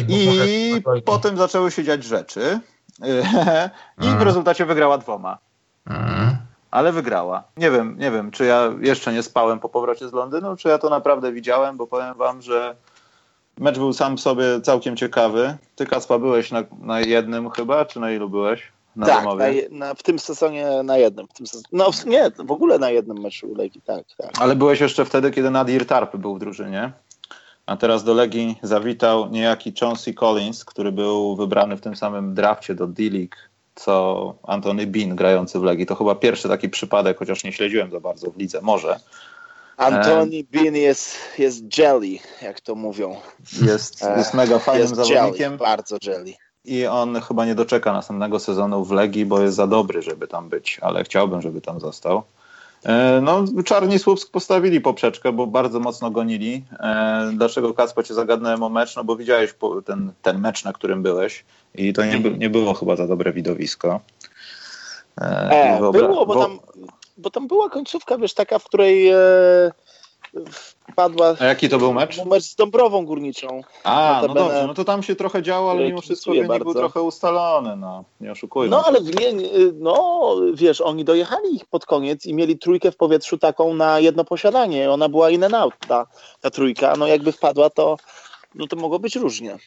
[0.09, 2.61] I potem zaczęły się dziać rzeczy
[4.05, 5.39] i w rezultacie wygrała dwoma.
[6.71, 7.45] Ale wygrała.
[7.57, 10.79] Nie wiem, nie wiem, czy ja jeszcze nie spałem po powrocie z Londynu, czy ja
[10.79, 12.75] to naprawdę widziałem, bo powiem wam, że
[13.59, 15.57] Mecz był sam sobie całkiem ciekawy.
[15.77, 18.73] Ty, Kaspa, byłeś na, na jednym chyba, czy na ilu byłeś?
[18.97, 19.35] Na tak, na,
[19.71, 21.29] na, w tym sezonie na jednym.
[21.29, 24.31] W tym sezonie, no nie, w ogóle na jednym meczu Legii, tak, tak.
[24.41, 26.93] Ale byłeś jeszcze wtedy, kiedy Nadir Tarp był w drużynie.
[27.67, 32.75] A teraz do Legii zawitał niejaki Chauncey Collins, który był wybrany w tym samym drafcie
[32.75, 33.37] do D-League,
[33.75, 35.87] co Anthony Bean grający w Legii.
[35.87, 39.01] To chyba pierwszy taki przypadek, chociaż nie śledziłem za bardzo w lidze, może.
[39.77, 43.17] Antoni Bean jest, jest jelly, jak to mówią.
[43.63, 45.53] Jest, jest mega fajnym jest zawodnikiem.
[45.53, 46.35] Jelly, bardzo jelly.
[46.65, 50.49] I on chyba nie doczeka następnego sezonu w Legii, bo jest za dobry, żeby tam
[50.49, 52.23] być, ale chciałbym, żeby tam został.
[52.85, 56.65] E, no, Czarni Słupsk postawili poprzeczkę, bo bardzo mocno gonili.
[56.81, 58.97] E, dlaczego Kacpo cię zagadnąłem o mecz?
[58.97, 59.55] No bo widziałeś
[59.85, 61.45] ten, ten mecz, na którym byłeś
[61.75, 64.01] i to nie, nie było chyba za dobre widowisko.
[65.21, 66.59] E, e było, bo, tam
[67.19, 69.11] bo tam była końcówka, wiesz, taka, w której
[70.93, 71.35] wpadła.
[71.41, 72.17] A jaki to był mecz?
[72.17, 73.61] Numer z Dąbrową Górniczą.
[73.85, 76.65] A, no dobrze, no to tam się trochę działo, ale mimo wszystko wynik bardzo.
[76.65, 78.71] był trochę ustalony, no, nie oszukujmy.
[78.71, 83.39] No, ale nie, no, wiesz, oni dojechali ich pod koniec i mieli trójkę w powietrzu
[83.39, 84.91] taką na jedno posiadanie.
[84.91, 86.07] Ona była in and out, ta,
[86.41, 86.95] ta trójka.
[86.99, 87.97] No, jakby wpadła, to,
[88.55, 89.59] no, to mogło być różnie.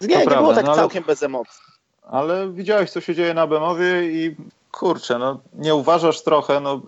[0.00, 1.60] Nie, nie prawda, było tak no, całkiem bez emocji.
[2.02, 4.36] Ale widziałeś, co się dzieje na Bemowie i
[4.72, 6.80] kurczę, no nie uważasz trochę, no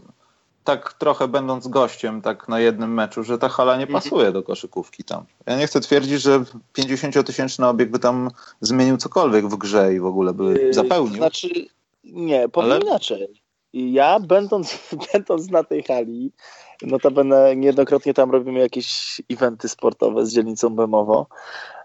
[0.67, 4.03] tak trochę będąc gościem tak na jednym meczu, że ta hala nie mhm.
[4.03, 5.25] pasuje do koszykówki tam.
[5.47, 6.45] Ja nie chcę twierdzić, że
[6.79, 8.31] 50-tysięczny obieg by tam
[8.61, 11.17] zmienił cokolwiek w grze i w ogóle by yy, zapełnił.
[11.17, 11.49] Znaczy,
[12.05, 12.81] nie, powiem Ale...
[12.81, 13.29] inaczej.
[13.73, 14.79] Ja będąc,
[15.13, 16.33] będąc na tej hali,
[16.83, 21.27] notabene niejednokrotnie tam robimy jakieś eventy sportowe z dzielnicą Bemowo,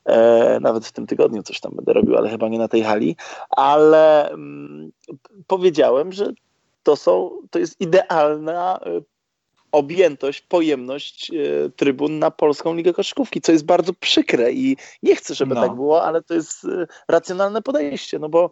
[0.05, 3.15] E, nawet w tym tygodniu coś tam będę robił, ale chyba nie na tej hali.
[3.49, 4.91] Ale mm,
[5.47, 6.33] powiedziałem, że
[6.83, 9.01] to, są, to jest idealna e,
[9.71, 15.35] objętość, pojemność e, trybun na Polską Ligę Koszykówki, co jest bardzo przykre i nie chcę,
[15.35, 15.61] żeby no.
[15.61, 16.67] tak było, ale to jest
[17.07, 18.51] racjonalne podejście, no bo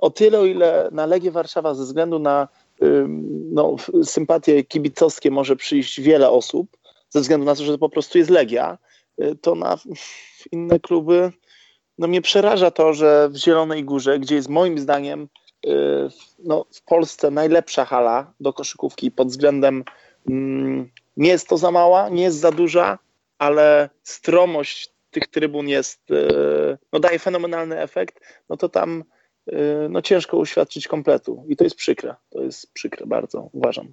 [0.00, 2.48] o tyle, o ile na Legię Warszawa ze względu na
[3.52, 6.76] no, sympatie kibicowskie może przyjść wiele osób,
[7.08, 8.78] ze względu na to, że to po prostu jest Legia,
[9.40, 9.78] to na
[10.52, 11.32] inne kluby,
[11.98, 15.28] no mnie przeraża to, że w Zielonej Górze, gdzie jest moim zdaniem
[16.38, 19.84] no, w Polsce najlepsza hala do koszykówki pod względem
[20.28, 22.98] mm, nie jest to za mała, nie jest za duża,
[23.38, 29.04] ale stromość tych trybun jest, y, no daje fenomenalny efekt, no to tam
[29.48, 29.54] y,
[29.90, 33.92] no ciężko uświadczyć kompletu i to jest przykre, to jest przykre bardzo, uważam.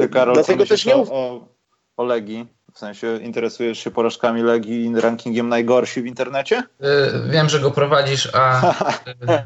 [0.00, 0.96] ty, Karol, Dlatego też nie...
[0.96, 1.48] O,
[1.96, 2.46] o Legii?
[2.74, 6.58] W sensie interesujesz się porażkami Legii i rankingiem najgorsi w internecie?
[6.58, 8.70] Y, wiem, że go prowadzisz, a
[9.08, 9.42] y,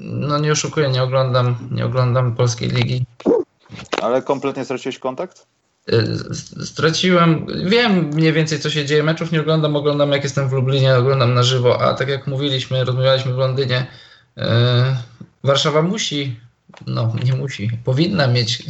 [0.00, 3.04] no nie oszukuję, nie oglądam, nie oglądam polskiej ligi.
[4.02, 5.46] Ale kompletnie straciłeś kontakt?
[5.92, 10.52] Y, straciłem, wiem mniej więcej co się dzieje, meczów nie oglądam, oglądam jak jestem w
[10.52, 13.86] Lublinie, oglądam na żywo, a tak jak mówiliśmy, rozmawialiśmy w Londynie,
[15.44, 16.40] Warszawa musi,
[16.86, 18.62] no nie musi, powinna mieć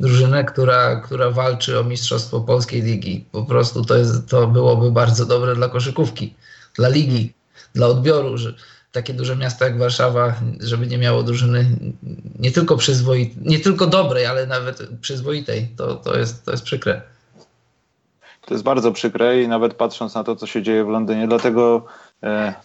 [0.00, 3.24] drużynę, która, która walczy o mistrzostwo polskiej ligi.
[3.32, 6.34] Po prostu to, jest, to byłoby bardzo dobre dla koszykówki,
[6.74, 7.32] dla ligi,
[7.74, 8.54] dla odbioru, że
[8.92, 11.66] takie duże miasto jak Warszawa, żeby nie miało drużyny
[12.38, 17.02] nie tylko przyzwoitej, nie tylko dobrej, ale nawet przyzwoitej, to, to, jest, to jest przykre.
[18.46, 21.86] To jest bardzo przykre i nawet patrząc na to, co się dzieje w Londynie, dlatego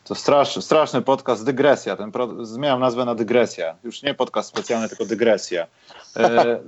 [0.04, 1.96] to straszny, straszny podcast, dygresja.
[1.96, 3.76] Ten pro, zmieniam nazwę na dygresja.
[3.84, 5.68] Już nie podcast specjalny, tylko dygresja.
[6.18, 6.60] E,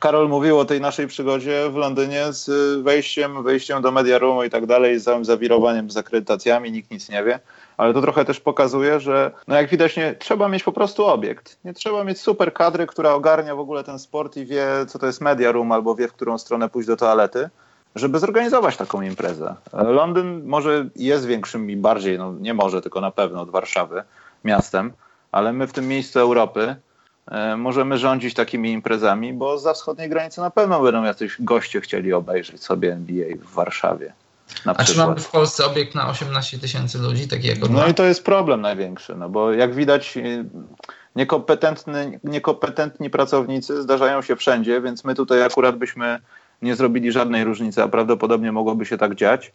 [0.00, 4.50] Karol mówił o tej naszej przygodzie w Londynie z wejściem, wejściem do Media Roomu i
[4.50, 7.40] tak dalej, z całym zawirowaniem z akredytacjami, nikt nic nie wie
[7.76, 11.58] ale to trochę też pokazuje, że no jak widać nie trzeba mieć po prostu obiekt.
[11.64, 15.06] Nie trzeba mieć super kadry, która ogarnia w ogóle ten sport i wie, co to
[15.06, 17.48] jest media room, albo wie, w którą stronę pójść do toalety,
[17.94, 19.54] żeby zorganizować taką imprezę.
[19.72, 24.02] Londyn może jest większym i bardziej, no nie może, tylko na pewno od Warszawy
[24.44, 24.92] miastem,
[25.32, 26.76] ale my w tym miejscu Europy
[27.30, 32.12] e, możemy rządzić takimi imprezami, bo za wschodniej granicy na pewno będą jacyś goście chcieli
[32.12, 34.12] obejrzeć sobie NBA w Warszawie.
[34.64, 38.04] A czy mamy w Polsce obiekt na 18 tysięcy ludzi, taki jak No i to
[38.04, 40.44] jest problem największy, no bo jak widać y,
[41.16, 46.18] niekompetentny, niekompetentni pracownicy zdarzają się wszędzie, więc my tutaj akurat byśmy
[46.64, 49.52] nie zrobili żadnej różnicy, a prawdopodobnie mogłoby się tak dziać.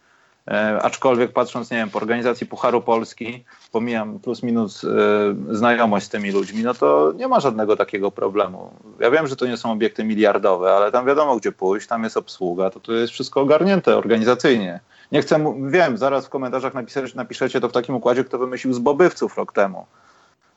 [0.47, 4.87] E, aczkolwiek patrząc, nie wiem, po organizacji Pucharu Polski, pomijam plus minus e,
[5.51, 8.71] znajomość z tymi ludźmi, no to nie ma żadnego takiego problemu.
[8.99, 12.17] Ja wiem, że to nie są obiekty miliardowe, ale tam wiadomo gdzie pójść, tam jest
[12.17, 14.79] obsługa, to tu jest wszystko ogarnięte organizacyjnie.
[15.11, 19.37] Nie chcę, wiem, zaraz w komentarzach napiszecie, napiszecie to w takim układzie, kto wymyślił zbobywców
[19.37, 19.85] rok temu.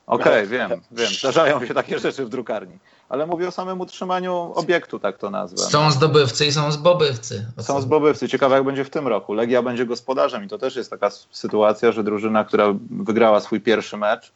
[0.07, 2.77] Okej, okay, wiem, wiem, zdarzają się takie rzeczy w drukarni.
[3.09, 5.57] Ale mówię o samym utrzymaniu obiektu, tak to nazwę.
[5.57, 7.45] Są zdobywcy i są zbobywcy.
[7.59, 8.29] Są zbobywcy.
[8.29, 9.33] Ciekawe jak będzie w tym roku.
[9.33, 13.97] Legia będzie gospodarzem i to też jest taka sytuacja, że drużyna, która wygrała swój pierwszy
[13.97, 14.31] mecz,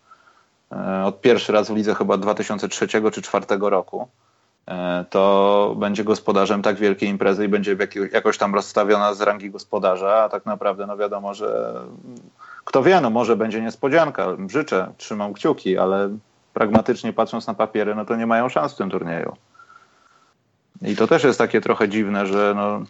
[0.72, 4.08] e, od pierwszy raz w lidze chyba 2003 czy 2004 roku,
[4.68, 7.78] E, to będzie gospodarzem tak wielkiej imprezy i będzie
[8.14, 11.82] jakoś tam rozstawiona z rangi gospodarza, a tak naprawdę no wiadomo, że
[12.68, 14.28] kto wie, no może będzie niespodzianka.
[14.50, 16.10] Życzę, trzymam kciuki, ale
[16.54, 19.36] pragmatycznie patrząc na papiery, no to nie mają szans w tym turnieju.
[20.82, 22.82] I to też jest takie trochę dziwne, że no,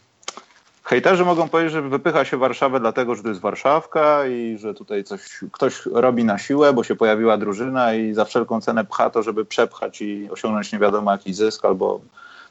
[0.84, 5.04] Hejterzy mogą powiedzieć, że wypycha się Warszawę dlatego, że to jest Warszawka i że tutaj
[5.04, 9.24] coś ktoś robi na siłę, bo się pojawiła drużyna i za wszelką cenę pcha to,
[9.24, 11.99] żeby przepchać i osiągnąć nie wiadomo jaki zysk albo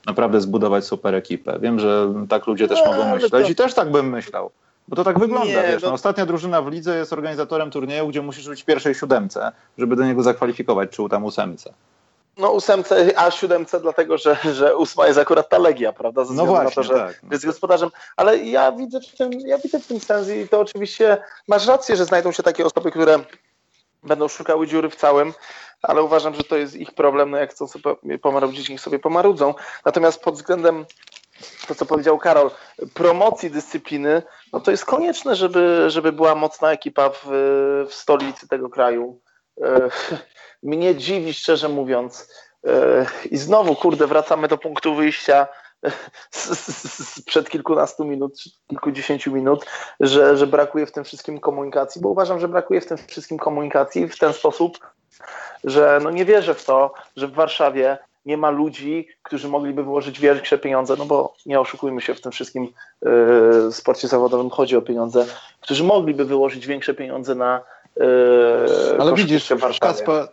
[0.07, 1.59] naprawdę zbudować super ekipę.
[1.61, 4.51] Wiem, że tak ludzie też mogą myśleć i też tak bym myślał.
[4.89, 5.83] Bo to tak wygląda, nie, wiesz.
[5.83, 9.97] No, ostatnia drużyna w lidze jest organizatorem turnieju, gdzie musisz być w pierwszej siódemce, żeby
[9.97, 11.73] do niego zakwalifikować, czy tam ósemce.
[12.39, 16.25] No ósemce, a siódemce dlatego, że, że ósma jest akurat ta Legia, prawda?
[16.25, 17.29] Ze no właśnie, na to, że tak, no.
[17.33, 17.91] jest gospodarzem.
[18.17, 21.19] Ale ja widzę w tym, ja widzę w tym sens i to oczywiście
[21.49, 23.19] masz rację, że znajdą się takie osoby, które
[24.03, 25.33] będą szukały dziury w całym,
[25.83, 29.55] ale uważam, że to jest ich problem, no jak chcą sobie pomarudzić, niech sobie pomarudzą.
[29.85, 30.85] Natomiast pod względem
[31.67, 32.51] to, co powiedział Karol,
[32.95, 34.23] promocji dyscypliny,
[34.53, 37.23] no to jest konieczne, żeby, żeby była mocna ekipa w,
[37.89, 39.21] w stolicy tego kraju.
[39.63, 39.89] E,
[40.63, 42.33] mnie dziwi, szczerze mówiąc.
[42.67, 45.47] E, I znowu, kurde, wracamy do punktu wyjścia
[46.31, 49.67] sprzed kilkunastu minut, kilkudziesięciu minut,
[50.01, 54.09] że, że brakuje w tym wszystkim komunikacji, bo uważam, że brakuje w tym wszystkim komunikacji
[54.09, 54.79] w ten sposób,
[55.65, 60.21] że no nie wierzę w to, że w Warszawie nie ma ludzi, którzy mogliby wyłożyć
[60.21, 62.73] większe pieniądze, no bo nie oszukujmy się, w tym wszystkim
[63.03, 65.27] yy, sporcie zawodowym chodzi o pieniądze,
[65.61, 67.61] którzy mogliby wyłożyć większe pieniądze na
[67.97, 69.49] Yy, Ale widzisz,
[69.81, 70.29] Kaspa,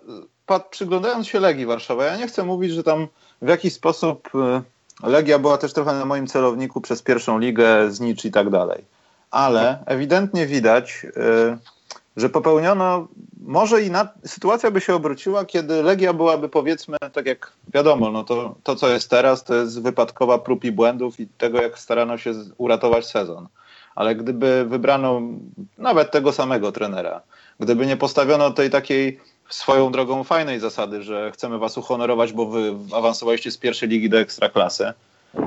[0.45, 3.07] Pat, przyglądając się Legii Warszawa, ja nie chcę mówić, że tam
[3.41, 8.25] w jakiś sposób yy, Legia była też trochę na moim celowniku przez pierwszą ligę, znicz
[8.25, 8.83] i tak dalej.
[9.31, 11.05] Ale ewidentnie widać,
[12.17, 13.07] że popełniono,
[13.41, 18.23] może i na, sytuacja by się obróciła, kiedy Legia byłaby powiedzmy, tak jak wiadomo, no
[18.23, 22.17] to, to co jest teraz, to jest wypadkowa prób i błędów i tego, jak starano
[22.17, 23.47] się uratować sezon.
[23.95, 25.21] Ale gdyby wybrano
[25.77, 27.21] nawet tego samego trenera,
[27.59, 29.19] Gdyby nie postawiono tej takiej
[29.49, 34.19] swoją drogą fajnej zasady, że chcemy was uhonorować, bo wy awansowaliście z pierwszej ligi do
[34.19, 34.93] ekstraklasy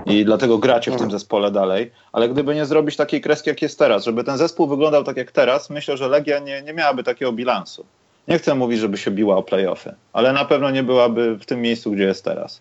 [0.07, 3.79] i dlatego gracie w tym zespole dalej, ale gdyby nie zrobić takiej kreski, jak jest
[3.79, 7.33] teraz, żeby ten zespół wyglądał tak jak teraz, myślę, że Legia nie, nie miałaby takiego
[7.33, 7.85] bilansu.
[8.29, 11.61] Nie chcę mówić, żeby się biła o playoffy, ale na pewno nie byłaby w tym
[11.63, 12.61] miejscu, gdzie jest teraz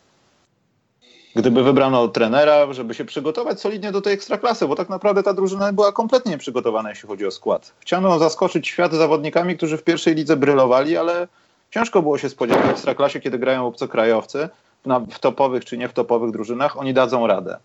[1.35, 5.73] gdyby wybrano trenera, żeby się przygotować solidnie do tej ekstraklasy, bo tak naprawdę ta drużyna
[5.73, 7.73] była kompletnie nieprzygotowana, jeśli chodzi o skład.
[7.80, 11.27] Chciano zaskoczyć świat zawodnikami, którzy w pierwszej lidze brylowali, ale
[11.71, 14.49] ciężko było się spodziewać w ekstraklasie, kiedy grają obcokrajowcy
[14.85, 17.57] na, w topowych czy nie w topowych drużynach, oni dadzą radę.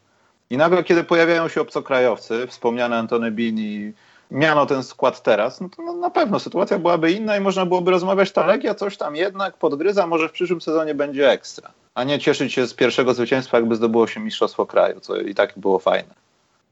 [0.50, 3.92] I nagle, kiedy pojawiają się obcokrajowcy, wspomniany Antony Bin i
[4.30, 7.90] miano ten skład teraz, no to no, na pewno sytuacja byłaby inna i można byłoby
[7.90, 12.18] rozmawiać, ta Legia coś tam jednak podgryza, może w przyszłym sezonie będzie ekstra a nie
[12.18, 16.14] cieszyć się z pierwszego zwycięstwa, jakby zdobyło się Mistrzostwo Kraju, co i tak było fajne.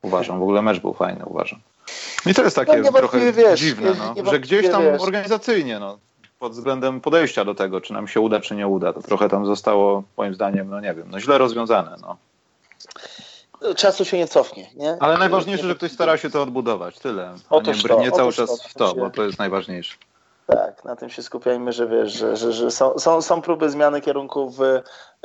[0.03, 1.61] Uważam, w ogóle mecz był fajny, uważam.
[2.27, 5.03] I to jest takie no, trochę wiesz, dziwne, no, że gdzieś tam wiesz.
[5.03, 5.99] organizacyjnie, no,
[6.39, 9.47] pod względem podejścia do tego, czy nam się uda, czy nie uda, to trochę tam
[9.47, 12.17] zostało, moim zdaniem, no nie wiem, no źle rozwiązane, no.
[13.75, 14.71] czasu się nie cofnie.
[14.77, 14.97] Nie?
[15.01, 17.35] Ale najważniejsze, że ktoś starał się to odbudować, tyle.
[17.51, 19.97] A nie brnie cały czas w to, bo to jest najważniejsze.
[20.47, 24.01] Tak, na tym się skupiajmy, że wiesz, że, że, że są, są, są próby zmiany
[24.01, 24.59] kierunku w,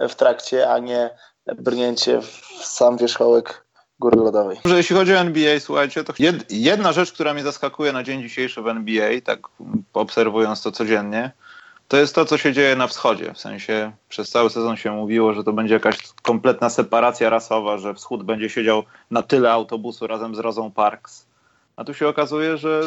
[0.10, 1.10] w trakcie, a nie
[1.46, 3.66] brnięcie w sam wierzchołek
[4.00, 4.58] góry lodowej.
[4.66, 6.14] Że jeśli chodzi o NBA, słuchajcie, to
[6.50, 9.40] jedna rzecz, która mnie zaskakuje na dzień dzisiejszy w NBA, tak
[9.94, 11.32] obserwując to codziennie,
[11.88, 13.34] to jest to, co się dzieje na wschodzie.
[13.34, 17.94] W sensie przez cały sezon się mówiło, że to będzie jakaś kompletna separacja rasowa, że
[17.94, 21.26] wschód będzie siedział na tyle autobusu razem z Rozą Parks.
[21.76, 22.82] A tu się okazuje, że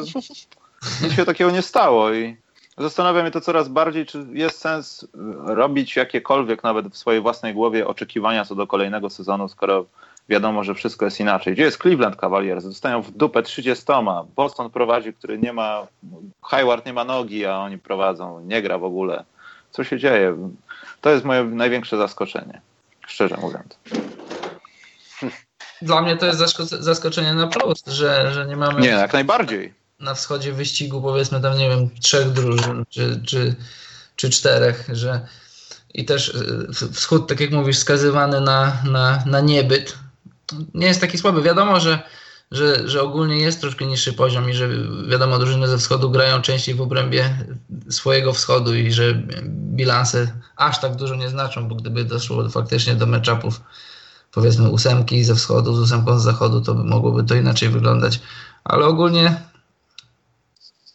[1.03, 2.37] nic się takiego nie stało i
[2.79, 5.07] zastanawia mnie to coraz bardziej, czy jest sens
[5.45, 9.85] robić jakiekolwiek nawet w swojej własnej głowie oczekiwania co do kolejnego sezonu, skoro
[10.29, 11.55] wiadomo, że wszystko jest inaczej.
[11.55, 12.65] Gdzie jest Cleveland Cavaliers?
[12.65, 13.85] Zostają w dupę 30.
[14.37, 15.87] Boston prowadzi, który nie ma,
[16.43, 19.25] Hayward nie ma nogi, a oni prowadzą, nie gra w ogóle.
[19.71, 20.51] Co się dzieje?
[21.01, 22.61] To jest moje największe zaskoczenie,
[23.07, 23.79] szczerze mówiąc.
[25.83, 26.39] Dla mnie to jest
[26.81, 28.81] zaskoczenie na plus, że, że nie mamy...
[28.81, 29.75] Nie, jak najbardziej.
[30.01, 33.55] Na wschodzie wyścigu powiedzmy tam, nie wiem, trzech drużyn, czy, czy,
[34.17, 35.27] czy czterech, że
[35.95, 39.99] i też y, wschód, tak jak mówisz, skazywany na, na, na niebyt,
[40.75, 41.43] nie jest taki słaby.
[41.43, 42.03] Wiadomo, że,
[42.51, 44.69] że, że ogólnie jest troszkę niższy poziom i że
[45.09, 47.47] wiadomo, drużyny ze wschodu grają częściej w obrębie
[47.91, 53.07] swojego wschodu i że bilanse aż tak dużo nie znaczą, bo gdyby doszło faktycznie do
[53.07, 53.61] meczapów
[54.33, 58.21] powiedzmy ósemki ze wschodu z ósemką z zachodu, to mogłoby to inaczej wyglądać.
[58.65, 59.41] Ale ogólnie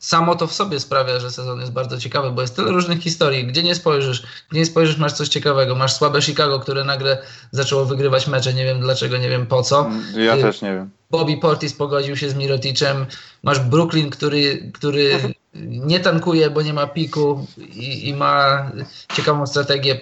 [0.02, 3.48] samo to w sobie sprawia, że sezon jest bardzo ciekawy, bo jest tyle różnych historii.
[3.48, 5.76] Gdzie nie spojrzysz, gdzie nie spojrzysz, masz coś ciekawego.
[5.76, 7.22] Masz słabe Chicago, które nagle
[7.52, 9.90] zaczęło wygrywać mecze, nie wiem dlaczego, nie wiem po co.
[10.18, 10.90] Ja y, też nie wiem.
[11.12, 13.06] Bobby Portis pogodził się z Miroticem.
[13.44, 15.34] Masz Brooklyn, który, który
[15.66, 18.72] nie tankuje, bo nie ma piku i, i ma
[19.16, 20.00] ciekawą strategię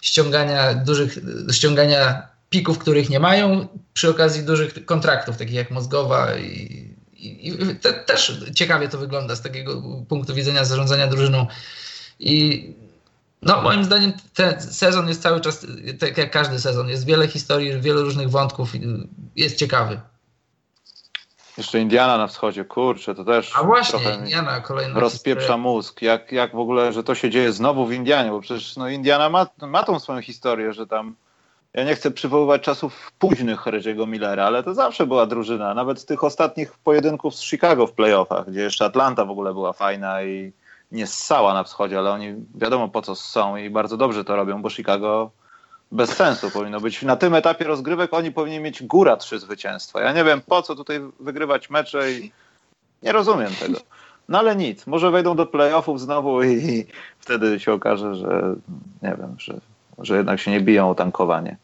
[0.00, 1.18] ściągania dużych,
[1.52, 6.91] ściągania pików, których nie mają, przy okazji dużych kontraktów, takich jak Mozgowa i
[7.22, 11.46] i te, też ciekawie to wygląda z takiego punktu widzenia zarządzania drużyną.
[12.20, 12.66] I
[13.42, 15.66] no, moim zdaniem ten sezon jest cały czas,
[16.00, 18.72] tak jak każdy sezon, jest wiele historii, wiele różnych wątków,
[19.36, 20.00] jest ciekawy.
[21.58, 23.52] Jeszcze Indiana na wschodzie, kurczę, to też.
[23.56, 25.00] A właśnie, Indiana kolejna.
[25.00, 25.62] Rozpieprza historia.
[25.62, 26.02] mózg.
[26.02, 29.28] Jak, jak w ogóle, że to się dzieje znowu w Indianie, bo przecież no, Indiana
[29.28, 31.16] ma, ma tą swoją historię, że tam
[31.74, 35.74] ja nie chcę przywoływać czasów późnych Reggie'ego Millera, ale to zawsze była drużyna.
[35.74, 39.72] Nawet z tych ostatnich pojedynków z Chicago w playoffach, gdzie jeszcze Atlanta w ogóle była
[39.72, 40.52] fajna i
[40.92, 44.62] nie ssała na wschodzie, ale oni wiadomo po co są i bardzo dobrze to robią,
[44.62, 45.30] bo Chicago
[45.92, 47.02] bez sensu powinno być.
[47.02, 50.00] Na tym etapie rozgrywek oni powinni mieć góra trzy zwycięstwa.
[50.00, 52.32] Ja nie wiem po co tutaj wygrywać mecze i
[53.02, 53.78] nie rozumiem tego.
[54.28, 56.86] No ale nic, może wejdą do playoffów znowu i
[57.18, 58.54] wtedy się okaże, że
[59.02, 59.54] nie wiem, że
[59.98, 61.56] że jednak się nie biją o tankowanie.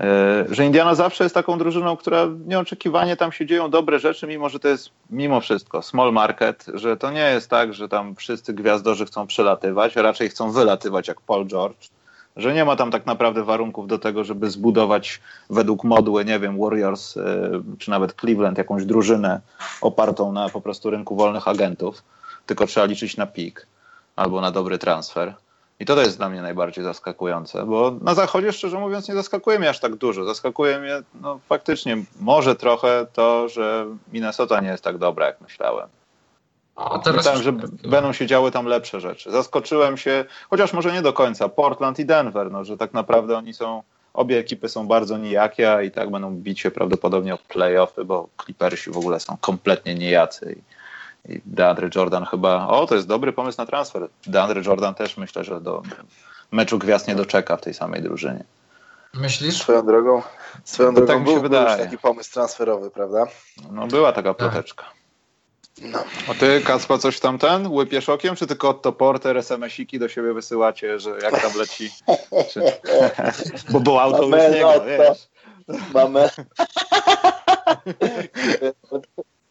[0.00, 4.48] E, że Indiana zawsze jest taką drużyną, która nieoczekiwanie tam się dzieją dobre rzeczy, mimo
[4.48, 8.54] że to jest mimo wszystko small market, że to nie jest tak, że tam wszyscy
[8.54, 11.88] gwiazdorzy chcą przelatywać, raczej chcą wylatywać jak Paul George,
[12.36, 16.58] że nie ma tam tak naprawdę warunków do tego, żeby zbudować według modły, nie wiem,
[16.58, 19.40] Warriors e, czy nawet Cleveland jakąś drużynę
[19.80, 22.02] opartą na po prostu rynku wolnych agentów,
[22.46, 23.66] tylko trzeba liczyć na pik
[24.16, 25.34] albo na dobry transfer.
[25.80, 29.70] I to jest dla mnie najbardziej zaskakujące, bo na zachodzie, szczerze mówiąc, nie zaskakuje mnie
[29.70, 30.24] aż tak dużo.
[30.24, 35.88] Zaskakuje mnie no, faktycznie może trochę to, że Minnesota nie jest tak dobra, jak myślałem.
[36.76, 37.52] A teraz Myślałem, że
[37.88, 39.30] będą się działy tam lepsze rzeczy.
[39.30, 43.54] Zaskoczyłem się, chociaż może nie do końca, Portland i Denver, no, że tak naprawdę oni
[43.54, 43.82] są,
[44.14, 48.90] obie ekipy są bardzo nijakie i tak będą bić się prawdopodobnie o playoffy, bo Clippersi
[48.90, 50.56] w ogóle są kompletnie nijacy.
[50.58, 50.77] I
[51.28, 54.08] i DeAndre Jordan chyba, o to jest dobry pomysł na transfer.
[54.26, 55.82] DeAndre Jordan też myślę, że do
[56.50, 58.44] meczu gwiazd nie doczeka w tej samej drużynie.
[59.14, 59.56] Myślisz?
[59.56, 60.22] Swoją drogą,
[60.64, 61.84] swoją drogą tak mi się wydaje.
[61.84, 63.26] taki pomysł transferowy, prawda?
[63.70, 64.84] No była taka ploteczka.
[65.82, 65.98] No.
[66.28, 67.66] A ty, Kacpa, coś tam ten?
[67.66, 71.90] Łypiesz okiem, czy tylko Otto Porter, SMS-iki do siebie wysyłacie, że jak tam leci?
[72.52, 72.62] Czy...
[73.72, 75.28] Bo było auto Mamy niego, wiesz.
[75.94, 76.28] Mamy.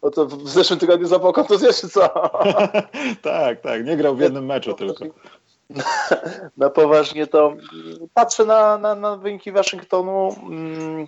[0.08, 2.10] No to w zeszłym tygodniu zapał kontuzję, czy co?
[3.22, 5.06] tak, tak, nie grał w jednym meczu tylko.
[6.58, 7.54] Na poważnie to
[8.14, 10.36] patrzę na, na, na wyniki Waszyngtonu.
[10.44, 11.08] Mm,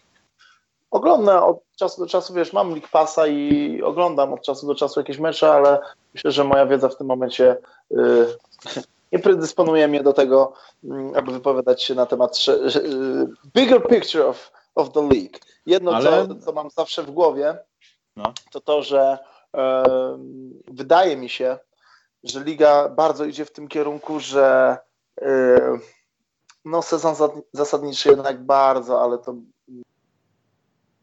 [0.91, 4.99] oglądam od czasu do czasu, wiesz, mam League Passa i oglądam od czasu do czasu
[4.99, 5.79] jakieś mecze, ale
[6.13, 7.57] myślę, że moja wiedza w tym momencie
[7.91, 7.97] y,
[9.11, 10.53] nie predysponuje mnie do tego,
[10.83, 15.39] y, aby wypowiadać się na temat y, bigger picture of, of the league.
[15.65, 16.27] Jedno, ale...
[16.27, 17.57] co, co mam zawsze w głowie,
[18.15, 18.33] no.
[18.51, 19.17] to to, że
[19.57, 19.83] e,
[20.67, 21.57] wydaje mi się,
[22.23, 24.77] że liga bardzo idzie w tym kierunku, że
[25.21, 25.59] e,
[26.65, 27.15] no sezon
[27.53, 29.35] zasadniczy jednak bardzo, ale to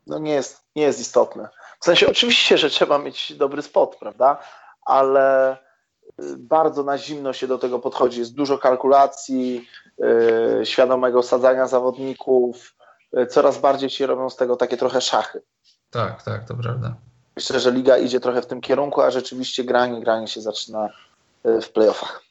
[0.07, 1.49] no nie, jest, nie jest istotne.
[1.81, 4.39] W sensie oczywiście, że trzeba mieć dobry spot, prawda?
[4.83, 8.19] Ale y, bardzo na zimno się do tego podchodzi.
[8.19, 9.69] Jest dużo kalkulacji,
[9.99, 12.75] yy, świadomego sadzania zawodników.
[13.13, 15.43] Yy, coraz bardziej się robią z tego takie trochę szachy.
[15.91, 16.95] Tak, tak, to prawda.
[17.37, 20.89] Myślę, że liga idzie trochę w tym kierunku, a rzeczywiście granie, granie się zaczyna
[21.45, 22.23] yy, w playoffach.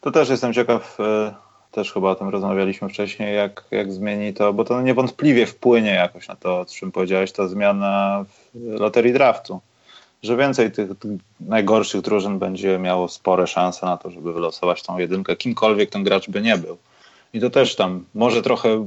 [0.00, 1.34] To też jestem ciekaw, yy,
[1.70, 6.28] też chyba o tym rozmawialiśmy wcześniej, jak, jak zmieni to, bo to niewątpliwie wpłynie jakoś
[6.28, 8.24] na to, o czym powiedziałeś, ta zmiana
[8.54, 9.60] w loterii draftu.
[10.22, 11.10] Że więcej tych, tych
[11.40, 16.30] najgorszych drużyn będzie miało spore szanse na to, żeby wylosować tą jedynkę, kimkolwiek ten gracz
[16.30, 16.78] by nie był.
[17.32, 18.86] I to też tam może trochę,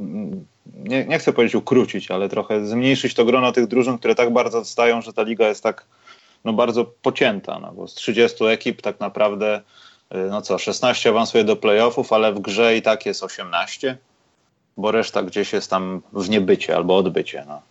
[0.76, 4.58] nie, nie chcę powiedzieć ukrócić, ale trochę zmniejszyć to grono tych drużyn, które tak bardzo
[4.58, 5.86] odstają, że ta liga jest tak
[6.46, 7.60] no, bardzo pocięta.
[7.60, 9.62] No, bo z 30 ekip tak naprawdę
[10.30, 13.98] no co, 16 awansuje do playoffów, ale w grze i tak jest 18,
[14.78, 17.46] bo reszta gdzieś jest tam w niebycie albo odbycie.
[17.48, 17.62] No.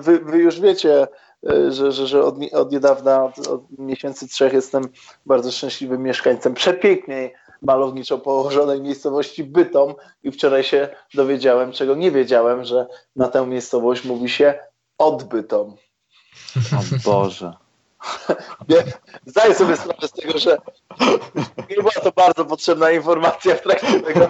[0.00, 1.06] Wy, wy już wiecie,
[1.68, 4.88] że, że, że od, od niedawna, od, od miesięcy trzech jestem
[5.26, 7.34] bardzo szczęśliwym mieszkańcem przepiękniej
[7.64, 12.86] malowniczo położonej miejscowości Bytom i wczoraj się dowiedziałem, czego nie wiedziałem, że
[13.16, 14.58] na tę miejscowość mówi się
[14.98, 15.76] odbytom.
[16.56, 17.52] O Boże.
[19.26, 20.56] Zdaję sobie sprawę z tego, że
[21.70, 24.28] nie była to bardzo potrzebna informacja w trakcie tego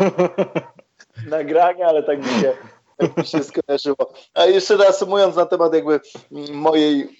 [1.26, 2.52] nagrania, ale tak mi się,
[2.96, 4.12] tak mi się skojarzyło.
[4.34, 6.00] A jeszcze reasumując na temat jakby
[6.52, 7.18] mojej,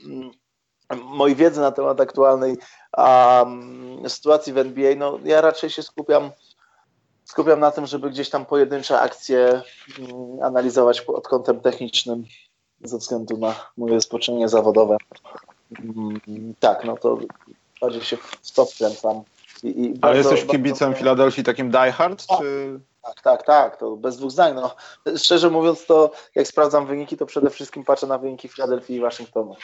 [0.96, 2.56] mojej wiedzy na temat aktualnej
[2.96, 6.30] um, sytuacji w NBA, no ja raczej się skupiam
[7.24, 9.62] skupiam na tym, żeby gdzieś tam pojedyncze akcje
[9.98, 12.24] um, analizować pod kątem technicznym
[12.84, 14.96] ze względu na moje spoczynnie zawodowe.
[15.78, 16.20] Mm,
[16.60, 17.18] tak, no to
[17.80, 19.22] bardziej się w to wkręcam.
[19.62, 20.98] I, i Ale jesteś kibicem bardzo...
[20.98, 22.26] Filadelfii takim diehard?
[22.26, 22.80] Tak, czy...
[23.02, 24.54] tak, tak, tak, to bez dwóch zdań.
[24.54, 24.74] No.
[25.16, 29.56] Szczerze mówiąc, to jak sprawdzam wyniki, to przede wszystkim patrzę na wyniki Filadelfii i Waszyngtonu.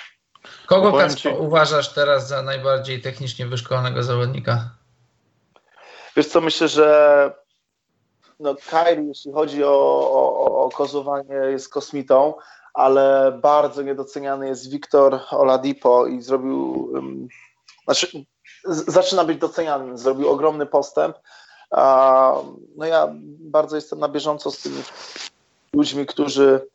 [0.67, 1.29] Kogo no ci...
[1.29, 4.71] uważasz teraz za najbardziej technicznie wyszkolonego zawodnika?
[6.17, 7.33] Wiesz co, myślę, że
[8.41, 9.71] no Kyrie, jeśli chodzi o,
[10.12, 12.35] o, o kozowanie, jest kosmitą,
[12.75, 16.93] ale bardzo niedoceniany jest Wiktor Oladipo i zrobił,
[17.85, 18.25] znaczy
[18.65, 21.17] zaczyna być doceniany, zrobił ogromny postęp.
[22.77, 23.09] No ja
[23.39, 24.83] bardzo jestem na bieżąco z tymi
[25.73, 26.67] ludźmi, którzy,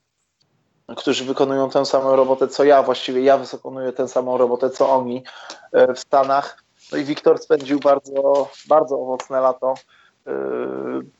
[0.94, 5.24] którzy wykonują tę samą robotę co ja, właściwie ja wykonuję tę samą robotę co oni
[5.72, 6.64] e, w Stanach.
[6.92, 9.74] No i Wiktor spędził bardzo, bardzo owocne lato.
[10.28, 10.32] E,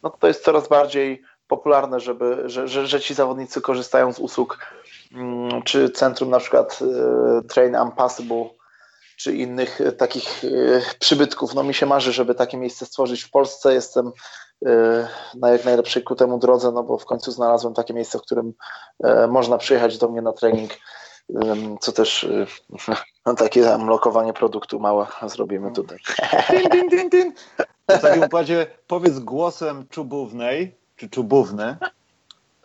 [0.04, 4.60] no to jest coraz bardziej popularne, żeby, że, że, że ci zawodnicy korzystają z usług
[5.14, 8.50] mm, czy centrum na przykład e, Train Unpassable,
[9.18, 10.42] czy innych takich
[11.00, 11.54] przybytków.
[11.54, 13.74] No mi się marzy, żeby takie miejsce stworzyć w Polsce.
[13.74, 14.12] Jestem
[15.36, 18.54] na jak najlepszej ku temu drodze, no bo w końcu znalazłem takie miejsce, w którym
[19.28, 20.72] można przyjechać do mnie na trening,
[21.82, 22.28] co też
[23.26, 25.98] no, takie tam lokowanie produktu małe zrobimy tutaj.
[26.50, 27.34] Din, din, din, din.
[27.90, 31.78] W takim układzie powiedz głosem czubównej, czy czubówny,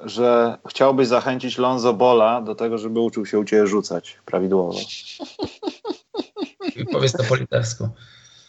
[0.01, 4.73] że chciałbyś zachęcić Lonzo Bola do tego, żeby uczył się u Ciebie rzucać prawidłowo.
[6.93, 7.89] Powiedz to po litewsku.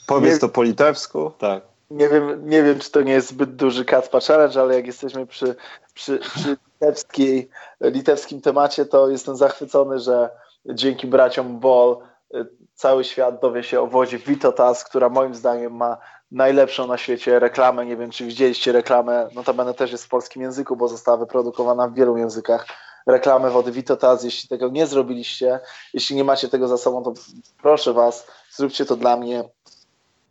[0.07, 1.70] Powiedz to po litewsku, tak.
[1.91, 5.27] Nie wiem, nie wiem, czy to nie jest zbyt duży Kacpa Challenge, ale jak jesteśmy
[5.27, 5.55] przy,
[5.93, 7.49] przy, przy litewskiej,
[7.81, 10.29] litewskim temacie, to jestem zachwycony, że
[10.65, 11.97] dzięki braciom Ball
[12.35, 12.45] y,
[12.75, 15.97] cały świat dowie się o wodzie Vitotas, która moim zdaniem ma
[16.31, 17.85] najlepszą na świecie reklamę.
[17.85, 21.93] Nie wiem, czy widzieliście reklamę, notabene też jest w polskim języku, bo została wyprodukowana w
[21.93, 22.65] wielu językach.
[23.07, 25.59] Reklamę wody Vitotas, jeśli tego nie zrobiliście,
[25.93, 27.13] jeśli nie macie tego za sobą, to
[27.61, 29.43] proszę Was, zróbcie to dla mnie.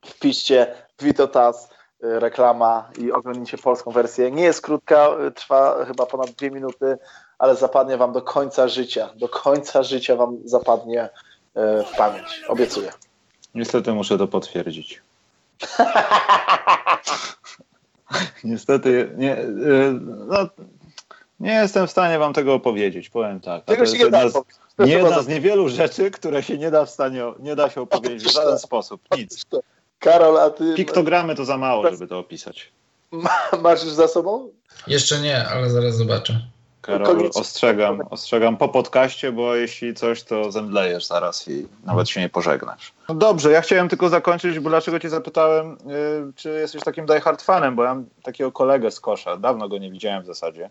[0.06, 1.68] Wpiszcie Vitotas,
[2.04, 4.30] y, reklama i oglądnijcie polską wersję.
[4.30, 6.98] Nie jest krótka, y, trwa chyba ponad dwie minuty,
[7.38, 9.10] ale zapadnie Wam do końca życia.
[9.16, 11.10] Do końca życia Wam zapadnie y,
[11.84, 12.42] w pamięć.
[12.48, 12.92] Obiecuję.
[13.54, 15.02] Niestety muszę to potwierdzić.
[18.44, 19.36] Niestety nie,
[20.26, 20.48] no,
[21.40, 23.64] nie jestem w stanie wam tego opowiedzieć, powiem tak.
[23.64, 24.44] Tego się nie da jedna, z,
[24.78, 28.24] nie jedna z niewielu rzeczy, które się nie da w stanie, nie da się opowiedzieć
[28.24, 29.46] w żaden sposób, nic.
[30.00, 30.74] Karol, a ty...
[30.74, 32.72] Piktogramy to za mało, żeby to opisać.
[33.62, 34.48] Masz już za sobą?
[34.86, 36.40] Jeszcze nie, ale zaraz zobaczę.
[36.82, 42.28] Karol, ostrzegam, ostrzegam po podcaście, bo jeśli coś, to zemdlejesz zaraz i nawet się nie
[42.28, 42.92] pożegnasz.
[43.08, 47.42] No dobrze, ja chciałem tylko zakończyć, bo dlaczego cię zapytałem, yy, czy jesteś takim diehard
[47.42, 50.70] fanem, bo ja mam takiego kolegę z kosza, dawno go nie widziałem w zasadzie,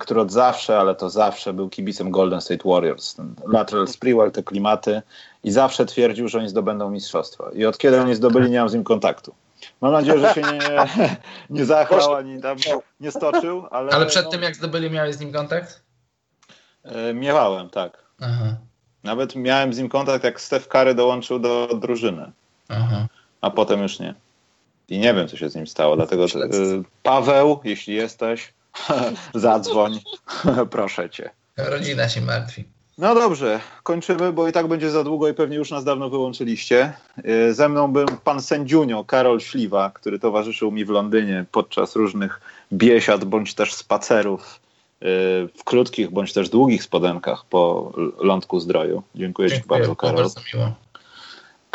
[0.00, 3.14] który od zawsze, ale to zawsze był kibicem Golden State Warriors.
[3.14, 5.02] Ten lateral Sprewell, te klimaty
[5.44, 7.50] i zawsze twierdził, że oni zdobędą mistrzostwo.
[7.50, 9.34] I od kiedy oni zdobyli, nie mam z nim kontaktu.
[9.80, 10.86] Mam nadzieję, że się nie,
[11.58, 12.56] nie zachlał ani tam
[13.00, 13.66] nie stoczył.
[13.70, 15.82] Ale, ale przed no, tym, jak zdobyli, miałeś z nim kontakt?
[16.84, 18.04] E, miewałem, tak.
[18.20, 18.56] Aha,
[19.04, 22.32] Nawet miałem z nim kontakt, jak Steph Curry dołączył do drużyny,
[22.68, 23.06] aha.
[23.40, 24.14] a potem już nie.
[24.88, 26.28] I nie wiem, co się z nim stało, dlatego e,
[27.02, 28.52] Paweł, jeśli jesteś,
[29.34, 30.00] zadzwoń,
[30.70, 31.30] proszę cię.
[31.56, 32.64] Rodzina się martwi.
[32.98, 36.92] No dobrze, kończymy, bo i tak będzie za długo i pewnie już nas dawno wyłączyliście.
[37.24, 42.40] E, Ze mną był pan sędziunio Karol Śliwa, który towarzyszył mi w Londynie podczas różnych
[42.72, 44.60] biesiad bądź też spacerów
[45.00, 45.06] e,
[45.56, 49.02] w krótkich bądź też długich spodenkach po lądku zdroju.
[49.14, 50.16] Dziękuję, Ci Dziękuję, bardzo, było Karol.
[50.16, 50.72] bardzo miło.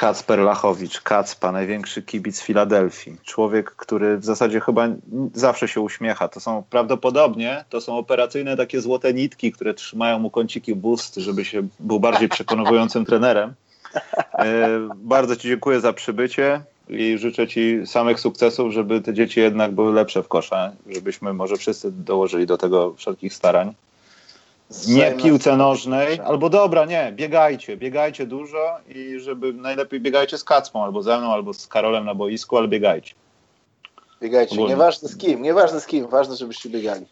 [0.02, 3.18] Kacper Lachowicz, Kacpa, największy kibic Filadelfii.
[3.24, 4.88] Człowiek, który w zasadzie chyba
[5.34, 6.28] zawsze się uśmiecha.
[6.28, 11.46] To są prawdopodobnie, to są operacyjne takie złote nitki, które trzymają mu kąciki bust, żeby
[11.46, 13.54] się był bardziej przekonującym trenerem.
[14.34, 19.72] E, bardzo Ci dziękuję za przybycie i życzę Ci samych sukcesów, żeby te dzieci jednak
[19.72, 23.74] były lepsze w kosza, żebyśmy może wszyscy dołożyli do tego wszelkich starań.
[24.88, 30.84] Nie piłce nożnej, albo dobra, nie, biegajcie, biegajcie dużo i żeby najlepiej biegajcie z Kacpą,
[30.84, 33.14] albo ze mną, albo z Karolem na boisku, ale biegajcie.
[34.22, 34.74] Biegajcie, Ogólnie.
[34.74, 37.06] nieważne z kim, nieważne z kim, ważne, żebyście biegali.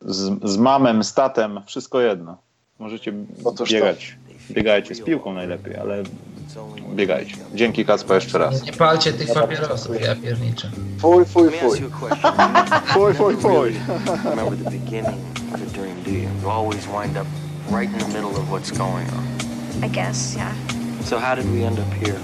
[0.00, 2.36] Z, z mamem, z tatem, wszystko jedno.
[2.78, 3.12] Możecie
[3.44, 3.74] Otóż to.
[3.74, 4.16] biegać.
[4.50, 6.02] Biegajcie, z piłką najlepiej, ale
[6.94, 7.36] biegajcie.
[7.54, 8.62] Dzięki Kacpa jeszcze raz.
[8.62, 10.70] Nie palcie tych papierosów, ja pierniczę.
[10.98, 11.80] Fuj, fuj, fuj.
[12.86, 13.74] Fuj, fuj, fuj.
[14.24, 15.18] Remember the beginning
[15.54, 16.28] of a dream, do you?
[16.42, 17.26] You always wind up
[17.70, 19.84] right in the middle of what's going on.
[19.84, 20.52] I guess, yeah.
[21.04, 22.20] So how did we end up here?